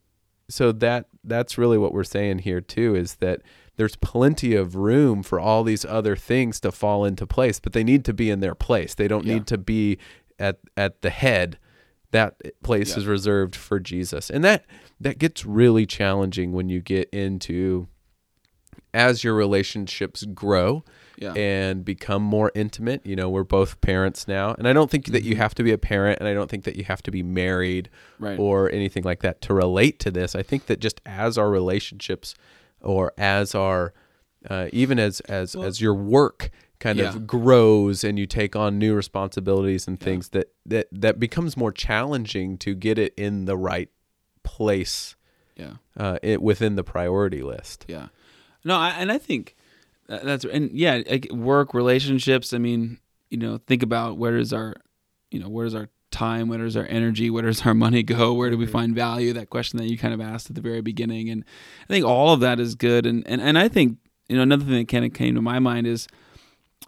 so 0.49 0.73
that 0.73 1.07
that's 1.25 1.59
really 1.59 1.77
what 1.79 1.93
we're 1.93 2.05
saying 2.05 2.39
here 2.39 2.61
too 2.61 2.95
is 2.97 3.17
that 3.17 3.43
there's 3.77 3.97
plenty 3.97 4.57
of 4.57 4.75
room 4.75 5.23
for 5.23 5.39
all 5.39 5.63
these 5.63 5.85
other 5.85 6.17
things 6.17 6.59
to 6.61 6.73
fall 6.73 7.05
into 7.05 7.27
place, 7.27 7.61
but 7.61 7.75
they 7.75 7.85
need 7.85 8.05
to 8.07 8.13
be 8.15 8.29
in 8.31 8.41
their 8.41 8.55
place. 8.57 8.95
They 8.95 9.07
don't 9.09 9.25
Yeah. 9.25 9.35
need 9.35 9.47
to 9.49 9.59
be 9.59 9.99
at 10.39 10.59
at 10.77 11.03
the 11.03 11.11
head. 11.11 11.59
That 12.11 12.41
place 12.63 12.91
Yeah. 12.93 12.99
is 12.99 13.07
reserved 13.07 13.55
for 13.55 13.79
Jesus. 13.81 14.31
And 14.31 14.43
that 14.45 14.65
that 15.01 15.19
gets 15.19 15.45
really 15.47 15.87
challenging 15.87 16.53
when 16.53 16.69
you 16.69 16.81
get 16.81 17.09
into 17.11 17.87
as 18.95 19.23
your 19.23 19.35
relationships 19.35 20.25
grow 20.35 20.83
Yeah. 21.19 21.33
and 21.35 21.85
become 21.85 22.23
more 22.23 22.51
intimate. 22.55 23.05
You 23.05 23.15
know, 23.17 23.29
we're 23.29 23.45
both 23.45 23.81
parents 23.81 24.27
now, 24.27 24.55
and 24.57 24.67
I 24.67 24.73
don't 24.73 24.91
think 24.91 25.07
that 25.07 25.23
you 25.25 25.33
Mm-hmm. 25.33 25.43
have 25.43 25.55
to 25.57 25.63
be 25.63 25.73
a 25.73 25.79
parent, 25.79 26.21
and 26.21 26.29
I 26.29 26.33
don't 26.35 26.51
think 26.51 26.65
that 26.65 26.77
you 26.77 26.85
have 26.85 27.03
to 27.03 27.11
be 27.11 27.23
married 27.23 27.91
Right. 28.19 28.39
or 28.39 28.71
anything 28.71 29.05
like 29.05 29.21
that 29.21 29.41
to 29.43 29.55
relate 29.55 29.99
to 30.01 30.11
this. 30.11 30.35
I 30.35 30.43
think 30.43 30.67
that 30.67 30.81
just 30.81 31.01
as 31.05 31.37
our 31.37 31.51
relationships, 31.51 32.35
or 32.81 33.13
as 33.19 33.55
our, 33.55 33.93
uh, 34.49 34.69
even 34.73 34.99
as 34.99 35.21
as 35.21 35.55
Well- 35.57 35.67
as 35.67 35.81
your 35.81 35.95
work 35.95 36.51
kind 36.81 36.99
Yeah. 36.99 37.09
of 37.09 37.27
grows 37.27 38.05
and 38.05 38.19
you 38.19 38.27
take 38.27 38.55
on 38.57 38.79
new 38.79 38.95
responsibilities 38.95 39.89
and 39.89 39.99
things 39.99 40.29
that 40.31 40.53
that 40.67 40.87
that 40.93 41.19
becomes 41.19 41.57
more 41.57 41.73
challenging 41.73 42.57
to 42.59 42.75
get 42.75 42.99
it 42.99 43.15
in 43.17 43.45
the 43.47 43.57
right 43.57 43.91
place 44.43 45.17
yeah. 45.57 45.75
uh, 45.97 46.19
it, 46.23 46.41
within 46.43 46.77
the 46.77 46.85
priority 46.85 47.43
list. 47.43 47.85
Yeah. 47.89 48.09
No, 48.65 48.77
I, 48.77 48.91
and 48.91 49.11
I 49.11 49.19
think 49.19 49.57
that- 50.09 50.25
that's 50.25 50.45
and 50.45 50.71
yeah, 50.73 51.03
like 51.09 51.29
work 51.33 51.75
relationships. 51.75 52.53
I 52.53 52.59
mean, 52.59 52.99
you 53.31 53.39
know, 53.39 53.59
think 53.67 53.83
about 53.83 54.17
where 54.19 54.37
does 54.39 54.53
our, 54.53 54.75
you 55.31 55.39
know, 55.41 55.49
where 55.49 55.65
does 55.67 55.75
our 55.75 55.89
time, 56.11 56.49
where 56.49 56.59
does 56.59 56.77
our 56.77 56.87
energy, 56.87 57.29
where 57.29 57.43
does 57.43 57.67
our 57.67 57.75
money 57.87 58.03
go, 58.03 58.33
where 58.33 58.51
do 58.51 58.57
we 58.57 58.67
Mhm. 58.67 58.71
find 58.73 58.95
value? 58.95 59.33
That 59.33 59.51
question 59.51 59.79
that 59.79 59.89
you 59.91 59.99
kind 59.99 60.15
of 60.15 60.21
asked 60.21 60.49
at 60.49 60.55
the 60.57 60.63
very 60.63 60.81
beginning, 60.81 61.29
and 61.29 61.45
I 61.85 61.93
think 61.93 62.07
all 62.07 62.33
of 62.33 62.41
that 62.41 62.59
is 62.61 62.75
good. 62.75 63.05
And 63.05 63.27
and 63.27 63.41
and 63.41 63.59
I 63.59 63.69
think 63.69 63.99
you 64.29 64.37
know 64.37 64.43
another 64.43 64.65
thing 64.65 64.75
that 64.75 64.89
kind 64.89 65.05
of 65.05 65.13
came 65.13 65.35
to 65.35 65.43
my 65.43 65.59
mind 65.59 65.87
is 65.87 66.07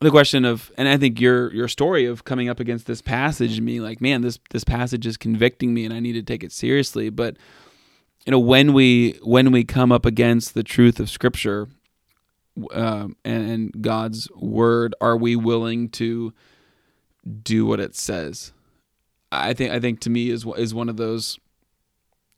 the 0.00 0.10
question 0.10 0.44
of, 0.44 0.72
and 0.78 0.88
I 0.88 0.96
think 0.96 1.20
your 1.20 1.52
your 1.52 1.68
story 1.68 2.06
of 2.06 2.24
coming 2.24 2.48
up 2.48 2.60
against 2.60 2.86
this 2.86 3.02
passage 3.02 3.58
and 3.58 3.66
being 3.66 3.82
like, 3.82 4.00
man, 4.00 4.22
this 4.22 4.38
this 4.50 4.64
passage 4.64 5.06
is 5.06 5.16
convicting 5.16 5.74
me, 5.74 5.84
and 5.84 5.92
I 5.92 6.00
need 6.00 6.14
to 6.14 6.22
take 6.22 6.42
it 6.42 6.52
seriously, 6.52 7.10
but 7.10 7.36
you 8.26 8.30
know 8.30 8.38
when 8.38 8.72
we 8.72 9.18
when 9.22 9.50
we 9.52 9.64
come 9.64 9.92
up 9.92 10.04
against 10.04 10.54
the 10.54 10.62
truth 10.62 11.00
of 11.00 11.08
scripture 11.08 11.68
um, 12.72 13.16
and, 13.24 13.50
and 13.50 13.82
god's 13.82 14.28
word 14.36 14.94
are 15.00 15.16
we 15.16 15.36
willing 15.36 15.88
to 15.88 16.32
do 17.42 17.66
what 17.66 17.80
it 17.80 17.94
says? 17.94 18.52
I 19.32 19.52
think 19.52 19.72
i 19.72 19.80
think 19.80 20.00
to 20.00 20.10
me 20.10 20.30
is 20.30 20.44
is 20.56 20.74
one 20.74 20.88
of 20.88 20.96
those 20.96 21.38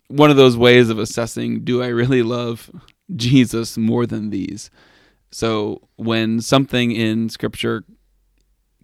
one 0.09 0.31
of 0.31 0.37
those 0.37 0.57
ways 0.57 0.91
of 0.91 0.99
assessing 0.99 1.65
do 1.65 1.83
i 1.83 1.87
really 1.87 2.23
love 2.23 2.71
jesus 3.17 3.77
more 3.77 4.07
than 4.07 4.31
these 4.31 4.71
so 5.33 5.80
when 5.97 6.41
something 6.41 6.93
in 6.93 7.28
scripture 7.28 7.85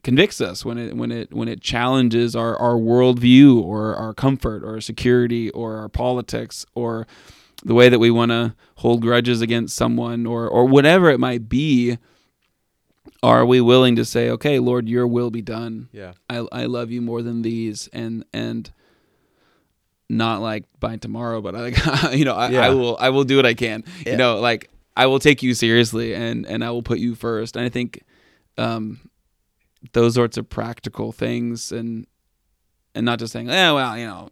convicts 0.02 0.40
us 0.40 0.64
when 0.64 0.78
it 0.78 0.96
when 0.96 1.10
it 1.12 1.32
when 1.34 1.48
it 1.48 1.60
challenges 1.60 2.34
our 2.36 2.56
our 2.56 2.74
worldview 2.74 3.60
or 3.62 3.94
our 3.96 4.14
comfort 4.14 4.62
or 4.64 4.80
security 4.80 5.50
or 5.50 5.76
our 5.76 5.88
politics 5.88 6.64
or 6.74 7.06
the 7.64 7.74
way 7.74 7.88
that 7.88 7.98
we 7.98 8.10
want 8.10 8.30
to 8.30 8.54
hold 8.76 9.02
grudges 9.02 9.40
against 9.40 9.74
someone 9.76 10.24
or 10.26 10.48
or 10.48 10.64
whatever 10.66 11.10
it 11.10 11.18
might 11.18 11.48
be 11.48 11.98
are 13.22 13.44
we 13.44 13.60
willing 13.60 13.96
to 13.96 14.04
say 14.04 14.30
okay 14.30 14.58
lord 14.60 14.88
your 14.88 15.06
will 15.06 15.30
be 15.30 15.42
done 15.42 15.88
Yeah. 15.92 16.12
i 16.30 16.46
i 16.52 16.64
love 16.66 16.90
you 16.92 17.02
more 17.02 17.20
than 17.22 17.42
these 17.42 17.88
and 17.92 18.24
and 18.32 18.70
not 20.08 20.40
like 20.40 20.64
by 20.80 20.96
tomorrow 20.96 21.40
but 21.42 21.54
I 21.54 21.60
like 21.60 22.12
you 22.16 22.24
know 22.24 22.34
I, 22.34 22.50
Yeah. 22.50 22.60
I 22.66 22.70
will 22.70 22.96
i 23.00 23.10
will 23.10 23.24
do 23.24 23.36
what 23.36 23.44
i 23.46 23.54
can 23.54 23.82
Yeah. 24.06 24.12
you 24.12 24.16
know 24.18 24.38
like 24.38 24.70
i 24.98 25.06
will 25.06 25.18
take 25.18 25.42
you 25.42 25.54
seriously 25.54 26.14
and 26.14 26.44
and 26.46 26.62
i 26.62 26.70
will 26.70 26.82
put 26.82 26.98
you 26.98 27.14
first 27.14 27.56
and 27.56 27.64
i 27.64 27.68
think 27.70 28.02
um 28.58 29.08
those 29.92 30.14
sorts 30.14 30.36
of 30.36 30.48
practical 30.50 31.12
things 31.12 31.72
and 31.72 32.06
and 32.94 33.06
not 33.06 33.18
just 33.18 33.32
saying 33.32 33.46
yeah 33.48 33.72
well 33.72 33.96
you 33.96 34.06
know 34.06 34.28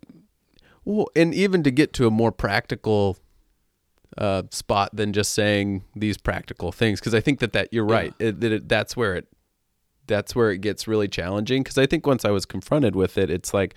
Well, 0.85 1.09
and 1.17 1.33
even 1.35 1.62
to 1.62 1.71
get 1.71 1.93
to 1.95 2.07
a 2.07 2.11
more 2.11 2.33
practical 2.33 3.17
uh, 4.19 4.45
spot 4.51 4.91
than 4.95 5.12
just 5.12 5.33
saying 5.33 5.83
these 5.95 6.17
practical 6.17 6.71
things, 6.73 7.01
because 7.01 7.12
I 7.12 7.21
think 7.21 7.41
that 7.41 7.53
that 7.53 7.69
you're 7.73 7.87
Yeah. 7.89 7.93
right. 7.95 8.14
It, 8.19 8.41
that 8.41 8.53
it, 8.53 8.69
that's 8.69 8.97
where 8.97 9.17
it 9.17 9.27
that's 10.07 10.35
where 10.37 10.53
it 10.53 10.61
gets 10.61 10.87
really 10.87 11.09
challenging. 11.09 11.62
Because 11.64 11.77
I 11.77 11.87
think 11.87 12.07
once 12.07 12.25
I 12.25 12.31
was 12.31 12.47
confronted 12.47 12.95
with 12.95 13.19
it, 13.19 13.29
it's 13.31 13.53
like, 13.53 13.75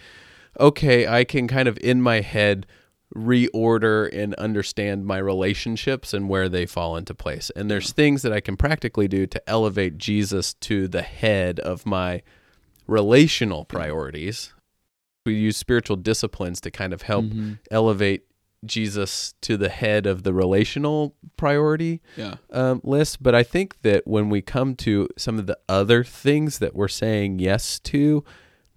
okay, 0.60 1.08
I 1.08 1.24
can 1.24 1.48
kind 1.48 1.68
of 1.68 1.78
in 1.82 2.02
my 2.02 2.22
head 2.22 2.68
reorder 3.16 4.08
and 4.14 4.34
understand 4.36 5.06
my 5.06 5.18
relationships 5.18 6.14
and 6.14 6.30
where 6.30 6.48
they 6.48 6.66
fall 6.66 6.96
into 6.96 7.14
place. 7.14 7.50
And 7.56 7.70
there's 7.70 7.92
things 7.92 8.22
that 8.22 8.32
I 8.34 8.40
can 8.40 8.56
practically 8.56 9.08
do 9.08 9.26
to 9.28 9.50
elevate 9.50 9.98
Jesus 9.98 10.54
to 10.56 10.88
the 10.88 11.02
head 11.02 11.60
of 11.60 11.86
my 11.86 12.22
relational 12.88 13.66
priorities. 13.66 14.54
We 15.26 15.36
use 15.36 15.58
spiritual 15.58 15.98
disciplines 15.98 16.62
to 16.62 16.72
kind 16.72 16.94
of 16.94 17.04
help 17.04 17.26
Mhm. 17.26 17.60
elevate 17.70 18.24
Jesus 18.66 19.34
to 19.42 19.56
the 19.58 19.70
head 19.70 20.06
of 20.06 20.24
the 20.24 20.34
relational 20.34 21.16
priority 21.38 22.02
yeah 22.18 22.36
um, 22.52 22.82
list. 22.84 23.24
But 23.24 23.34
I 23.34 23.42
think 23.44 23.82
that 23.84 24.06
when 24.06 24.30
we 24.30 24.42
come 24.42 24.76
to 24.78 25.08
some 25.18 25.40
of 25.40 25.48
the 25.48 25.58
other 25.70 26.04
things 26.04 26.60
that 26.60 26.76
we're 26.76 26.90
saying 26.90 27.40
yes 27.40 27.80
to, 27.82 28.24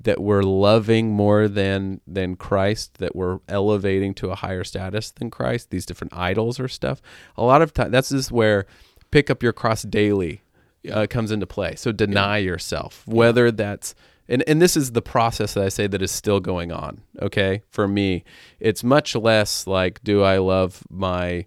that 0.05 0.21
we're 0.21 0.43
loving 0.43 1.11
more 1.11 1.49
than 1.49 2.01
than 2.07 2.37
Christ, 2.37 2.95
that 2.99 3.15
we're 3.15 3.41
elevating 3.49 4.15
to 4.15 4.31
a 4.31 4.35
higher 4.35 4.65
status 4.65 5.11
than 5.11 5.31
Christ, 5.31 5.71
these 5.71 5.87
different 5.87 6.13
idols 6.17 6.59
or 6.61 6.69
stuff. 6.69 7.01
A 7.37 7.43
lot 7.45 7.63
of 7.63 7.73
time, 7.73 7.91
that's 7.91 8.11
just 8.11 8.33
where 8.33 8.67
pick 9.11 9.31
up 9.31 9.43
your 9.43 9.53
cross 9.53 9.83
daily 9.83 10.43
Yeah. 10.83 11.01
uh, 11.01 11.07
comes 11.07 11.31
into 11.31 11.47
play. 11.47 11.75
So 11.77 11.93
deny 11.93 12.39
yourself, 12.39 13.07
whether 13.07 13.51
that's 13.53 13.95
and 14.29 14.43
and 14.49 14.61
this 14.63 14.77
is 14.77 14.93
the 14.93 15.03
process 15.03 15.55
that 15.55 15.65
I 15.65 15.69
say 15.69 15.87
that 15.89 16.01
is 16.03 16.11
still 16.11 16.41
going 16.41 16.73
on. 16.73 17.03
Okay, 17.21 17.63
for 17.71 17.87
me, 17.87 18.25
it's 18.61 18.83
much 18.83 19.15
less 19.15 19.67
like 19.67 20.03
do 20.03 20.23
I 20.23 20.39
love 20.39 20.83
my 20.91 21.47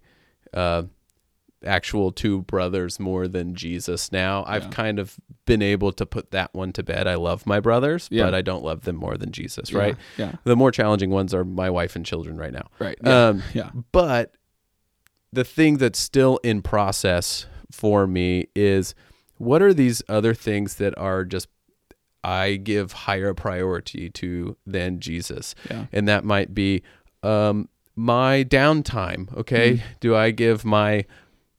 uh, 0.53 0.83
actual 1.65 2.11
two 2.11 2.41
brothers 2.43 2.99
more 2.99 3.27
than 3.27 3.55
Jesus 3.55 4.11
now. 4.11 4.43
I've 4.47 4.69
kind 4.69 4.99
of 4.99 5.17
been 5.45 5.61
able 5.61 5.91
to 5.93 6.05
put 6.05 6.31
that 6.31 6.53
one 6.53 6.71
to 6.73 6.83
bed. 6.83 7.07
I 7.07 7.15
love 7.15 7.45
my 7.45 7.59
brothers, 7.59 8.07
Yeah. 8.11 8.25
but 8.25 8.33
I 8.35 8.41
don't 8.41 8.63
love 8.63 8.81
them 8.81 8.95
more 8.95 9.17
than 9.17 9.31
Jesus, 9.31 9.73
right? 9.73 9.95
yeah 10.17 10.33
The 10.43 10.55
more 10.55 10.71
challenging 10.71 11.09
ones 11.09 11.33
are 11.33 11.43
my 11.43 11.69
wife 11.69 11.95
and 11.95 12.05
children 12.05 12.37
right 12.37 12.53
now. 12.53 12.67
right 12.79 12.97
yeah 13.03 13.27
Um, 13.27 13.43
yeah 13.53 13.69
but 13.91 14.33
the 15.33 15.43
thing 15.43 15.77
that's 15.77 15.99
still 15.99 16.37
in 16.43 16.61
process 16.61 17.45
for 17.71 18.07
me 18.07 18.47
is 18.55 18.95
what 19.37 19.61
are 19.61 19.73
these 19.73 20.01
other 20.07 20.33
things 20.33 20.75
that 20.75 20.97
are 20.97 21.25
just 21.25 21.47
I 22.23 22.55
give 22.55 22.91
higher 22.91 23.33
priority 23.35 24.09
to 24.11 24.57
than 24.65 24.99
Jesus, 24.99 25.53
Yeah. 25.69 25.85
and 25.91 26.07
that 26.07 26.23
might 26.23 26.55
be 26.55 26.81
um, 27.21 27.69
my 27.95 28.43
downtime. 28.43 29.31
Okay, 29.37 29.73
Mm. 29.75 29.81
do 29.99 30.15
I 30.15 30.31
give 30.31 30.65
my 30.65 31.05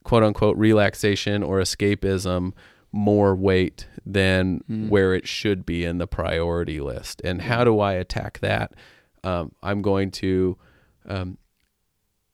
quote 0.06 0.22
unquote 0.22 0.56
relaxation 0.56 1.42
or 1.42 1.58
escapism 1.60 2.52
more 2.92 3.34
weight 3.34 3.86
than 4.06 4.60
Mm. 4.70 4.88
where 4.88 5.12
it 5.14 5.26
should 5.26 5.66
be 5.66 5.84
in 5.84 5.98
the 5.98 6.06
priority 6.06 6.80
list? 6.80 7.20
And 7.24 7.42
how 7.42 7.64
do 7.64 7.80
I 7.80 7.92
attack 7.94 8.38
that? 8.40 8.72
Um, 9.24 9.52
I'm 9.62 9.82
going 9.82 10.10
to 10.22 10.56
um, 11.08 11.38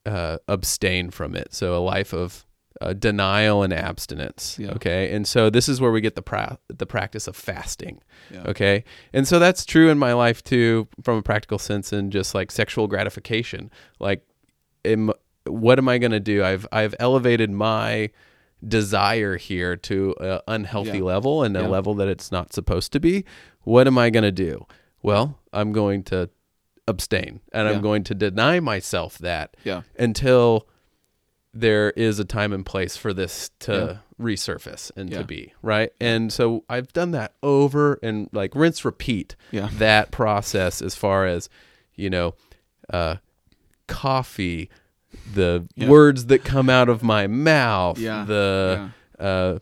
uh, 0.06 0.38
abstain 0.48 1.10
from 1.10 1.34
it. 1.34 1.54
So 1.54 1.76
a 1.76 1.80
life 1.80 2.12
of 2.12 2.44
uh, 2.80 2.92
denial 2.94 3.62
and 3.62 3.72
abstinence. 3.72 4.56
Yeah. 4.58 4.72
Okay, 4.72 5.14
and 5.14 5.26
so 5.26 5.50
this 5.50 5.68
is 5.68 5.80
where 5.80 5.92
we 5.92 6.00
get 6.00 6.14
the 6.16 6.22
pra- 6.22 6.58
the 6.68 6.86
practice 6.86 7.26
of 7.28 7.36
fasting. 7.36 8.00
Yeah. 8.30 8.42
Okay, 8.46 8.84
and 9.12 9.26
so 9.28 9.38
that's 9.38 9.64
true 9.64 9.88
in 9.90 9.98
my 9.98 10.12
life 10.14 10.42
too, 10.42 10.88
from 11.02 11.18
a 11.18 11.22
practical 11.22 11.58
sense, 11.58 11.92
and 11.92 12.10
just 12.12 12.34
like 12.34 12.50
sexual 12.50 12.88
gratification. 12.88 13.70
Like, 14.00 14.26
am, 14.84 15.12
what 15.46 15.78
am 15.78 15.88
I 15.88 15.98
going 15.98 16.12
to 16.12 16.20
do? 16.20 16.44
I've 16.44 16.66
I've 16.72 16.94
elevated 16.98 17.50
my 17.50 18.10
desire 18.66 19.36
here 19.36 19.76
to 19.76 20.14
an 20.20 20.40
unhealthy 20.46 20.98
Yeah. 20.98 21.04
level 21.04 21.42
and 21.42 21.56
a 21.56 21.60
Yeah. 21.62 21.66
level 21.66 21.94
that 21.94 22.08
it's 22.08 22.30
not 22.30 22.52
supposed 22.52 22.92
to 22.92 23.00
be. 23.00 23.24
What 23.62 23.86
am 23.86 23.98
I 23.98 24.10
going 24.10 24.22
to 24.24 24.30
do? 24.32 24.66
Well, 25.02 25.38
I'm 25.52 25.72
going 25.72 26.04
to 26.04 26.30
abstain 26.86 27.40
and 27.52 27.68
Yeah. 27.68 27.74
I'm 27.74 27.82
going 27.82 28.04
to 28.04 28.14
deny 28.14 28.60
myself 28.60 29.18
that 29.18 29.56
until 29.98 30.68
there 31.54 31.90
is 31.92 32.18
a 32.18 32.24
time 32.24 32.52
and 32.52 32.64
place 32.64 32.96
for 32.96 33.12
this 33.12 33.50
to 33.60 34.00
resurface 34.20 34.90
and 34.96 35.10
to 35.10 35.24
be 35.24 35.52
right 35.62 35.92
and 36.00 36.32
so 36.32 36.64
i've 36.68 36.92
done 36.92 37.10
that 37.10 37.34
over 37.42 37.98
and 38.02 38.28
like 38.32 38.54
rinse 38.54 38.84
repeat 38.84 39.34
that 39.78 40.10
process 40.12 40.80
as 40.80 40.94
far 40.94 41.26
as 41.26 41.48
you 41.96 42.08
know 42.08 42.34
uh 42.90 43.16
coffee 43.88 44.70
the 45.34 45.66
Yeah. 45.76 45.88
words 45.88 46.26
that 46.26 46.44
come 46.44 46.68
out 46.70 46.88
of 46.88 47.02
my 47.02 47.26
mouth 47.26 47.98
Yeah. 47.98 48.24
the 48.24 48.90
uh 49.18 49.58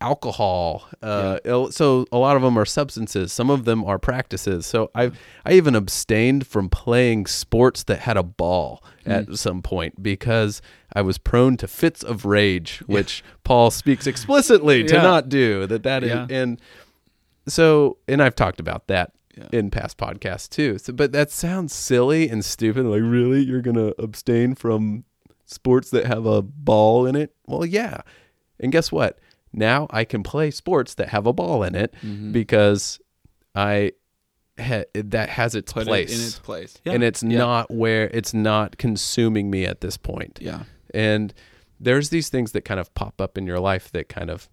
alcohol 0.00 0.86
uh 1.02 1.38
so 1.70 2.06
a 2.12 2.18
lot 2.18 2.36
of 2.36 2.42
them 2.42 2.56
are 2.56 2.64
substances 2.64 3.32
some 3.32 3.50
of 3.50 3.64
them 3.64 3.84
are 3.84 3.98
practices 3.98 4.64
so 4.64 4.88
i 4.94 5.10
i 5.44 5.52
even 5.54 5.74
abstained 5.74 6.46
from 6.46 6.68
playing 6.68 7.26
sports 7.26 7.82
that 7.82 7.98
had 7.98 8.16
a 8.16 8.22
ball 8.22 8.80
at 9.04 9.34
some 9.36 9.60
point 9.60 10.00
because 10.00 10.62
i 10.92 11.02
was 11.02 11.18
prone 11.18 11.56
to 11.56 11.66
fits 11.66 12.04
of 12.04 12.24
rage 12.24 12.78
which 12.86 13.24
paul 13.42 13.72
speaks 13.72 14.06
explicitly 14.06 14.84
to 14.84 14.94
Yeah. 14.94 15.02
not 15.02 15.28
do 15.28 15.66
that 15.66 15.82
that 15.82 16.04
is 16.04 16.10
Yeah. 16.10 16.26
and 16.30 16.60
so 17.48 17.96
and 18.06 18.22
i've 18.22 18.36
talked 18.36 18.60
about 18.60 18.86
that 18.86 19.10
Yeah. 19.38 19.48
in 19.58 19.70
past 19.70 19.96
podcasts 19.98 20.48
too 20.48 20.78
so 20.78 20.92
but 20.92 21.12
that 21.12 21.30
sounds 21.30 21.72
silly 21.74 22.28
and 22.28 22.44
stupid 22.44 22.84
like 22.84 23.02
really 23.02 23.40
you're 23.42 23.60
gonna 23.62 23.92
abstain 23.98 24.54
from 24.54 25.04
sports 25.46 25.90
that 25.90 26.06
have 26.06 26.26
a 26.26 26.42
ball 26.42 27.06
in 27.06 27.14
it 27.16 27.34
well 27.46 27.64
yeah 27.64 28.00
and 28.60 28.72
guess 28.72 28.90
what 28.92 29.18
now 29.52 29.86
i 29.90 30.04
can 30.04 30.22
play 30.22 30.50
sports 30.50 30.94
that 30.94 31.08
have 31.10 31.26
a 31.26 31.32
ball 31.32 31.62
in 31.62 31.74
it 31.74 31.94
Mhm. 32.02 32.32
because 32.32 33.00
i 33.54 33.92
ha- 34.60 34.84
that 34.94 35.28
has 35.30 35.54
its 35.54 35.72
Put 35.72 35.86
place 35.86 36.10
it 36.10 36.14
in 36.18 36.20
its 36.26 36.38
place. 36.38 36.74
and 36.84 37.02
it's 37.02 37.22
Yeah. 37.22 37.38
not 37.38 37.70
where 37.70 38.08
it's 38.12 38.34
not 38.34 38.76
consuming 38.78 39.50
me 39.50 39.64
at 39.64 39.80
this 39.80 39.96
point 39.96 40.38
Yeah. 40.42 40.64
and 40.92 41.32
there's 41.80 42.08
these 42.10 42.28
things 42.28 42.52
that 42.52 42.62
kind 42.64 42.80
of 42.80 42.92
pop 42.94 43.20
up 43.20 43.38
in 43.38 43.46
your 43.46 43.60
life 43.60 43.90
that 43.92 44.08
kind 44.08 44.30
of 44.30 44.48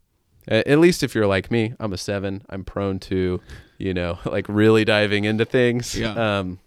at 0.48 0.78
least 0.78 1.02
if 1.02 1.16
you're 1.16 1.26
like 1.26 1.50
me 1.50 1.74
i'm 1.80 1.92
a 1.92 1.98
seven 1.98 2.44
i'm 2.50 2.64
prone 2.64 3.00
to 3.00 3.42
you 3.78 3.94
know 3.94 4.18
like 4.26 4.46
really 4.50 4.86
diving 4.86 5.26
into 5.26 5.46
things 5.46 5.96
Yeah. 5.98 6.40
um 6.40 6.60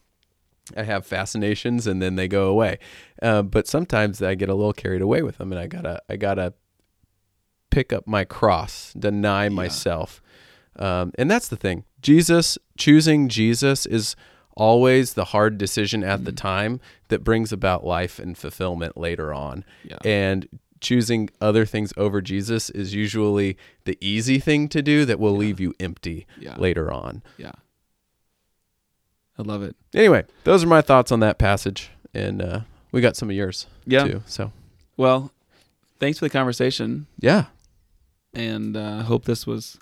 i 0.76 0.82
have 0.82 1.06
fascinations 1.06 1.86
and 1.86 2.00
then 2.02 2.16
they 2.16 2.28
go 2.28 2.48
away 2.48 2.78
uh, 3.22 3.42
but 3.42 3.66
sometimes 3.66 4.20
i 4.22 4.34
get 4.34 4.48
a 4.48 4.54
little 4.54 4.72
carried 4.74 5.02
away 5.02 5.22
with 5.22 5.38
them 5.38 5.52
and 5.52 5.58
i 5.60 5.66
gotta 5.66 6.02
i 6.10 6.16
gotta 6.16 6.52
pick 7.70 7.92
up 7.92 8.06
my 8.06 8.24
cross 8.24 8.92
deny 8.98 9.44
Yeah. 9.44 9.48
myself 9.50 10.22
um, 10.76 11.12
and 11.18 11.30
that's 11.30 11.48
the 11.48 11.56
thing 11.56 11.84
jesus 12.00 12.58
choosing 12.76 13.28
jesus 13.28 13.84
is 13.86 14.16
always 14.56 15.14
the 15.14 15.26
hard 15.26 15.56
decision 15.58 16.02
at 16.02 16.24
the 16.24 16.32
Mhm. 16.32 16.36
time 16.36 16.80
that 17.08 17.22
brings 17.22 17.52
about 17.52 17.84
life 17.84 18.18
and 18.18 18.36
fulfillment 18.36 18.96
later 18.96 19.32
on 19.32 19.64
Yeah. 19.84 19.98
and 20.04 20.48
choosing 20.80 21.30
other 21.40 21.64
things 21.66 21.92
over 21.96 22.20
Jesus 22.20 22.70
is 22.70 22.94
usually 22.94 23.56
the 23.84 23.96
easy 24.00 24.38
thing 24.38 24.68
to 24.68 24.82
do 24.82 25.04
that 25.04 25.18
will 25.20 25.32
Yeah. 25.34 25.38
leave 25.38 25.60
you 25.60 25.74
empty 25.80 26.26
yeah. 26.40 26.56
later 26.56 26.90
on. 26.92 27.22
Yeah. 27.36 27.52
I 29.38 29.42
love 29.42 29.62
it. 29.62 29.76
Anyway, 29.94 30.24
those 30.44 30.64
are 30.64 30.68
my 30.68 30.80
thoughts 30.82 31.12
on 31.12 31.20
that 31.20 31.38
passage, 31.38 31.90
and 32.12 32.42
uh, 32.42 32.60
we 32.90 33.00
got 33.00 33.16
some 33.16 33.30
of 33.30 33.36
yours 33.36 33.66
Yeah. 33.86 34.04
too. 34.04 34.22
So 34.26 34.52
Well, 34.96 35.32
thanks 36.00 36.18
for 36.18 36.24
the 36.24 36.30
conversation, 36.30 37.06
yeah, 37.20 37.44
and 38.34 38.76
uh, 38.76 39.02
hope 39.02 39.24
this 39.26 39.46
was 39.46 39.78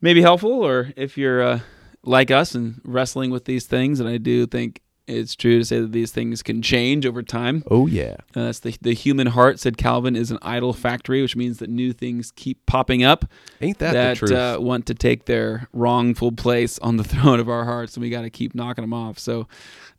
maybe 0.00 0.20
helpful. 0.22 0.50
Or 0.50 0.92
if 0.96 1.16
you're 1.16 1.42
uh, 1.42 1.60
like 2.02 2.30
us 2.32 2.54
and 2.56 2.80
wrestling 2.84 3.30
with 3.30 3.44
these 3.44 3.66
things, 3.66 4.00
and 4.00 4.08
I 4.08 4.18
do 4.18 4.46
think 4.46 4.80
it's 5.08 5.34
true 5.34 5.58
to 5.58 5.64
say 5.64 5.80
that 5.80 5.90
these 5.92 6.12
things 6.12 6.42
can 6.42 6.60
change 6.62 7.06
over 7.06 7.22
time. 7.22 7.64
oh 7.70 7.86
yeah, 7.86 8.16
Uh, 8.36 8.44
that's 8.44 8.60
the 8.60 8.76
the 8.80 8.94
human 8.94 9.28
heart, 9.28 9.58
said 9.58 9.76
Calvin, 9.76 10.14
is 10.14 10.30
an 10.30 10.38
idol 10.42 10.72
factory, 10.72 11.22
which 11.22 11.34
means 11.34 11.58
that 11.58 11.70
new 11.70 11.92
things 11.92 12.30
keep 12.30 12.64
popping 12.66 13.02
up 13.02 13.24
ain't 13.60 13.78
that, 13.78 13.92
that, 13.94 14.10
the 14.20 14.26
truth? 14.26 14.32
uh, 14.32 14.58
want 14.60 14.86
to 14.86 14.94
take 14.94 15.24
their 15.24 15.68
wrongful 15.72 16.32
place 16.32 16.78
on 16.80 16.96
the 16.98 17.04
throne 17.12 17.40
of 17.40 17.48
our 17.48 17.64
hearts, 17.64 17.96
and 17.96 18.02
we 18.02 18.10
got 18.10 18.22
to 18.22 18.30
keep 18.30 18.54
knocking 18.54 18.82
them 18.82 18.92
off. 18.94 19.18
So, 19.18 19.48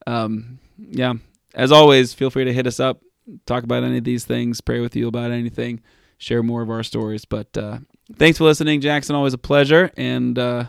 um, 0.07 0.60
yeah, 0.78 1.14
as 1.55 1.72
always, 1.72 2.14
feel 2.14 2.30
free 2.30 2.45
to 2.45 2.53
hit 2.53 2.68
us 2.68 2.80
up, 2.80 3.01
talk 3.45 3.64
about 3.64 3.84
any 3.84 3.97
of 3.97 4.03
these 4.03 4.24
things, 4.26 4.62
pray 4.62 4.80
with 4.80 4.95
you 4.95 5.07
about 5.07 5.32
anything, 5.32 5.82
share 6.18 6.43
more 6.43 6.62
of 6.62 6.70
our 6.70 6.84
stories. 6.84 7.26
But 7.26 7.57
uh, 7.57 7.80
thanks 8.18 8.38
for 8.38 8.43
listening, 8.43 8.80
Jackson. 8.82 9.16
Always 9.16 9.34
a 9.34 9.38
pleasure, 9.39 9.91
and 9.97 10.38
uh, 10.38 10.66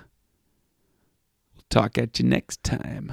talk 1.68 1.98
at 1.98 2.18
you 2.18 2.24
next 2.24 2.62
time. 2.64 3.12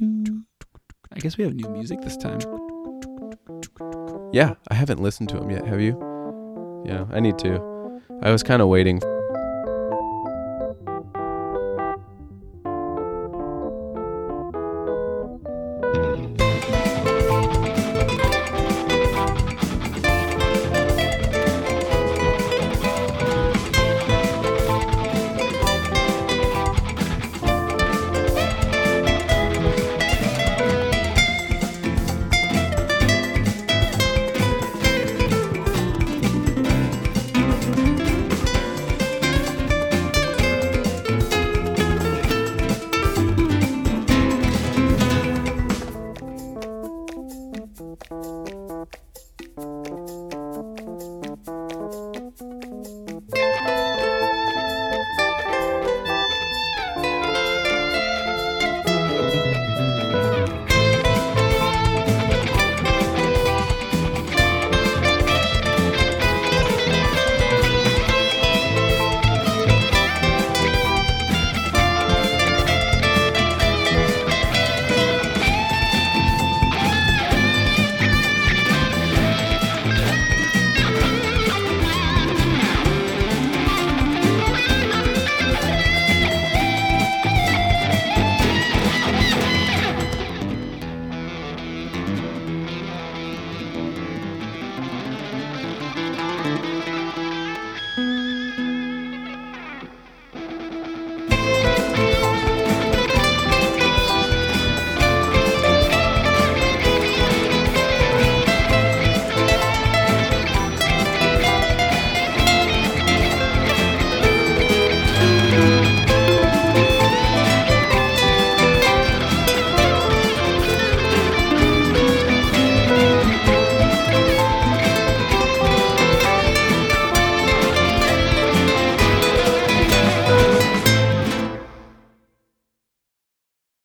I 0.00 1.18
guess 1.18 1.36
we 1.36 1.44
have 1.44 1.54
new 1.54 1.68
music 1.68 2.00
this 2.00 2.16
time. 2.16 2.40
yeah, 4.32 4.54
I 4.68 4.74
haven't 4.74 5.00
listened 5.00 5.28
to 5.30 5.36
him 5.38 5.50
yet. 5.50 5.66
Have 5.66 5.80
you? 5.80 5.98
Yeah, 6.86 7.04
I 7.12 7.20
need 7.20 7.38
to. 7.38 8.00
I 8.22 8.30
was 8.30 8.42
kind 8.42 8.62
of 8.62 8.68
waiting 8.68 9.00